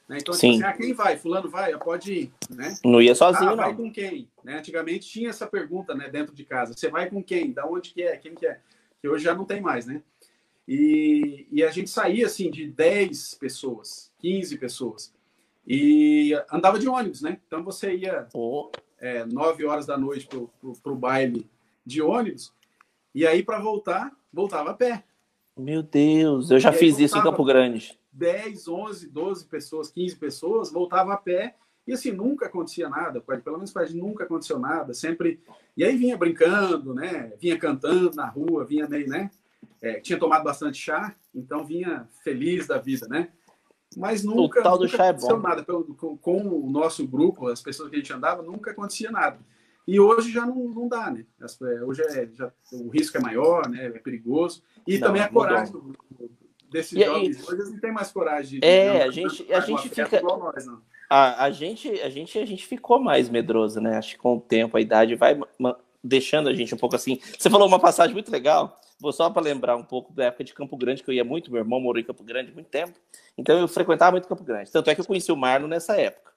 Né? 0.07 0.17
Então, 0.19 0.33
tipo 0.33 0.53
Sim. 0.53 0.61
Assim, 0.61 0.63
ah, 0.63 0.73
quem 0.73 0.93
vai? 0.93 1.17
Fulano 1.17 1.49
vai, 1.49 1.71
ah, 1.71 1.77
pode 1.77 2.11
ir. 2.11 2.33
Né? 2.49 2.77
Não 2.83 3.01
ia 3.01 3.15
sozinho, 3.15 3.51
ah, 3.51 3.55
vai 3.55 3.69
não. 3.69 3.77
com 3.77 3.91
quem? 3.91 4.29
Né? 4.43 4.57
Antigamente 4.57 5.07
tinha 5.07 5.29
essa 5.29 5.47
pergunta 5.47 5.95
né, 5.95 6.09
dentro 6.09 6.35
de 6.35 6.43
casa. 6.43 6.73
Você 6.73 6.89
vai 6.89 7.09
com 7.09 7.23
quem? 7.23 7.53
Da 7.53 7.65
onde 7.65 7.93
que 7.93 8.03
é? 8.03 8.17
Quem 8.17 8.35
que 8.35 8.45
é? 8.45 8.59
Que 9.01 9.07
hoje 9.07 9.23
já 9.23 9.33
não 9.33 9.45
tem 9.45 9.61
mais, 9.61 9.85
né? 9.85 10.01
E, 10.67 11.47
e 11.51 11.63
a 11.63 11.71
gente 11.71 11.89
saía, 11.89 12.25
assim, 12.25 12.51
de 12.51 12.67
10 12.67 13.35
pessoas, 13.35 14.11
15 14.19 14.57
pessoas. 14.57 15.13
E 15.65 16.33
andava 16.51 16.77
de 16.79 16.87
ônibus, 16.87 17.21
né? 17.21 17.39
Então, 17.47 17.63
você 17.63 17.95
ia... 17.95 18.27
Oh 18.33 18.69
é, 18.99 19.25
9 19.25 19.65
horas 19.65 19.85
da 19.85 19.97
noite 19.97 20.27
para 20.27 20.91
o 20.91 20.95
baile 20.95 21.49
de 21.85 22.01
ônibus. 22.01 22.53
E 23.13 23.25
aí, 23.25 23.43
para 23.43 23.59
voltar, 23.59 24.11
voltava 24.31 24.71
a 24.71 24.73
pé. 24.73 25.03
Meu 25.55 25.81
Deus, 25.81 26.51
eu 26.51 26.59
já 26.59 26.71
fiz 26.71 26.99
isso 26.99 27.17
em 27.17 27.23
Campo 27.23 27.43
Grande. 27.43 27.97
10, 28.11 28.67
11, 28.67 29.09
12 29.09 29.45
pessoas, 29.45 29.89
15 29.89 30.15
pessoas, 30.15 30.71
voltava 30.71 31.13
a 31.13 31.17
pé. 31.17 31.55
E 31.87 31.93
assim, 31.93 32.11
nunca 32.11 32.47
acontecia 32.47 32.89
nada, 32.89 33.21
pelo 33.21 33.57
menos 33.57 33.71
para 33.71 33.89
nunca 33.91 34.25
aconteceu 34.25 34.59
nada, 34.59 34.93
sempre. 34.93 35.39
E 35.75 35.83
aí 35.83 35.95
vinha 35.95 36.17
brincando, 36.17 36.93
né? 36.93 37.31
Vinha 37.39 37.57
cantando 37.57 38.13
na 38.13 38.27
rua, 38.27 38.65
vinha 38.65 38.87
né? 38.87 39.31
É, 39.81 39.99
tinha 39.99 40.17
tomado 40.19 40.43
bastante 40.43 40.77
chá, 40.77 41.15
então 41.33 41.65
vinha 41.65 42.07
feliz 42.23 42.67
da 42.67 42.77
vida, 42.77 43.07
né? 43.07 43.29
Mas 43.95 44.23
nunca, 44.23 44.59
o 44.59 44.63
tal 44.63 44.77
do 44.77 44.83
nunca 44.85 44.97
chá 44.97 45.05
é 45.05 45.09
aconteceu 45.09 45.37
bom. 45.37 45.47
nada. 45.47 45.63
Com, 45.63 46.17
com 46.17 46.41
o 46.47 46.69
nosso 46.69 47.07
grupo, 47.07 47.47
as 47.47 47.61
pessoas 47.61 47.89
que 47.89 47.95
a 47.95 47.99
gente 47.99 48.11
andava, 48.13 48.41
nunca 48.41 48.71
acontecia 48.71 49.09
nada. 49.11 49.39
E 49.87 49.99
hoje 49.99 50.31
já 50.31 50.45
não, 50.45 50.55
não 50.67 50.87
dá, 50.89 51.09
né? 51.09 51.25
É, 51.39 51.83
hoje 51.83 52.01
é, 52.03 52.27
já, 52.33 52.51
o 52.73 52.89
risco 52.89 53.17
é 53.17 53.21
maior, 53.21 53.69
né? 53.69 53.85
É 53.85 53.89
perigoso. 53.91 54.61
E 54.85 54.97
Não, 54.99 55.07
também 55.07 55.21
a 55.21 55.29
coragem 55.29 55.71
do- 55.71 55.79
do- 55.81 56.29
desses 56.69 56.91
E 56.99 57.05
jovens. 57.05 57.47
Hoje 57.47 57.53
eles 57.61 57.71
não 57.71 57.79
têm 57.79 57.91
mais 57.93 58.11
coragem 58.11 58.59
de. 58.59 58.65
É, 58.67 58.93
de- 58.95 59.01
a 59.03 59.11
gente- 59.11 59.53
a 59.53 59.59
gente 59.61 59.87
fica- 59.89 60.21
nós, 60.21 60.65
não. 60.65 60.81
A, 61.09 61.45
a, 61.45 61.51
gente, 61.51 61.89
a, 62.01 62.09
gente, 62.09 62.37
a 62.37 62.45
gente 62.45 62.67
ficou 62.67 62.99
mais 62.99 63.29
medroso, 63.29 63.79
né? 63.79 63.95
Acho 63.97 64.15
que 64.15 64.17
com 64.21 64.35
o 64.35 64.41
tempo, 64.41 64.75
a 64.75 64.81
idade 64.81 65.15
vai 65.15 65.39
deixando 66.07 66.49
a 66.49 66.53
gente 66.53 66.73
um 66.73 66.77
pouco 66.77 66.95
assim. 66.95 67.19
Você 67.37 67.49
falou 67.49 67.67
uma 67.67 67.79
passagem 67.79 68.13
muito 68.13 68.31
legal, 68.31 68.79
vou 68.99 69.11
só 69.11 69.29
para 69.29 69.41
lembrar 69.41 69.75
um 69.75 69.83
pouco 69.83 70.13
da 70.13 70.25
época 70.25 70.43
de 70.43 70.53
Campo 70.53 70.77
Grande, 70.77 71.03
que 71.03 71.09
eu 71.09 71.13
ia 71.13 71.23
muito, 71.23 71.51
meu 71.51 71.61
irmão 71.61 71.79
morou 71.79 71.99
em 71.99 72.05
Campo 72.05 72.23
Grande 72.23 72.51
muito 72.51 72.67
tempo, 72.67 72.93
então 73.37 73.59
eu 73.59 73.67
frequentava 73.67 74.11
muito 74.11 74.27
Campo 74.27 74.43
Grande. 74.43 74.71
Tanto 74.71 74.89
é 74.89 74.95
que 74.95 75.01
eu 75.01 75.05
conheci 75.05 75.31
o 75.31 75.35
Marlon 75.35 75.67
nessa 75.67 75.95
época. 75.95 76.31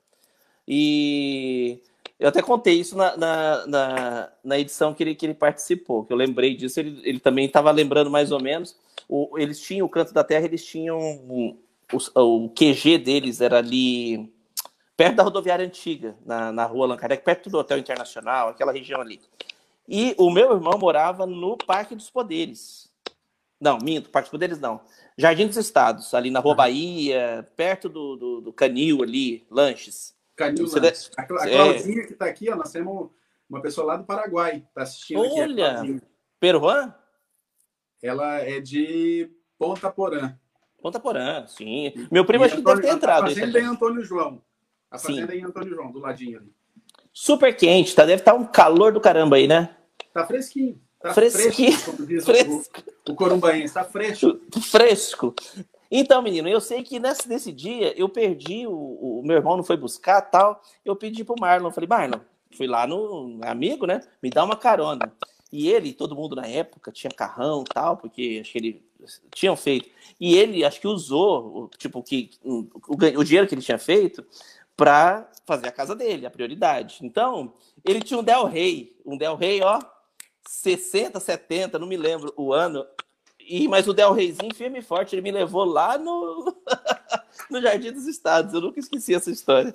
E 0.66 1.80
eu 2.18 2.28
até 2.28 2.42
contei 2.42 2.74
isso 2.74 2.96
na, 2.96 3.16
na, 3.16 3.66
na, 3.66 4.32
na 4.44 4.58
edição 4.58 4.92
que 4.92 5.02
ele, 5.02 5.14
que 5.14 5.24
ele 5.24 5.34
participou, 5.34 6.04
que 6.04 6.12
eu 6.12 6.16
lembrei 6.16 6.54
disso, 6.54 6.78
ele, 6.78 7.00
ele 7.02 7.18
também 7.18 7.46
estava 7.46 7.70
lembrando 7.70 8.10
mais 8.10 8.30
ou 8.30 8.40
menos. 8.40 8.76
O, 9.08 9.38
eles 9.38 9.60
tinham 9.60 9.86
o 9.86 9.90
Canto 9.90 10.12
da 10.12 10.22
Terra, 10.22 10.44
eles 10.44 10.64
tinham. 10.64 10.98
o, 10.98 11.56
o 12.14 12.50
QG 12.50 12.98
deles 12.98 13.40
era 13.40 13.58
ali 13.58 14.30
perto 15.00 15.16
da 15.16 15.22
rodoviária 15.22 15.64
antiga, 15.64 16.14
na, 16.26 16.52
na 16.52 16.66
rua 16.66 16.84
Allan 16.84 16.98
perto 17.24 17.48
do 17.48 17.56
Hotel 17.56 17.78
Internacional, 17.78 18.50
aquela 18.50 18.70
região 18.70 19.00
ali. 19.00 19.18
E 19.92 20.14
o 20.16 20.30
meu 20.30 20.52
irmão 20.52 20.78
morava 20.78 21.26
no 21.26 21.56
Parque 21.56 21.96
dos 21.96 22.08
Poderes. 22.08 22.88
Não, 23.60 23.76
minto, 23.82 24.08
Parque 24.08 24.26
dos 24.26 24.30
Poderes 24.30 24.60
não. 24.60 24.80
Jardim 25.18 25.48
dos 25.48 25.56
Estados, 25.56 26.14
ali 26.14 26.30
na 26.30 26.38
Rua 26.38 26.54
Bahia, 26.54 27.44
perto 27.56 27.88
do, 27.88 28.14
do, 28.16 28.40
do 28.40 28.52
Canil 28.52 29.02
ali, 29.02 29.44
Lanches. 29.50 30.14
Canil 30.36 30.68
Você 30.68 30.78
Lanches. 30.78 31.10
A, 31.16 31.24
Cla- 31.24 31.42
a 31.42 31.50
é. 31.50 31.56
Claudinha 31.56 32.06
que 32.06 32.12
está 32.12 32.26
aqui, 32.26 32.48
ó, 32.48 32.54
nós 32.54 32.70
temos 32.70 33.10
uma 33.48 33.60
pessoa 33.60 33.84
lá 33.88 33.96
do 33.96 34.04
Paraguai, 34.04 34.64
está 34.68 34.82
assistindo 34.82 35.24
aqui. 35.24 35.40
a 35.40 35.42
Olha! 35.42 35.74
Claudinha. 35.74 36.02
Peruan? 36.38 36.94
Ela 38.00 38.38
é 38.38 38.60
de 38.60 39.28
Ponta 39.58 39.90
Porã. 39.90 40.38
Ponta 40.80 41.00
Porã, 41.00 41.44
sim. 41.48 41.92
Meu 42.12 42.24
primo 42.24 42.44
E 42.44 42.46
acho 42.46 42.56
que 42.56 42.62
deve 42.62 42.80
ter 42.80 42.92
entrado. 42.92 43.24
A 43.24 43.28
fazenda 43.28 43.58
é 43.58 43.62
em. 43.62 43.66
Antônio 43.66 44.02
João. 44.04 44.40
A 44.90 44.96
Sim. 44.98 45.08
fazenda 45.08 45.34
é 45.34 45.38
em 45.38 45.44
Antônio 45.44 45.74
João, 45.74 45.92
do 45.92 45.98
ladinho 45.98 46.38
ali. 46.38 46.52
Super 47.12 47.54
quente, 47.54 47.94
tá? 47.94 48.04
Deve 48.06 48.22
estar 48.22 48.34
um 48.34 48.46
calor 48.46 48.92
do 48.92 49.00
caramba 49.00 49.36
aí, 49.36 49.46
né? 49.46 49.76
Tá 50.12 50.26
fresquinho. 50.26 50.80
Tá 51.00 51.14
Fresquinho. 51.14 51.72
fresco, 51.72 52.22
Fresco. 52.24 52.82
o, 53.08 53.12
o 53.12 53.14
corumbaense. 53.14 53.72
Tá 53.72 53.84
fresco. 53.84 54.38
fresco. 54.70 55.34
Então, 55.90 56.20
menino, 56.22 56.48
eu 56.48 56.60
sei 56.60 56.82
que 56.82 57.00
nesse, 57.00 57.28
nesse 57.28 57.50
dia 57.52 57.98
eu 57.98 58.08
perdi, 58.08 58.66
o, 58.66 58.72
o 59.20 59.22
meu 59.24 59.36
irmão 59.36 59.56
não 59.56 59.64
foi 59.64 59.76
buscar 59.76 60.20
tal. 60.20 60.60
Eu 60.84 60.94
pedi 60.94 61.24
pro 61.24 61.34
Marlon, 61.40 61.70
falei, 61.70 61.88
Marlon, 61.88 62.20
fui 62.56 62.66
lá 62.66 62.86
no 62.86 63.38
amigo, 63.42 63.86
né? 63.86 64.00
Me 64.22 64.28
dá 64.30 64.44
uma 64.44 64.56
carona. 64.56 65.12
E 65.52 65.68
ele, 65.70 65.92
todo 65.92 66.14
mundo 66.14 66.36
na 66.36 66.46
época, 66.46 66.92
tinha 66.92 67.10
carrão 67.10 67.64
tal, 67.64 67.96
porque 67.96 68.38
acho 68.42 68.52
que 68.52 68.58
ele 68.58 68.82
tinham 69.34 69.56
feito. 69.56 69.88
E 70.20 70.36
ele, 70.36 70.64
acho 70.64 70.80
que 70.80 70.86
usou, 70.86 71.64
o- 71.64 71.70
tipo, 71.78 72.02
que, 72.02 72.30
o, 72.44 72.66
o 73.16 73.24
dinheiro 73.24 73.48
que 73.48 73.54
ele 73.54 73.62
tinha 73.62 73.78
feito 73.78 74.24
para 74.76 75.28
fazer 75.46 75.66
a 75.68 75.72
casa 75.72 75.96
dele, 75.96 76.26
a 76.26 76.30
prioridade. 76.30 76.98
Então, 77.02 77.52
ele 77.84 78.00
tinha 78.00 78.20
um 78.20 78.22
Del 78.22 78.44
Rey, 78.44 78.94
um 79.04 79.16
Del 79.16 79.34
Rey, 79.34 79.60
ó, 79.62 79.80
60, 80.48 81.18
70, 81.20 81.78
não 81.78 81.86
me 81.86 81.96
lembro 81.96 82.32
o 82.36 82.52
ano, 82.52 82.84
e, 83.38 83.66
mas 83.68 83.88
o 83.88 83.92
Del 83.94 84.12
Reizinho, 84.12 84.54
firme 84.54 84.78
e 84.78 84.82
forte, 84.82 85.14
ele 85.14 85.22
me 85.22 85.30
levou 85.32 85.64
lá 85.64 85.98
no, 85.98 86.54
no 87.50 87.60
Jardim 87.60 87.92
dos 87.92 88.06
Estados. 88.06 88.54
Eu 88.54 88.60
nunca 88.60 88.78
esqueci 88.80 89.14
essa 89.14 89.30
história. 89.30 89.74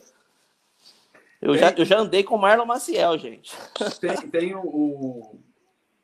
Eu, 1.42 1.58
já, 1.58 1.72
eu 1.72 1.86
já 1.86 2.00
andei 2.00 2.24
com 2.24 2.36
o 2.36 2.40
Marlon 2.40 2.66
Maciel, 2.66 3.18
gente. 3.18 3.54
Tem, 4.00 4.16
tem 4.30 4.56
o, 4.56 4.62
o- 4.62 5.40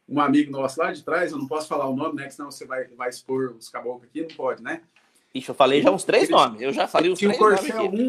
um 0.08 0.20
amigo 0.20 0.52
nosso 0.52 0.80
lá 0.80 0.92
de 0.92 1.02
trás, 1.04 1.32
eu 1.32 1.38
não 1.38 1.48
posso 1.48 1.68
falar 1.68 1.88
o 1.88 1.96
nome, 1.96 2.16
né? 2.18 2.26
Que 2.28 2.34
senão 2.34 2.52
você 2.52 2.66
vai, 2.66 2.86
vai 2.90 3.10
expor 3.10 3.56
os 3.58 3.70
caboclos 3.70 4.04
aqui, 4.10 4.22
não 4.22 4.36
pode, 4.36 4.62
né? 4.62 4.82
Ixi, 5.34 5.48
eu 5.50 5.56
falei 5.56 5.82
já 5.82 5.90
uns 5.90 6.04
três 6.04 6.24
Ele- 6.26 6.34
nomes. 6.34 6.62
Eu 6.62 6.74
já 6.74 6.88
falei 6.88 7.10
os 7.12 7.18
um 7.22 7.28
três 7.28 7.40
nomes 7.40 7.60
Corcel 7.62 7.86
aqui. 7.86 7.96
1. 7.98 8.00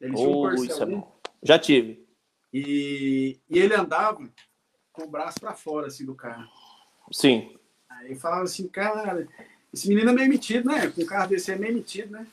Ele 0.00 0.14
tinha 0.16 0.28
um 0.28 0.32
Oh, 0.32 0.42
Corcel 0.48 0.64
isso 0.64 0.82
é 0.82 0.86
1. 0.86 0.90
bom. 1.00 1.16
Já 1.42 1.58
tive. 1.58 2.06
E, 2.52 3.38
e 3.50 3.58
ele 3.58 3.74
andava 3.74 4.26
com 4.92 5.04
o 5.04 5.08
braço 5.08 5.40
para 5.40 5.54
fora, 5.54 5.86
assim, 5.86 6.04
do 6.04 6.14
carro. 6.14 6.48
Sim. 7.10 7.56
Aí 7.88 8.12
eu 8.12 8.16
falava 8.16 8.42
assim, 8.42 8.68
cara, 8.68 9.26
esse 9.72 9.88
menino 9.88 10.10
é 10.10 10.12
meio 10.12 10.28
metido, 10.28 10.68
né? 10.68 10.88
Com 10.88 11.02
um 11.02 11.06
carro 11.06 11.28
desse 11.28 11.50
é 11.50 11.56
meio 11.56 11.74
metido, 11.74 12.12
né? 12.12 12.26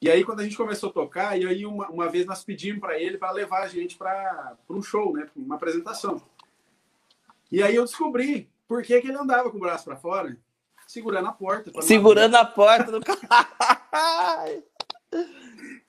E 0.00 0.10
aí, 0.10 0.22
quando 0.22 0.40
a 0.40 0.44
gente 0.44 0.56
começou 0.56 0.90
a 0.90 0.92
tocar, 0.92 1.40
e 1.40 1.46
aí 1.46 1.64
uma, 1.64 1.88
uma 1.88 2.08
vez 2.10 2.26
nós 2.26 2.44
pedimos 2.44 2.80
para 2.80 2.98
ele 3.00 3.16
para 3.16 3.30
levar 3.30 3.62
a 3.62 3.68
gente 3.68 3.96
para 3.96 4.54
um 4.68 4.82
show, 4.82 5.14
né? 5.14 5.22
Pra 5.22 5.42
uma 5.42 5.54
apresentação. 5.54 6.20
E 7.50 7.62
aí 7.62 7.74
eu 7.74 7.84
descobri 7.84 8.50
por 8.68 8.82
que, 8.82 9.00
que 9.00 9.08
ele 9.08 9.16
andava 9.16 9.50
com 9.50 9.56
o 9.56 9.60
braço 9.60 9.84
para 9.84 9.96
fora, 9.96 10.36
segurando 10.86 11.28
a 11.28 11.32
porta. 11.32 11.70
Segurando 11.80 12.34
a 12.34 12.44
porta 12.44 12.92
do 12.92 13.00
carro. 13.00 13.18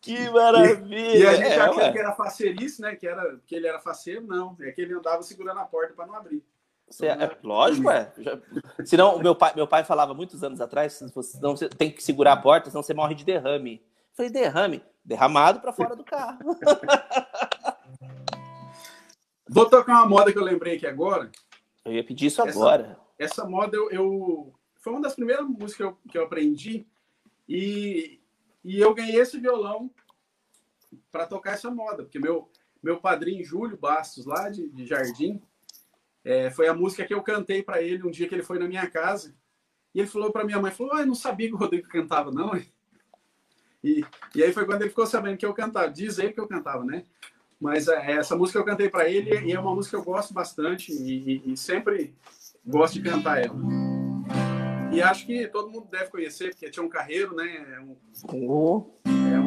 que 0.06 0.30
maravilha! 0.30 1.18
E 1.18 1.26
a 1.28 1.34
gente 1.36 1.52
É, 1.54 1.70
ué. 1.72 1.92
que 1.92 1.98
era 2.00 2.12
faceirice, 2.14 2.82
né? 2.82 2.96
Que, 2.96 3.08
era, 3.08 3.38
que 3.46 3.56
ele 3.56 3.68
era 3.68 3.80
faceiro, 3.80 4.26
não. 4.26 4.56
É 4.62 4.72
que 4.72 4.82
ele 4.82 4.94
andava 4.94 5.22
segurando 5.24 5.60
a 5.60 5.66
porta 5.66 5.94
para 5.94 6.06
não 6.06 6.16
abrir. 6.16 6.44
Você- 6.88 7.08
é, 7.08 7.38
lógico, 7.44 7.90
é. 7.90 8.12
Já- 8.18 8.40
Senão, 8.86 9.18
meu 9.20 9.34
pai, 9.36 9.54
meu 9.56 9.68
pai 9.68 9.84
falava 9.84 10.14
muitos 10.14 10.44
anos 10.44 10.62
atrás, 10.62 10.94
se 10.94 11.12
você, 11.14 11.40
não, 11.42 11.56
você 11.58 11.68
tem 11.68 11.90
que 11.92 12.04
segurar 12.04 12.34
a 12.34 12.38
porta, 12.38 12.70
senão 12.70 12.84
você 12.84 12.94
morre 12.94 13.16
de 13.16 13.26
derrame. 13.26 13.82
Eu 13.84 14.16
falei, 14.16 14.32
derrame? 14.32 14.84
Derramado 15.04 15.60
para 15.60 15.74
fora 15.74 15.96
do 15.96 16.04
carro. 16.04 16.38
Vou 19.48 19.70
tocar 19.70 19.94
uma 19.94 20.06
moda 20.08 20.32
que 20.32 20.38
eu 20.40 20.44
lembrei 20.44 20.76
aqui 20.76 20.88
agora. 20.88 21.32
Eu 21.84 21.94
ia 21.94 22.04
pedir 22.04 22.28
isso 22.28 22.42
Essa- 22.42 22.50
agora. 22.60 22.98
Essa 23.18 23.46
moda 23.46 23.76
eu, 23.78 23.90
eu- 23.92 24.54
foi 24.80 24.94
uma 24.94 25.02
das 25.02 25.16
primeiras 25.16 25.46
músicas 25.48 25.76
que 25.76 25.84
eu, 25.84 25.98
que 26.12 26.18
eu 26.18 26.24
aprendi 26.24 26.86
e, 27.48 28.20
e 28.64 28.80
eu 28.80 28.94
ganhei 28.94 29.20
esse 29.20 29.40
violão 29.40 29.90
para 31.12 31.26
tocar 31.26 31.54
essa 31.54 31.70
moda, 31.72 32.04
porque 32.04 32.20
meu, 32.20 32.50
meu 32.82 33.00
padrinho 33.00 33.44
Júlio 33.44 33.78
Bastos, 33.78 34.26
lá 34.26 34.50
de, 34.50 34.68
de 34.70 34.86
Jardim, 34.86 35.42
é, 36.24 36.50
foi 36.50 36.68
a 36.68 36.74
música 36.74 37.06
que 37.06 37.14
eu 37.14 37.22
cantei 37.22 37.62
para 37.64 37.82
ele 37.82 38.04
um 38.04 38.12
dia 38.12 38.28
que 38.28 38.34
ele 38.36 38.44
foi 38.44 38.58
na 38.60 38.68
minha 38.68 38.90
casa. 38.90 39.36
E 39.94 40.00
ele 40.00 40.08
falou 40.08 40.32
para 40.32 40.44
minha 40.44 40.60
mãe, 40.60 40.72
falou, 40.72 40.94
"Ah, 40.94 41.02
eu 41.02 41.06
não 41.08 41.16
sabia 41.16 41.48
que 41.48 41.54
o 41.54 41.58
Rodrigo 41.58 41.88
cantava, 41.88 42.32
não. 42.32 42.56
E, 43.84 44.04
e 44.34 44.44
aí 44.44 44.52
foi 44.52 44.66
quando 44.66 44.82
ele 44.82 44.90
ficou 44.90 45.06
sabendo 45.06 45.38
que 45.38 45.46
eu 45.46 45.54
cantava. 45.54 45.90
Diz 45.92 46.18
ele 46.18 46.34
que 46.34 46.40
eu 46.40 46.48
cantava, 46.48 46.84
né? 46.84 47.04
Mas 47.60 47.88
é, 47.88 48.14
essa 48.14 48.36
música 48.36 48.60
eu 48.60 48.66
cantei 48.66 48.90
para 48.90 49.08
ele 49.10 49.30
e 49.48 49.54
é 49.54 49.60
uma 49.60 49.74
música 49.74 49.96
que 49.96 50.02
eu 50.02 50.06
gosto 50.14 50.34
bastante 50.34 50.92
e, 50.92 51.42
e- 51.48 51.54
e 51.54 51.58
sempre 51.58 52.14
gosto 52.66 52.96
de 52.96 53.02
cantar 53.10 53.44
ela. 53.46 53.56
E 54.92 55.02
acho 55.02 55.26
que 55.26 55.48
todo 55.48 55.70
mundo 55.70 55.88
deve 55.90 56.10
conhecer, 56.10 56.50
porque 56.52 56.70
tinha 56.70 56.84
um 56.86 56.90
carreiro, 56.90 57.36
né? 57.36 57.76
É 57.76 57.80
um, 57.80 57.96
Oh, 58.50 58.86
é 59.06 59.40
um- 59.40 59.45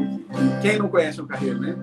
quem 0.61 0.79
não 0.79 0.89
conhece 0.89 1.21
um 1.21 1.27
carreiro, 1.27 1.61
né? 1.61 1.77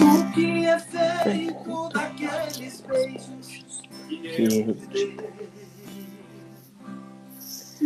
O 0.00 0.32
que 0.32 0.66
é 0.66 0.78
feito 0.78 1.88
daqueles 1.90 2.80
beijos 2.82 3.82
que 4.08 4.42
eu 4.42 4.74
te 4.74 4.86
dei? 4.86 5.16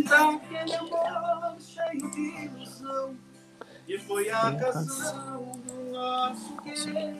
Daquele 0.03 0.75
amor 0.75 1.55
cheio 1.59 2.11
de 2.11 2.45
ilusão 2.45 3.15
que 3.85 3.99
foi 3.99 4.29
a 4.29 4.49
razão 4.49 5.51
do 5.65 5.91
nosso 5.91 6.57
querer. 6.57 7.15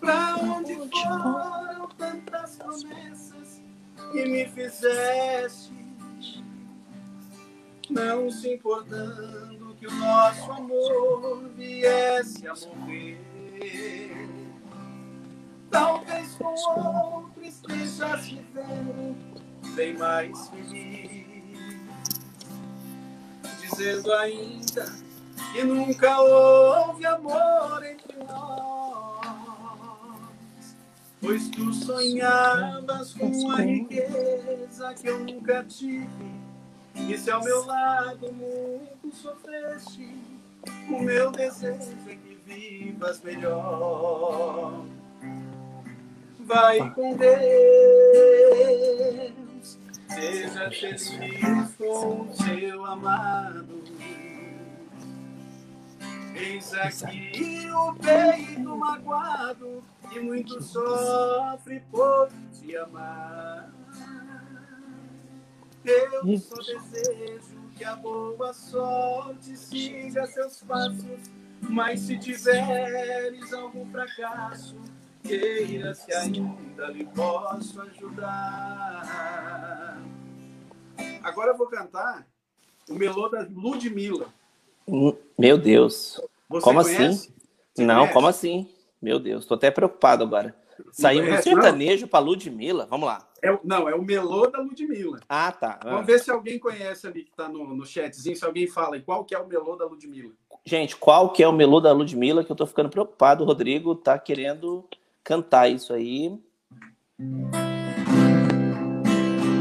Pra 0.00 0.36
onde 0.36 0.74
foram 0.74 1.88
tantas 1.96 2.56
promessas 2.56 3.62
que 4.12 4.24
me 4.26 4.46
fizeste? 4.46 5.85
Não 7.88 8.30
se 8.30 8.54
importando 8.54 9.76
que 9.78 9.86
o 9.86 9.94
nosso 9.94 10.50
amor 10.50 11.48
viesse 11.54 12.46
a 12.48 12.54
morrer. 12.54 14.26
Talvez 15.70 16.34
com 16.34 16.54
outro 16.54 17.44
estejas 17.44 18.26
vivendo 18.26 19.16
bem 19.74 19.96
mais 19.96 20.48
feliz. 20.48 21.26
Dizendo 23.60 24.12
ainda 24.14 24.92
que 25.52 25.62
nunca 25.62 26.20
houve 26.20 27.06
amor 27.06 27.84
entre 27.84 28.16
nós. 28.24 29.26
Pois 31.20 31.48
tu 31.50 31.72
sonhavas 31.72 33.14
com 33.14 33.50
a 33.52 33.56
riqueza 33.60 34.94
que 34.94 35.06
eu 35.08 35.20
nunca 35.20 35.64
tive. 35.64 36.45
E 36.96 37.18
se 37.18 37.30
ao 37.30 37.42
meu 37.42 37.64
lado 37.64 38.32
muito 38.32 39.14
sofreste, 39.14 40.16
o 40.88 40.98
meu 40.98 41.30
desejo 41.30 41.96
é 42.08 42.14
que 42.16 42.38
vivas 42.44 43.22
melhor. 43.22 44.84
Vai 46.40 46.90
com 46.90 47.16
Deus, 47.16 47.36
Seja 50.08 50.70
feliz 50.70 51.74
com 51.76 52.22
o 52.22 52.34
seu 52.34 52.84
amado. 52.84 53.84
Eis 56.34 56.72
aqui 56.74 57.70
o 57.70 57.94
peito 57.94 58.76
magoado 58.76 59.82
que 60.10 60.20
muito 60.20 60.62
sofre 60.62 61.80
por 61.90 62.28
te 62.52 62.76
amar. 62.76 63.70
Eu 65.86 66.38
só 66.38 66.56
desejo 66.56 67.60
que 67.76 67.84
a 67.84 67.94
boa 67.94 68.52
sorte 68.52 69.56
siga 69.56 70.26
seus 70.26 70.60
passos, 70.62 71.30
mas 71.60 72.00
se 72.00 72.18
tiveres 72.18 73.52
algum 73.52 73.88
fracasso, 73.90 74.74
queira 75.22 75.94
se 75.94 76.12
ainda 76.12 76.86
lhe 76.88 77.04
posso 77.04 77.80
ajudar. 77.82 79.06
Agora 81.22 81.52
eu 81.52 81.56
vou 81.56 81.68
cantar 81.68 82.26
o 82.88 82.94
melô 82.94 83.28
da 83.28 83.46
Ludmilla. 83.48 84.26
Hum, 84.88 85.14
Meu 85.38 85.56
Deus. 85.58 86.20
Você 86.48 86.64
Como 86.64 86.82
conhece? 86.82 87.02
assim? 87.02 87.32
Você 87.74 87.84
não, 87.84 87.96
conhece? 87.98 88.12
como 88.14 88.26
assim? 88.28 88.68
Meu 89.00 89.18
Deus, 89.20 89.46
tô 89.46 89.54
até 89.54 89.70
preocupado 89.70 90.24
agora. 90.24 90.54
Saímos 90.92 91.36
do 91.36 91.42
sertanejo 91.42 92.06
pra 92.08 92.18
Ludmilla. 92.18 92.86
Vamos 92.86 93.06
lá. 93.06 93.26
É, 93.46 93.58
não, 93.62 93.88
é 93.88 93.94
o 93.94 94.02
melô 94.02 94.46
da 94.48 94.58
Ludmilla. 94.60 95.20
Ah, 95.28 95.52
tá. 95.52 95.78
Ah. 95.82 95.90
Vamos 95.90 96.06
ver 96.06 96.18
se 96.18 96.30
alguém 96.30 96.58
conhece 96.58 97.06
ali 97.06 97.24
que 97.24 97.30
tá 97.32 97.48
no, 97.48 97.74
no 97.74 97.86
chatzinho, 97.86 98.36
se 98.36 98.44
alguém 98.44 98.66
fala 98.66 98.96
e 98.96 99.02
qual 99.02 99.24
que 99.24 99.34
é 99.34 99.38
o 99.38 99.46
melô 99.46 99.76
da 99.76 99.86
Ludmilla. 99.86 100.32
Gente, 100.64 100.96
qual 100.96 101.32
que 101.32 101.42
é 101.42 101.48
o 101.48 101.52
melô 101.52 101.80
da 101.80 101.92
Ludmilla 101.92 102.42
que 102.42 102.50
eu 102.50 102.56
tô 102.56 102.66
ficando 102.66 102.90
preocupado? 102.90 103.44
O 103.44 103.46
Rodrigo 103.46 103.94
tá 103.94 104.18
querendo 104.18 104.84
cantar 105.22 105.68
isso 105.68 105.92
aí. 105.92 106.36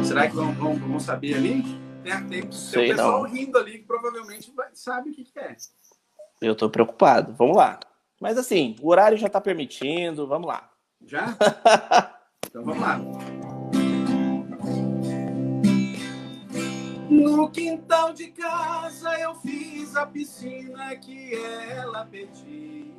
Será 0.04 0.28
que 0.28 0.36
vão, 0.36 0.54
vão, 0.54 0.76
vão 0.76 1.00
saber 1.00 1.36
ali? 1.36 1.64
Tem, 2.04 2.28
tem, 2.28 2.42
tem 2.42 2.52
Sei 2.52 2.86
o 2.86 2.96
pessoal 2.96 3.24
não. 3.24 3.30
rindo 3.30 3.58
ali 3.58 3.80
que 3.80 3.86
provavelmente 3.86 4.52
vai- 4.56 4.70
sabe 4.74 5.10
o 5.10 5.14
que, 5.14 5.24
que 5.24 5.40
é. 5.40 5.56
Eu 6.42 6.56
tô 6.56 6.70
preocupado. 6.70 7.34
Vamos 7.34 7.58
lá. 7.58 7.80
Mas 8.22 8.38
assim, 8.38 8.76
o 8.82 8.90
horário 8.90 9.18
já 9.18 9.28
tá 9.30 9.42
permitindo. 9.42 10.28
Vamos 10.28 10.48
lá. 10.48 10.70
Já? 11.06 11.36
então 12.48 12.64
vamos 12.64 12.82
lá. 12.82 13.00
No 17.10 17.50
quintal 17.50 18.14
de 18.14 18.28
casa 18.28 19.20
eu 19.20 19.36
fiz 19.36 19.96
a 19.96 20.06
piscina 20.06 20.96
que 20.96 21.34
ela 21.36 22.06
pediu. 22.06 22.94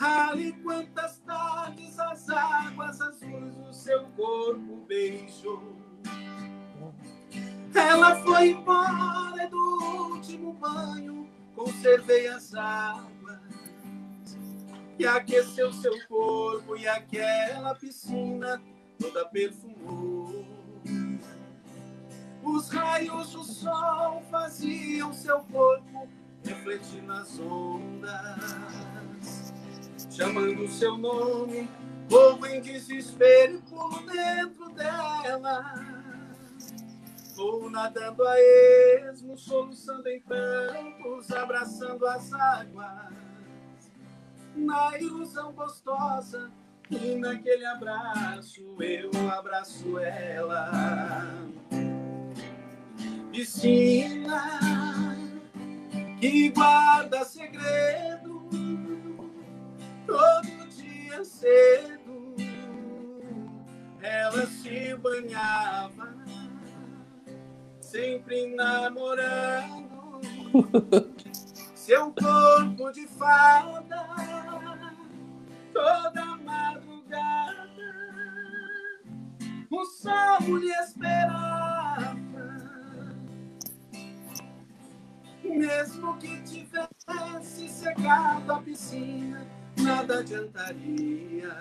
Ali 0.00 0.52
quantas 0.62 1.18
tardes 1.18 1.98
as 1.98 2.28
águas 2.28 3.00
azuis 3.00 3.56
o 3.68 3.72
seu 3.72 4.04
corpo 4.16 4.84
beijou. 4.86 5.76
Ela 7.74 8.16
foi 8.16 8.50
embora 8.50 9.48
do 9.48 10.12
último 10.12 10.52
banho, 10.54 11.28
conservei 11.54 12.28
as 12.28 12.54
águas 12.54 13.40
que 14.96 15.06
aqueceu 15.06 15.72
seu 15.72 15.94
corpo 16.08 16.76
e 16.76 16.88
aquela 16.88 17.74
piscina 17.76 18.60
toda 18.98 19.24
perfumou. 19.26 20.17
Os 22.48 22.70
raios 22.70 23.32
do 23.32 23.44
sol 23.44 24.22
faziam 24.30 25.12
seu 25.12 25.40
corpo 25.40 26.08
refletir 26.42 27.02
nas 27.02 27.38
ondas, 27.38 29.52
chamando 30.10 30.66
seu 30.68 30.96
nome, 30.96 31.68
vou 32.08 32.44
em 32.46 32.62
desespero 32.62 33.60
pulo 33.68 34.00
dentro 34.06 34.70
dela. 34.70 35.74
Vou 37.36 37.70
nadando 37.70 38.26
a 38.26 38.34
esmo, 38.40 39.36
soluçando 39.36 40.08
em 40.08 40.20
prantos, 40.20 41.30
abraçando 41.30 42.06
as 42.06 42.32
águas 42.32 43.12
na 44.56 44.98
ilusão 44.98 45.52
gostosa 45.52 46.50
e 46.90 47.14
naquele 47.16 47.66
abraço 47.66 48.74
eu 48.80 49.10
abraço 49.30 49.98
ela. 49.98 51.28
Piscina 53.38 55.16
que 56.20 56.48
guarda 56.50 57.24
segredo 57.24 58.48
todo 60.04 60.68
dia 60.76 61.24
cedo. 61.24 62.34
Ela 64.02 64.44
se 64.44 64.92
banhava 64.96 66.16
sempre 67.80 68.56
namorando. 68.56 70.18
Seu 71.76 72.12
corpo 72.12 72.90
de 72.90 73.06
fada 73.06 74.04
toda 75.72 76.24
madrugada 76.38 77.68
o 79.70 79.84
sol 79.84 80.56
lhe 80.56 80.72
esperava 80.72 81.57
mesmo 85.48 86.16
que 86.18 86.40
tivesse 86.42 87.68
secado 87.68 88.52
a 88.52 88.60
piscina 88.60 89.46
nada 89.78 90.20
adiantaria 90.20 91.54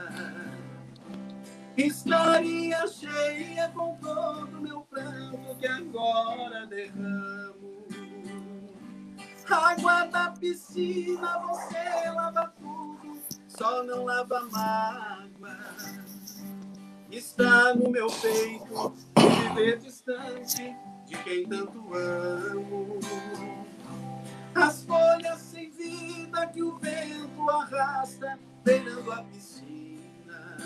estaria 1.76 2.88
cheia 2.88 3.70
com 3.70 3.96
todo 3.98 4.62
meu 4.62 4.82
pranto 4.82 5.56
que 5.60 5.68
agora 5.68 6.66
derramo 6.66 7.68
Água 9.50 10.06
da 10.08 10.32
piscina, 10.32 11.40
você 11.40 12.10
lava 12.14 12.54
tudo, 12.60 13.18
só 13.48 13.82
não 13.84 14.04
lava 14.04 14.42
mágoa. 14.52 15.58
Está 17.10 17.74
no 17.74 17.90
meu 17.90 18.08
peito 18.08 18.94
viver 19.18 19.78
distante 19.80 20.76
de 21.06 21.18
quem 21.24 21.48
tanto 21.48 21.94
amo. 21.94 23.00
As 24.58 24.84
folhas 24.84 25.39
sem 25.39 25.70
vida 25.70 26.47
que 26.47 26.64
o 26.64 26.76
vento 26.80 27.47
arrasta, 27.47 28.39
beirando 28.64 29.12
a 29.12 29.24
piscina. 29.24 30.58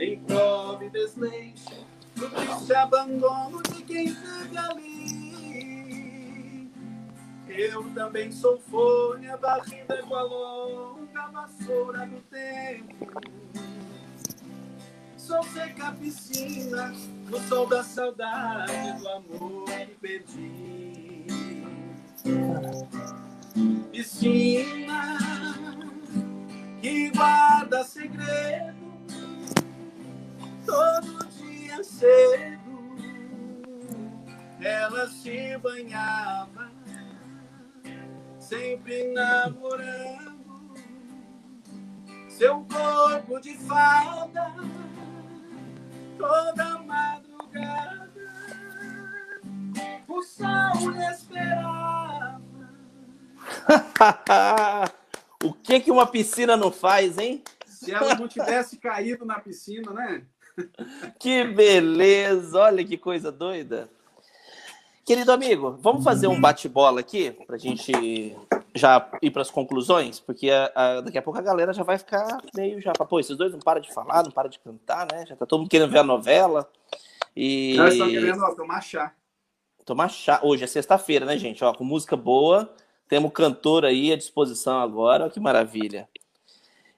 Em 0.00 0.18
prova 0.24 0.84
e 0.84 0.90
desleixo, 0.90 1.86
no 2.16 2.28
triste 2.30 2.74
abandono 2.74 3.62
de 3.62 3.82
quem 3.84 4.06
vive 4.06 4.58
ali. 4.58 5.14
Eu 7.46 7.88
também 7.94 8.32
sou 8.32 8.58
folha 8.58 9.36
varrida 9.36 10.02
com 10.02 10.16
a 10.16 10.22
longa 10.22 11.28
vassoura 11.28 12.04
do 12.04 12.20
tempo. 12.22 13.12
Sou 15.16 15.40
seca 15.44 15.92
piscina 15.92 16.92
no 17.30 17.38
sol 17.48 17.68
da 17.68 17.84
saudade 17.84 18.98
do 18.98 19.08
amor 19.08 19.64
que 19.66 19.94
perdi. 20.00 21.13
Piscina 23.92 25.18
que 26.80 27.10
guarda 27.10 27.84
segredo 27.84 28.74
todo 30.64 31.26
dia 31.26 31.84
cedo. 31.84 32.64
Ela 34.58 35.06
se 35.10 35.58
banhava 35.58 36.70
sempre 38.38 39.12
namorando 39.12 40.74
seu 42.28 42.64
corpo 42.64 43.38
de 43.40 43.54
fada 43.58 44.54
toda 46.18 46.78
madrugada 46.78 48.14
o 50.08 50.22
sol 50.22 50.92
esperava 51.10 52.03
o 55.42 55.52
que 55.52 55.80
que 55.80 55.90
uma 55.90 56.06
piscina 56.06 56.56
não 56.56 56.70
faz, 56.70 57.18
hein? 57.18 57.42
se 57.66 57.92
ela 57.92 58.14
não 58.14 58.26
tivesse 58.26 58.78
caído 58.78 59.24
na 59.26 59.38
piscina 59.40 59.92
né 59.92 60.22
Que 61.18 61.44
beleza! 61.44 62.58
Olha 62.60 62.84
que 62.84 62.96
coisa 62.96 63.30
doida. 63.32 63.90
Querido 65.04 65.32
amigo, 65.32 65.76
vamos 65.80 66.02
fazer 66.02 66.28
um 66.28 66.40
bate-bola 66.40 67.00
aqui 67.00 67.30
para 67.46 67.56
a 67.56 67.58
gente 67.58 67.92
já 68.74 69.06
ir 69.20 69.30
para 69.30 69.42
as 69.42 69.50
conclusões, 69.50 70.18
porque 70.18 70.50
a- 70.50 70.72
a- 70.74 71.00
daqui 71.02 71.18
a 71.18 71.22
pouco 71.22 71.38
a 71.38 71.42
galera 71.42 71.74
já 71.74 71.82
vai 71.82 71.98
ficar 71.98 72.38
meio 72.56 72.80
já, 72.80 72.92
pô, 72.92 73.20
esses 73.20 73.36
dois 73.36 73.52
não 73.52 73.58
param 73.58 73.82
de 73.82 73.92
falar, 73.92 74.22
não 74.22 74.30
param 74.30 74.48
de 74.48 74.58
cantar, 74.60 75.06
né? 75.12 75.26
Já 75.26 75.36
tá 75.36 75.44
todo 75.44 75.60
mundo 75.60 75.68
querendo 75.68 75.90
ver 75.90 75.98
a 75.98 76.04
novela. 76.04 76.70
E 77.36 77.74
nós 77.76 77.92
estamos 77.92 78.14
querendo 78.14 78.42
ó, 78.42 78.54
tomar 78.54 78.80
chá 78.80 79.12
tomar 79.84 80.08
chá. 80.08 80.40
Hoje 80.42 80.64
é 80.64 80.66
sexta-feira, 80.66 81.26
né, 81.26 81.36
gente? 81.36 81.62
Ó, 81.62 81.74
com 81.74 81.84
música 81.84 82.16
boa, 82.16 82.74
temos 83.14 83.30
cantor 83.30 83.84
aí 83.84 84.12
à 84.12 84.16
disposição 84.16 84.80
agora, 84.80 85.30
que 85.30 85.38
maravilha. 85.38 86.08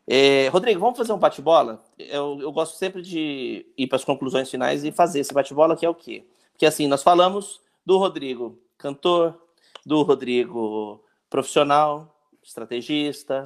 É, 0.09 0.49
Rodrigo, 0.49 0.81
vamos 0.81 0.97
fazer 0.97 1.13
um 1.13 1.19
bate-bola? 1.19 1.85
Eu, 1.99 2.39
eu, 2.41 2.51
gosto 2.53 2.79
sempre 2.79 3.03
de 3.03 3.67
ir 3.77 3.87
para 3.87 3.97
as 3.97 4.05
conclusões 4.05 4.51
finais 4.51 4.83
e 4.83 4.91
fazer 4.91 5.21
esse 5.21 5.35
bate-bola, 5.35 5.77
que 5.77 5.85
é 5.85 5.89
o 5.91 5.95
quê? 5.95 6.25
Porque 6.53 6.65
assim, 6.65 6.87
nós 6.87 7.03
falamos 7.03 7.61
do 7.85 7.99
Rodrigo 7.99 8.59
cantor, 8.79 9.39
do 9.85 10.01
Rodrigo 10.01 11.05
profissional, 11.29 12.17
estrategista, 12.43 13.43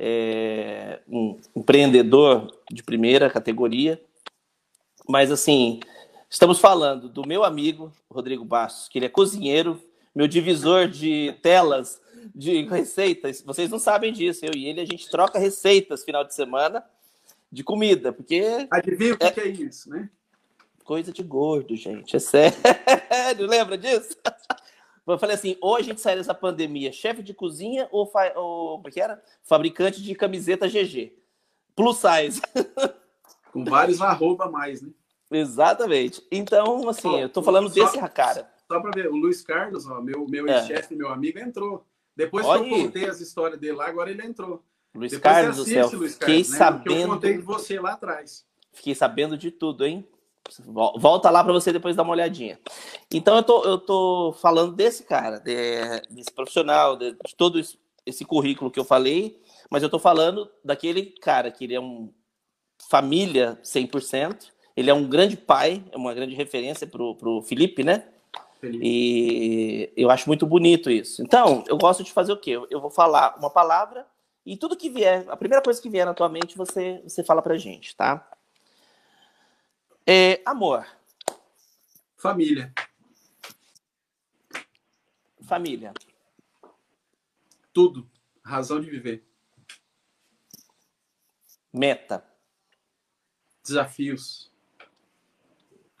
é, 0.00 1.00
um 1.06 1.38
empreendedor 1.54 2.50
de 2.70 2.82
primeira 2.82 3.28
categoria. 3.28 4.00
Mas 5.06 5.30
assim, 5.30 5.80
estamos 6.30 6.58
falando 6.60 7.10
do 7.10 7.26
meu 7.26 7.44
amigo 7.44 7.92
Rodrigo 8.10 8.42
Bastos, 8.42 8.88
que 8.88 8.98
ele 8.98 9.04
é 9.04 9.10
cozinheiro, 9.10 9.78
meu 10.16 10.26
divisor 10.26 10.88
de 10.88 11.36
telas 11.42 12.00
de 12.34 12.62
receitas. 12.62 13.42
Vocês 13.42 13.70
não 13.70 13.78
sabem 13.78 14.10
disso, 14.14 14.46
eu 14.46 14.54
e 14.54 14.66
ele 14.66 14.80
a 14.80 14.86
gente 14.86 15.10
troca 15.10 15.38
receitas 15.38 16.02
final 16.02 16.24
de 16.24 16.34
semana 16.34 16.82
de 17.52 17.62
comida, 17.62 18.14
porque 18.14 18.66
adivinha 18.70 19.12
o 19.12 19.18
que 19.18 19.24
é, 19.24 19.30
que 19.30 19.40
é 19.40 19.48
isso, 19.48 19.90
né? 19.90 20.08
Coisa 20.84 21.12
de 21.12 21.22
gordo, 21.22 21.76
gente, 21.76 22.16
é 22.16 22.18
sério. 22.18 22.56
Lembra 23.46 23.76
disso? 23.76 24.16
Eu 25.06 25.18
falei 25.18 25.36
assim, 25.36 25.56
ou 25.60 25.76
a 25.76 25.82
gente 25.82 26.00
sai 26.00 26.16
dessa 26.16 26.34
pandemia 26.34 26.90
chefe 26.92 27.22
de 27.22 27.34
cozinha 27.34 27.86
ou, 27.92 28.06
fa... 28.06 28.32
ou 28.36 28.76
como 28.76 28.88
é 28.88 28.90
que 28.90 29.00
era? 29.00 29.22
fabricante 29.44 30.02
de 30.02 30.14
camiseta 30.14 30.66
GG. 30.66 31.12
Plus 31.74 31.98
size. 31.98 32.40
Com 33.52 33.64
vários 33.64 34.00
arroba 34.00 34.50
mais, 34.50 34.80
né? 34.80 34.90
Exatamente. 35.30 36.26
Então, 36.32 36.88
assim, 36.88 37.08
oh, 37.08 37.18
eu 37.18 37.28
tô 37.28 37.42
falando 37.42 37.68
só, 37.68 37.84
desse 37.84 38.08
cara. 38.08 38.48
Só 38.70 38.80
para 38.80 38.90
ver, 38.90 39.08
o 39.08 39.16
Luiz 39.16 39.42
Carlos, 39.42 39.86
ó, 39.86 40.00
meu, 40.00 40.26
meu 40.26 40.48
é. 40.48 40.66
chefe, 40.66 40.94
meu 40.94 41.08
amigo, 41.08 41.38
entrou. 41.38 41.84
Depois 42.16 42.44
Olha 42.46 42.64
que 42.64 42.72
eu 42.72 42.84
contei 42.84 43.08
as 43.08 43.20
histórias 43.20 43.60
dele 43.60 43.74
lá, 43.74 43.86
agora 43.86 44.10
ele 44.10 44.24
entrou. 44.24 44.64
Luiz 44.94 45.12
Depois 45.12 45.34
Carlos 45.34 45.56
do 45.56 45.64
céu, 45.64 45.90
Luiz 45.92 46.14
Carlos, 46.14 46.14
fiquei 46.14 46.38
né? 46.38 46.58
sabendo... 46.58 47.00
eu 47.00 47.08
contei 47.08 47.34
de 47.34 47.42
você 47.42 47.78
lá 47.78 47.92
atrás. 47.92 48.44
Fiquei 48.72 48.94
sabendo 48.94 49.36
de 49.36 49.50
tudo, 49.50 49.84
hein? 49.84 50.06
Volta 50.64 51.28
lá 51.28 51.42
para 51.42 51.52
você 51.52 51.72
depois 51.72 51.96
dar 51.96 52.04
uma 52.04 52.12
olhadinha. 52.12 52.58
Então 53.10 53.36
eu 53.36 53.42
tô, 53.42 53.64
eu 53.64 53.78
tô 53.78 54.34
falando 54.40 54.72
desse 54.74 55.02
cara, 55.02 55.38
de, 55.38 56.00
desse 56.10 56.30
profissional, 56.32 56.96
de, 56.96 57.12
de, 57.12 57.36
todo 57.36 57.60
esse 58.04 58.24
currículo 58.24 58.70
que 58.70 58.78
eu 58.78 58.84
falei, 58.84 59.40
mas 59.70 59.82
eu 59.82 59.90
tô 59.90 59.98
falando 59.98 60.48
daquele 60.64 61.06
cara 61.20 61.50
que 61.50 61.64
ele 61.64 61.74
é 61.74 61.80
um 61.80 62.12
família 62.88 63.58
100%, 63.64 64.50
ele 64.76 64.90
é 64.90 64.94
um 64.94 65.08
grande 65.08 65.36
pai, 65.36 65.84
é 65.90 65.96
uma 65.96 66.14
grande 66.14 66.34
referência 66.34 66.86
pro, 66.86 67.16
pro 67.16 67.42
Felipe, 67.42 67.82
né? 67.82 68.06
E 68.62 69.92
eu 69.96 70.10
acho 70.10 70.28
muito 70.28 70.46
bonito 70.46 70.90
isso. 70.90 71.22
Então, 71.22 71.64
eu 71.68 71.76
gosto 71.76 72.02
de 72.02 72.12
fazer 72.12 72.32
o 72.32 72.36
quê? 72.36 72.52
Eu 72.70 72.80
vou 72.80 72.90
falar 72.90 73.36
uma 73.38 73.50
palavra 73.50 74.06
e 74.44 74.56
tudo 74.56 74.76
que 74.76 74.88
vier, 74.88 75.28
a 75.28 75.36
primeira 75.36 75.62
coisa 75.62 75.82
que 75.82 75.90
vier 75.90 76.06
na 76.06 76.14
tua 76.14 76.28
mente, 76.28 76.56
você, 76.56 77.00
você 77.02 77.24
fala 77.24 77.42
pra 77.42 77.58
gente, 77.58 77.96
tá? 77.96 78.30
É, 80.06 80.40
amor. 80.46 80.86
Família. 82.16 82.72
Família. 85.42 85.92
Tudo. 87.72 88.08
Razão 88.44 88.80
de 88.80 88.88
viver. 88.88 89.24
Meta. 91.72 92.24
Desafios. 93.64 94.50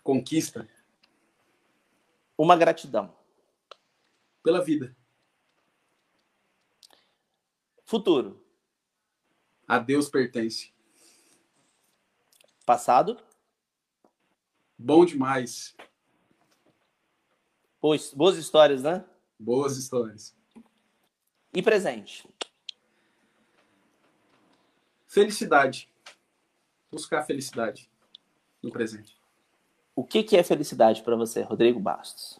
Conquista. 0.04 0.68
Uma 2.36 2.56
gratidão. 2.56 3.16
Pela 4.42 4.62
vida. 4.62 4.94
Futuro. 7.84 8.44
A 9.66 9.78
Deus 9.78 10.08
pertence. 10.08 10.72
Passado. 12.64 13.16
Bom 14.78 15.04
demais. 15.04 15.74
Boas, 17.80 18.12
boas 18.12 18.36
histórias, 18.36 18.82
né? 18.82 19.04
Boas 19.38 19.76
histórias. 19.76 20.36
E 21.54 21.62
presente? 21.62 22.28
Felicidade. 25.06 25.88
Buscar 26.90 27.22
felicidade 27.22 27.90
no 28.62 28.70
presente. 28.70 29.15
O 29.96 30.04
que, 30.04 30.22
que 30.22 30.36
é 30.36 30.42
felicidade 30.42 31.00
para 31.00 31.16
você, 31.16 31.40
Rodrigo 31.40 31.80
Bastos? 31.80 32.38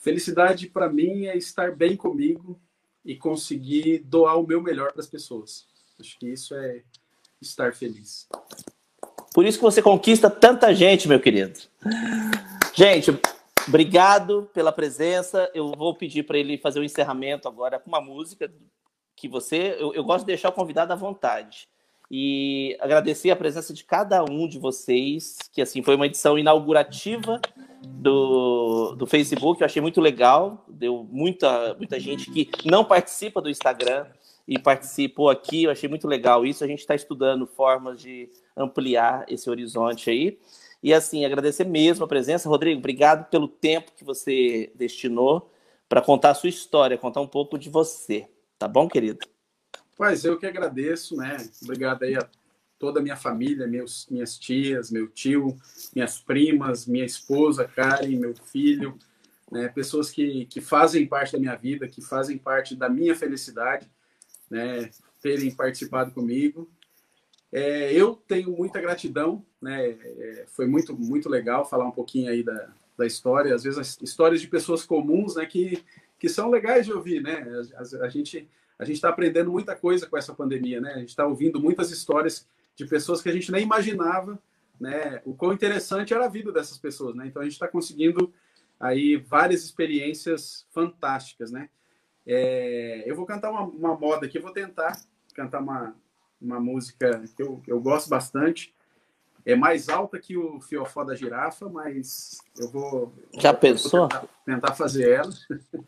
Felicidade 0.00 0.66
para 0.66 0.88
mim 0.88 1.26
é 1.26 1.36
estar 1.36 1.70
bem 1.76 1.96
comigo 1.96 2.60
e 3.04 3.14
conseguir 3.14 4.00
doar 4.00 4.36
o 4.36 4.44
meu 4.44 4.60
melhor 4.60 4.90
para 4.90 5.00
as 5.00 5.06
pessoas. 5.06 5.64
Acho 6.00 6.18
que 6.18 6.26
isso 6.26 6.56
é 6.56 6.82
estar 7.40 7.72
feliz. 7.72 8.28
Por 9.32 9.46
isso 9.46 9.58
que 9.58 9.64
você 9.64 9.80
conquista 9.80 10.28
tanta 10.28 10.74
gente, 10.74 11.06
meu 11.06 11.20
querido. 11.20 11.60
Gente, 12.74 13.16
obrigado 13.68 14.50
pela 14.52 14.72
presença. 14.72 15.48
Eu 15.54 15.70
vou 15.70 15.94
pedir 15.94 16.24
para 16.24 16.36
ele 16.36 16.58
fazer 16.58 16.80
o 16.80 16.84
encerramento 16.84 17.46
agora 17.46 17.78
com 17.78 17.88
uma 17.88 18.00
música 18.00 18.52
que 19.14 19.28
você. 19.28 19.76
Eu, 19.78 19.94
eu, 19.94 20.02
gosto 20.02 20.24
de 20.24 20.32
deixar 20.32 20.48
o 20.48 20.52
convidado 20.52 20.92
à 20.92 20.96
vontade. 20.96 21.68
E 22.10 22.76
agradecer 22.80 23.30
a 23.30 23.36
presença 23.36 23.74
de 23.74 23.84
cada 23.84 24.22
um 24.24 24.46
de 24.46 24.58
vocês, 24.58 25.38
que 25.52 25.60
assim 25.60 25.82
foi 25.82 25.96
uma 25.96 26.06
edição 26.06 26.38
inaugurativa 26.38 27.40
do, 27.82 28.94
do 28.96 29.06
Facebook. 29.06 29.60
Eu 29.60 29.66
achei 29.66 29.82
muito 29.82 30.00
legal. 30.00 30.64
Deu 30.68 31.06
muita, 31.10 31.74
muita 31.74 31.98
gente 31.98 32.30
que 32.30 32.48
não 32.64 32.84
participa 32.84 33.40
do 33.40 33.50
Instagram 33.50 34.06
e 34.46 34.58
participou 34.58 35.28
aqui. 35.28 35.64
Eu 35.64 35.70
achei 35.70 35.88
muito 35.88 36.06
legal 36.06 36.46
isso. 36.46 36.62
A 36.62 36.66
gente 36.66 36.80
está 36.80 36.94
estudando 36.94 37.46
formas 37.46 38.00
de 38.00 38.30
ampliar 38.56 39.24
esse 39.28 39.50
horizonte 39.50 40.08
aí. 40.08 40.38
E 40.82 40.94
assim, 40.94 41.24
agradecer 41.24 41.64
mesmo 41.64 42.04
a 42.04 42.08
presença. 42.08 42.48
Rodrigo, 42.48 42.78
obrigado 42.78 43.28
pelo 43.28 43.48
tempo 43.48 43.92
que 43.96 44.04
você 44.04 44.70
destinou 44.74 45.50
para 45.88 46.00
contar 46.00 46.30
a 46.30 46.34
sua 46.34 46.48
história, 46.48 46.98
contar 46.98 47.20
um 47.20 47.26
pouco 47.26 47.58
de 47.58 47.68
você. 47.68 48.28
Tá 48.58 48.68
bom, 48.68 48.88
querido? 48.88 49.18
Pois 49.96 50.24
eu 50.24 50.38
que 50.38 50.46
agradeço, 50.46 51.16
né? 51.16 51.38
Obrigado 51.62 52.02
aí 52.02 52.14
a 52.16 52.28
toda 52.78 53.00
a 53.00 53.02
minha 53.02 53.16
família, 53.16 53.66
meus, 53.66 54.06
minhas 54.10 54.38
tias, 54.38 54.90
meu 54.90 55.08
tio, 55.08 55.56
minhas 55.94 56.18
primas, 56.18 56.86
minha 56.86 57.06
esposa, 57.06 57.66
Karen, 57.66 58.18
meu 58.18 58.34
filho, 58.34 58.98
né? 59.50 59.68
Pessoas 59.68 60.10
que, 60.10 60.44
que 60.46 60.60
fazem 60.60 61.06
parte 61.06 61.32
da 61.32 61.38
minha 61.38 61.56
vida, 61.56 61.88
que 61.88 62.02
fazem 62.02 62.36
parte 62.36 62.76
da 62.76 62.88
minha 62.88 63.16
felicidade 63.16 63.90
né, 64.50 64.90
terem 65.22 65.50
participado 65.54 66.10
comigo. 66.12 66.70
É, 67.50 67.92
eu 67.92 68.14
tenho 68.28 68.50
muita 68.50 68.80
gratidão, 68.80 69.44
né? 69.62 69.90
É, 69.90 70.44
foi 70.48 70.66
muito 70.66 70.94
muito 70.94 71.28
legal 71.28 71.64
falar 71.68 71.86
um 71.86 71.92
pouquinho 71.92 72.30
aí 72.30 72.42
da, 72.42 72.68
da 72.98 73.06
história, 73.06 73.54
às 73.54 73.62
vezes 73.62 73.78
as 73.78 73.98
histórias 74.02 74.40
de 74.42 74.48
pessoas 74.48 74.84
comuns, 74.84 75.36
né, 75.36 75.46
que, 75.46 75.82
que 76.18 76.28
são 76.28 76.50
legais 76.50 76.84
de 76.84 76.92
ouvir, 76.92 77.22
né? 77.22 77.46
A, 77.76 78.04
a 78.04 78.08
gente 78.10 78.46
a 78.78 78.84
gente 78.84 78.96
está 78.96 79.08
aprendendo 79.08 79.50
muita 79.50 79.74
coisa 79.74 80.06
com 80.06 80.16
essa 80.16 80.34
pandemia, 80.34 80.80
né? 80.80 80.94
A 80.94 80.98
gente 80.98 81.08
está 81.10 81.26
ouvindo 81.26 81.60
muitas 81.60 81.90
histórias 81.90 82.46
de 82.74 82.84
pessoas 82.86 83.22
que 83.22 83.28
a 83.28 83.32
gente 83.32 83.50
nem 83.50 83.62
imaginava, 83.62 84.38
né? 84.78 85.22
O 85.24 85.34
quão 85.34 85.52
interessante 85.52 86.12
era 86.12 86.26
a 86.26 86.28
vida 86.28 86.52
dessas 86.52 86.76
pessoas, 86.76 87.14
né? 87.14 87.26
Então 87.26 87.40
a 87.40 87.44
gente 87.44 87.54
está 87.54 87.66
conseguindo 87.66 88.32
aí 88.78 89.16
várias 89.16 89.64
experiências 89.64 90.66
fantásticas, 90.72 91.50
né? 91.50 91.70
É, 92.26 93.04
eu 93.06 93.16
vou 93.16 93.24
cantar 93.24 93.50
uma, 93.50 93.62
uma 93.62 93.96
moda 93.96 94.26
aqui, 94.26 94.38
vou 94.38 94.52
tentar 94.52 95.00
cantar 95.34 95.60
uma, 95.60 95.96
uma 96.40 96.60
música 96.60 97.22
que 97.34 97.42
eu, 97.42 97.62
eu 97.66 97.80
gosto 97.80 98.10
bastante. 98.10 98.74
É 99.46 99.54
mais 99.54 99.88
alta 99.88 100.18
que 100.18 100.36
o 100.36 100.60
fiofó 100.60 101.04
da 101.04 101.14
girafa, 101.14 101.68
mas 101.68 102.38
eu 102.58 102.68
vou. 102.68 103.14
Já 103.38 103.54
pensou? 103.54 104.08
Tentar, 104.08 104.28
tentar, 104.44 104.74
fazer 104.74 105.08
ela. 105.08 105.32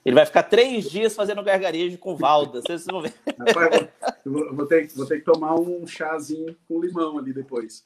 Ele 0.06 0.14
vai 0.14 0.24
ficar 0.24 0.44
três 0.44 0.88
dias 0.88 1.16
fazendo 1.16 1.42
gargarejo 1.42 1.98
com 1.98 2.14
valda. 2.14 2.62
Vocês 2.62 2.86
vão 2.86 3.02
ver. 3.02 3.12
Rapaz, 3.36 3.88
vou, 4.24 4.54
vou, 4.54 4.64
ter, 4.64 4.86
vou 4.94 5.04
ter 5.06 5.18
que 5.18 5.24
tomar 5.24 5.56
um 5.56 5.84
chazinho 5.88 6.54
com 6.68 6.80
limão 6.80 7.18
ali 7.18 7.32
depois. 7.32 7.82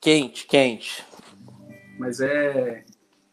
Quente, 0.00 0.46
quente. 0.46 1.04
Mas 1.98 2.20
é. 2.20 2.84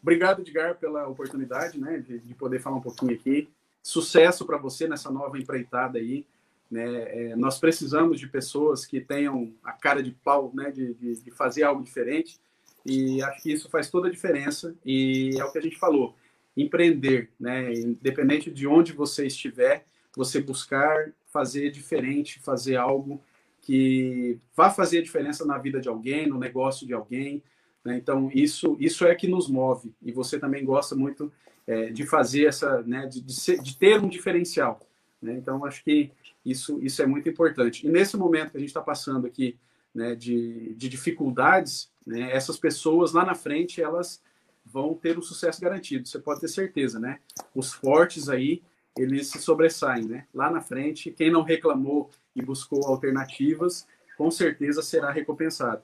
Obrigado, 0.02 0.40
Edgar, 0.40 0.74
pela 0.74 1.06
oportunidade 1.06 1.78
né, 1.78 1.98
de, 1.98 2.18
de 2.18 2.34
poder 2.34 2.58
falar 2.58 2.76
um 2.76 2.82
pouquinho 2.82 3.14
aqui. 3.14 3.48
Sucesso 3.80 4.44
para 4.44 4.58
você 4.58 4.88
nessa 4.88 5.12
nova 5.12 5.38
empreitada 5.38 5.98
aí. 5.98 6.26
Né? 6.70 7.30
É, 7.30 7.36
nós 7.36 7.58
precisamos 7.58 8.18
de 8.18 8.26
pessoas 8.26 8.84
que 8.84 9.00
tenham 9.00 9.52
a 9.62 9.72
cara 9.72 10.02
de 10.02 10.10
pau 10.10 10.50
né? 10.54 10.70
De, 10.70 10.94
de, 10.94 11.22
de, 11.22 11.30
fazer 11.30 11.62
algo 11.62 11.82
diferente. 11.82 12.38
E 12.84 13.22
acho 13.22 13.42
que 13.42 13.52
isso 13.52 13.70
faz 13.70 13.90
toda 13.90 14.08
a 14.08 14.10
diferença. 14.10 14.74
E 14.84 15.30
é 15.38 15.44
o 15.44 15.52
que 15.52 15.58
a 15.58 15.62
gente 15.62 15.78
falou: 15.78 16.14
empreender, 16.56 17.30
né? 17.38 17.72
independente 17.72 18.50
de 18.50 18.66
onde 18.66 18.92
você 18.92 19.26
estiver, 19.26 19.86
você 20.16 20.40
buscar 20.40 21.12
fazer 21.30 21.70
diferente, 21.70 22.40
fazer 22.40 22.76
algo 22.76 23.20
que 23.60 24.38
vá 24.54 24.70
fazer 24.70 24.98
a 24.98 25.02
diferença 25.02 25.44
na 25.44 25.58
vida 25.58 25.80
de 25.80 25.88
alguém, 25.88 26.28
no 26.28 26.38
negócio 26.38 26.86
de 26.86 26.92
alguém. 26.92 27.42
Né? 27.84 27.96
Então, 27.96 28.30
isso, 28.32 28.76
isso 28.78 29.06
é 29.06 29.14
que 29.14 29.26
nos 29.26 29.48
move. 29.48 29.92
E 30.02 30.12
você 30.12 30.38
também 30.38 30.64
gosta 30.64 30.94
muito 30.94 31.32
é, 31.66 31.86
de 31.86 32.06
fazer 32.06 32.46
essa, 32.46 32.82
né, 32.82 33.06
de, 33.06 33.20
de, 33.20 33.32
ser, 33.34 33.60
de, 33.60 33.76
ter 33.76 34.00
um 34.00 34.08
diferencial. 34.08 34.80
Né? 35.20 35.34
Então, 35.34 35.64
acho 35.64 35.82
que 35.82 36.10
isso, 36.44 36.78
isso 36.82 37.02
é 37.02 37.06
muito 37.06 37.28
importante. 37.28 37.86
E 37.86 37.90
nesse 37.90 38.16
momento 38.16 38.50
que 38.50 38.56
a 38.56 38.60
gente 38.60 38.68
está 38.68 38.82
passando 38.82 39.26
aqui 39.26 39.58
né, 39.94 40.14
de, 40.14 40.74
de 40.74 40.88
dificuldades, 40.88 41.90
né, 42.06 42.30
essas 42.32 42.58
pessoas 42.58 43.12
lá 43.12 43.24
na 43.24 43.34
frente, 43.34 43.80
elas 43.82 44.22
vão 44.64 44.94
ter 44.94 45.16
o 45.16 45.20
um 45.20 45.22
sucesso 45.22 45.60
garantido, 45.60 46.08
você 46.08 46.18
pode 46.18 46.40
ter 46.40 46.48
certeza, 46.48 46.98
né? 46.98 47.20
Os 47.54 47.72
fortes 47.72 48.28
aí, 48.28 48.62
eles 48.98 49.28
se 49.28 49.38
sobressaem, 49.38 50.06
né? 50.06 50.26
Lá 50.32 50.50
na 50.50 50.60
frente, 50.60 51.10
quem 51.10 51.30
não 51.30 51.42
reclamou 51.42 52.10
e 52.34 52.42
buscou 52.42 52.86
alternativas, 52.86 53.86
com 54.16 54.30
certeza 54.30 54.82
será 54.82 55.10
recompensado. 55.10 55.82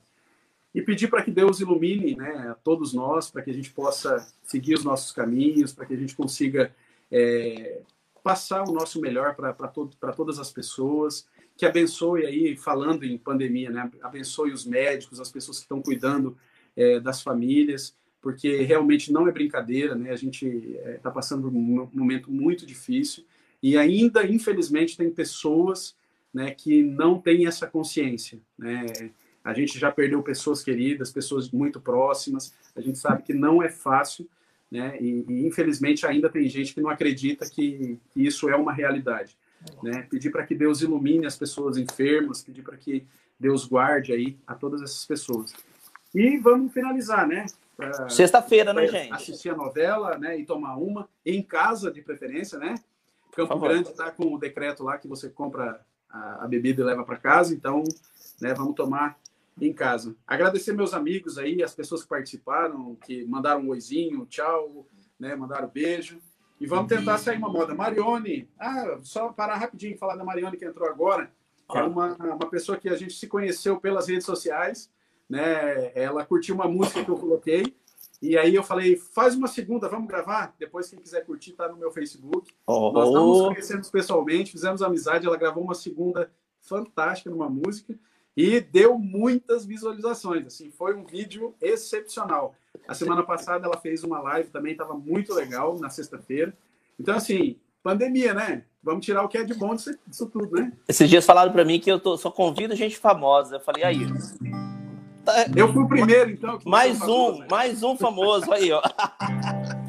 E 0.73 0.81
pedir 0.81 1.09
para 1.09 1.21
que 1.21 1.31
Deus 1.31 1.59
ilumine 1.59 2.15
né, 2.15 2.47
a 2.49 2.55
todos 2.55 2.93
nós, 2.93 3.29
para 3.29 3.41
que 3.41 3.51
a 3.51 3.53
gente 3.53 3.69
possa 3.71 4.25
seguir 4.43 4.75
os 4.75 4.83
nossos 4.83 5.11
caminhos, 5.11 5.73
para 5.73 5.85
que 5.85 5.93
a 5.93 5.97
gente 5.97 6.15
consiga 6.15 6.73
é, 7.11 7.81
passar 8.23 8.63
o 8.67 8.71
nosso 8.71 8.99
melhor 8.99 9.35
para 9.35 9.53
to 9.67 9.89
todas 10.15 10.39
as 10.39 10.51
pessoas, 10.51 11.27
que 11.57 11.65
abençoe 11.65 12.25
aí, 12.25 12.55
falando 12.55 13.03
em 13.03 13.17
pandemia, 13.17 13.69
né, 13.69 13.91
abençoe 14.01 14.51
os 14.51 14.65
médicos, 14.65 15.19
as 15.19 15.31
pessoas 15.31 15.57
que 15.57 15.63
estão 15.63 15.81
cuidando 15.81 16.37
é, 16.75 16.99
das 16.99 17.21
famílias, 17.21 17.95
porque 18.21 18.61
realmente 18.61 19.11
não 19.11 19.27
é 19.27 19.31
brincadeira, 19.31 19.95
né, 19.95 20.11
a 20.11 20.15
gente 20.15 20.45
está 20.95 21.09
é, 21.09 21.13
passando 21.13 21.47
um 21.47 21.89
momento 21.93 22.31
muito 22.31 22.65
difícil 22.65 23.25
e 23.61 23.77
ainda, 23.77 24.25
infelizmente, 24.25 24.97
tem 24.97 25.09
pessoas 25.09 25.95
né, 26.33 26.51
que 26.51 26.81
não 26.81 27.19
têm 27.19 27.45
essa 27.45 27.67
consciência, 27.67 28.39
né, 28.57 28.85
a 29.43 29.53
gente 29.53 29.79
já 29.79 29.91
perdeu 29.91 30.21
pessoas 30.21 30.63
queridas, 30.63 31.11
pessoas 31.11 31.49
muito 31.49 31.81
próximas. 31.81 32.53
A 32.75 32.81
gente 32.81 32.97
sabe 32.99 33.23
que 33.23 33.33
não 33.33 33.61
é 33.61 33.69
fácil, 33.69 34.29
né? 34.71 34.97
E, 35.01 35.25
e 35.27 35.45
infelizmente 35.45 36.05
ainda 36.05 36.29
tem 36.29 36.47
gente 36.47 36.73
que 36.73 36.81
não 36.81 36.89
acredita 36.89 37.49
que, 37.49 37.99
que 38.13 38.25
isso 38.25 38.49
é 38.49 38.55
uma 38.55 38.71
realidade. 38.71 39.37
Né? 39.83 40.07
Pedir 40.09 40.31
para 40.31 40.45
que 40.45 40.55
Deus 40.55 40.81
ilumine 40.81 41.25
as 41.25 41.35
pessoas 41.35 41.77
enfermas, 41.77 42.41
pedir 42.41 42.63
para 42.63 42.77
que 42.77 43.05
Deus 43.39 43.65
guarde 43.65 44.13
aí 44.13 44.37
a 44.47 44.55
todas 44.55 44.81
essas 44.81 45.05
pessoas. 45.05 45.53
E 46.15 46.37
vamos 46.37 46.73
finalizar, 46.73 47.27
né? 47.27 47.45
Sexta-feira, 48.09 48.73
né, 48.73 48.87
gente? 48.87 49.13
Assistir 49.13 49.49
a 49.49 49.55
novela, 49.55 50.17
né? 50.17 50.37
E 50.37 50.45
tomar 50.45 50.75
uma 50.77 51.09
em 51.25 51.41
casa, 51.41 51.91
de 51.91 52.01
preferência, 52.01 52.59
né? 52.59 52.75
Campo 53.35 53.59
Grande 53.59 53.89
está 53.89 54.11
com 54.11 54.33
o 54.33 54.37
decreto 54.37 54.83
lá 54.83 54.97
que 54.97 55.07
você 55.07 55.29
compra 55.29 55.81
a, 56.09 56.43
a 56.43 56.47
bebida 56.47 56.81
e 56.81 56.85
leva 56.85 57.03
para 57.03 57.17
casa, 57.17 57.53
então, 57.53 57.83
né? 58.39 58.53
Vamos 58.53 58.75
tomar 58.75 59.17
em 59.67 59.73
casa. 59.73 60.15
Agradecer 60.25 60.73
meus 60.73 60.93
amigos 60.93 61.37
aí, 61.37 61.61
as 61.61 61.73
pessoas 61.73 62.01
que 62.01 62.09
participaram, 62.09 62.95
que 62.95 63.23
mandaram 63.25 63.61
um 63.61 63.69
oizinho, 63.69 64.25
tchau, 64.25 64.87
né, 65.19 65.35
mandaram 65.35 65.67
beijo. 65.67 66.19
E 66.59 66.65
vamos 66.65 66.87
tentar 66.87 67.17
sair 67.17 67.37
uma 67.37 67.49
moda. 67.49 67.73
Marione, 67.73 68.49
ah, 68.59 68.97
só 69.03 69.29
parar 69.29 69.57
rapidinho 69.57 69.97
falar 69.97 70.15
da 70.15 70.23
Marione 70.23 70.57
que 70.57 70.65
entrou 70.65 70.87
agora. 70.87 71.31
É 71.73 71.83
uma, 71.83 72.15
uma 72.15 72.49
pessoa 72.49 72.77
que 72.77 72.89
a 72.89 72.95
gente 72.95 73.13
se 73.13 73.27
conheceu 73.27 73.79
pelas 73.79 74.07
redes 74.07 74.25
sociais, 74.25 74.91
né? 75.29 75.91
Ela 75.95 76.25
curtiu 76.25 76.53
uma 76.53 76.67
música 76.67 77.03
que 77.03 77.09
eu 77.09 77.17
coloquei. 77.17 77.75
E 78.21 78.37
aí 78.37 78.53
eu 78.53 78.61
falei, 78.61 78.97
faz 78.97 79.35
uma 79.35 79.47
segunda, 79.47 79.89
vamos 79.89 80.07
gravar? 80.07 80.53
Depois, 80.59 80.89
quem 80.89 80.99
quiser 80.99 81.25
curtir, 81.25 81.53
tá 81.53 81.67
no 81.67 81.77
meu 81.77 81.91
Facebook. 81.91 82.53
Oh. 82.67 82.91
Nós 82.91 83.11
não 83.11 83.27
nos 83.27 83.47
conhecemos 83.47 83.89
pessoalmente, 83.89 84.51
fizemos 84.51 84.83
amizade, 84.83 85.25
ela 85.25 85.37
gravou 85.37 85.63
uma 85.63 85.73
segunda 85.73 86.29
fantástica 86.59 87.31
numa 87.31 87.49
música 87.49 87.97
e 88.35 88.59
deu 88.59 88.97
muitas 88.97 89.65
visualizações. 89.65 90.45
Assim, 90.47 90.71
foi 90.71 90.95
um 90.95 91.05
vídeo 91.05 91.53
excepcional. 91.61 92.55
A 92.87 92.93
semana 92.93 93.23
passada 93.23 93.65
ela 93.65 93.77
fez 93.77 94.03
uma 94.03 94.19
live 94.21 94.49
também, 94.49 94.71
estava 94.71 94.93
muito 94.93 95.33
legal 95.33 95.77
na 95.79 95.89
sexta-feira. 95.89 96.53
Então, 96.99 97.15
assim, 97.15 97.57
pandemia, 97.83 98.33
né? 98.33 98.63
Vamos 98.83 99.05
tirar 99.05 99.23
o 99.23 99.27
que 99.27 99.37
é 99.37 99.43
de 99.43 99.53
bom 99.53 99.75
disso, 99.75 99.95
disso 100.07 100.27
tudo, 100.27 100.55
né? 100.55 100.71
Esses 100.87 101.09
dias 101.09 101.25
falaram 101.25 101.51
para 101.51 101.65
mim 101.65 101.79
que 101.79 101.91
eu 101.91 101.99
tô, 101.99 102.17
só 102.17 102.31
convido 102.31 102.75
gente 102.75 102.97
famosa. 102.97 103.57
Eu 103.57 103.59
falei, 103.59 103.83
aí. 103.83 103.99
Tá... 105.23 105.45
Eu 105.55 105.71
fui 105.71 105.83
o 105.83 105.87
primeiro, 105.87 106.31
então. 106.31 106.59
Mais 106.65 106.95
um, 106.95 106.99
famoso, 106.99 107.39
né? 107.39 107.47
mais 107.49 107.83
um 107.83 107.97
famoso 107.97 108.51
aí, 108.51 108.71
ó. 108.71 108.81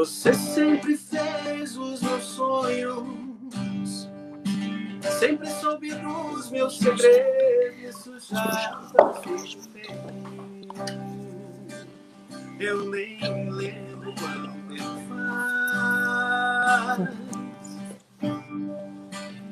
Você 0.00 0.32
sempre 0.32 0.96
fez 0.96 1.76
os 1.76 2.00
meus 2.00 2.24
sonhos, 2.24 4.08
sempre 5.18 5.46
soube 5.46 5.92
dos 5.92 6.50
meus 6.50 6.78
segredos. 6.78 8.28
Já. 8.30 8.80
Eu 12.58 12.88
nem 12.88 13.18
lembro 13.50 14.14
quanto 14.14 14.50
tempo 14.68 15.00
faz. 15.10 16.98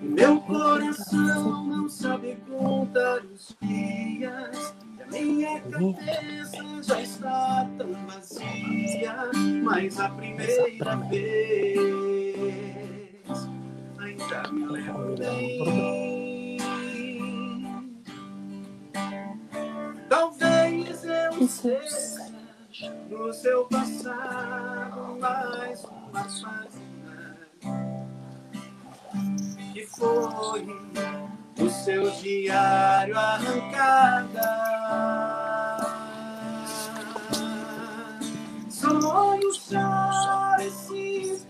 Meu 0.01 0.41
coração 0.41 1.67
não 1.67 1.91
sabe 1.91 2.39
contar 2.49 3.23
os 3.23 3.55
dias 3.61 4.75
minha 5.11 5.61
cabeça 5.61 6.83
já 6.83 7.01
está 7.01 7.69
tão 7.77 7.93
vazia, 8.07 9.31
mas 9.63 9.99
a 9.99 10.09
primeira 10.11 10.97
vez 11.09 11.79
ainda 13.99 14.53
me 14.53 14.67
lembro 14.67 15.17
bem. 15.17 16.59
Talvez 20.09 21.05
eu 21.05 21.49
seja 21.49 22.29
no 23.09 23.33
seu 23.33 23.65
passado 23.67 25.19
mais 25.21 25.85
uma 25.85 26.25
página 26.25 26.69
que 29.73 29.87
foi 29.87 30.67
o 31.61 31.71
seu 31.71 32.11
diário 32.11 33.19
arrancada. 33.19 34.68
Sonhos 38.71 39.69
parecidos 39.69 41.47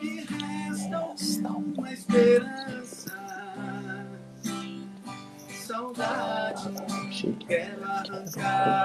que 0.00 0.20
restam 0.20 1.14
uma 1.76 1.92
esperança. 1.92 3.18
Saudade, 5.66 6.70
quero 7.46 7.84
arrancar 7.84 8.77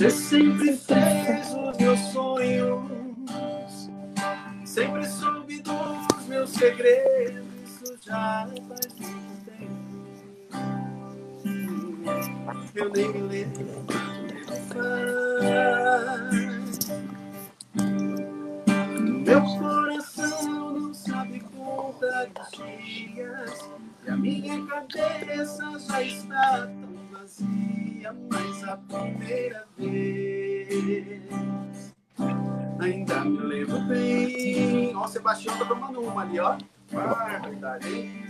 Você 0.00 0.08
sempre 0.08 0.78
fez 0.78 1.52
os 1.52 1.76
meus 1.76 2.00
sonhos, 2.10 2.80
sempre 4.64 5.06
soube 5.06 5.60
dos 5.60 6.26
meus 6.26 6.48
segredos, 6.48 7.44
isso 7.62 7.98
já 8.00 8.48
faz 8.66 8.94
muito 8.94 9.44
tempo. 9.44 9.76
Eu 12.74 12.88
nem 12.88 13.12
me 13.12 13.20
lembro. 13.28 13.84
Meu 19.26 19.42
coração 19.58 20.72
não 20.72 20.94
sabe 20.94 21.40
contar 21.40 22.26
os 22.38 22.50
dias, 22.50 23.68
e 24.06 24.10
a 24.10 24.16
minha 24.16 24.64
cabeça 24.64 25.78
já 25.78 26.02
está 26.02 26.68
tão 26.68 26.99
vazia, 27.30 28.12
mas 28.30 28.64
a 28.64 28.76
primeira 28.76 29.64
vez 29.78 31.22
ainda 32.80 33.24
me 33.24 33.38
lembro 33.38 33.80
bem. 33.82 34.96
Ó, 34.96 35.04
o 35.04 35.08
Sebastião 35.08 35.56
tá 35.56 35.64
tomando 35.64 36.00
uma 36.00 36.22
ali, 36.22 36.40
ó. 36.40 36.58
Barbaridade? 36.90 38.26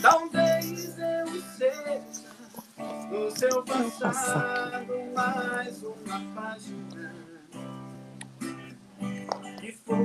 Talvez 0.00 0.98
eu 0.98 1.26
seja 1.56 2.02
no 3.10 3.30
seu 3.30 3.62
passado 3.62 4.94
mais 5.14 5.82
uma 5.82 6.20
página 6.34 7.12
que 9.60 9.72
foi 9.72 9.98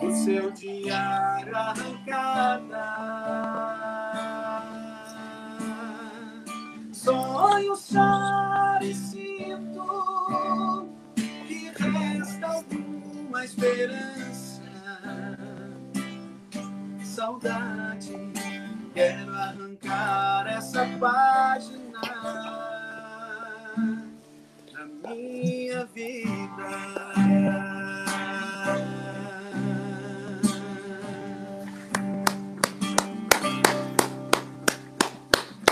o 0.00 0.12
seu 0.24 0.50
diário 0.50 1.56
arrancada 1.56 2.90
sonhos 7.02 7.90
parecidos 7.92 9.58
que 11.16 11.72
resta 11.78 12.46
alguma 12.46 13.44
esperança. 13.44 14.62
Saudade, 17.02 18.12
quero 18.94 19.34
arrancar 19.34 20.46
essa 20.46 20.86
página 20.98 21.90
minha 25.14 25.84
vida. 25.86 27.79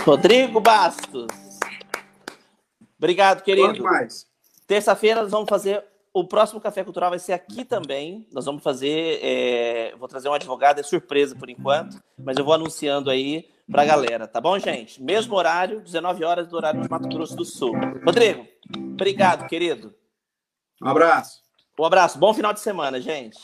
Rodrigo 0.05 0.59
Bastos. 0.59 1.27
Obrigado, 2.97 3.43
querido. 3.43 3.83
Terça-feira 4.67 5.21
nós 5.21 5.31
vamos 5.31 5.49
fazer. 5.49 5.83
O 6.13 6.27
próximo 6.27 6.59
Café 6.59 6.83
Cultural 6.83 7.11
vai 7.11 7.19
ser 7.19 7.33
aqui 7.33 7.63
também. 7.63 8.27
Nós 8.31 8.45
vamos 8.45 8.63
fazer. 8.63 9.19
é, 9.21 9.95
Vou 9.97 10.07
trazer 10.07 10.27
um 10.29 10.33
advogado, 10.33 10.79
é 10.79 10.83
surpresa 10.83 11.35
por 11.35 11.49
enquanto, 11.49 12.01
mas 12.17 12.37
eu 12.37 12.43
vou 12.43 12.53
anunciando 12.53 13.09
aí 13.09 13.47
pra 13.71 13.85
galera, 13.85 14.27
tá 14.27 14.41
bom, 14.41 14.57
gente? 14.57 15.01
Mesmo 15.01 15.35
horário, 15.35 15.79
19 15.81 16.23
horas 16.23 16.47
do 16.47 16.57
horário 16.57 16.81
de 16.81 16.89
Mato 16.89 17.07
Grosso 17.07 17.35
do 17.35 17.45
Sul. 17.45 17.73
Rodrigo, 18.03 18.47
obrigado, 18.75 19.47
querido. 19.47 19.93
Um 20.81 20.87
abraço. 20.87 21.43
Um 21.77 21.85
abraço, 21.85 22.17
bom 22.17 22.33
final 22.33 22.51
de 22.51 22.59
semana, 22.59 22.99
gente. 22.99 23.37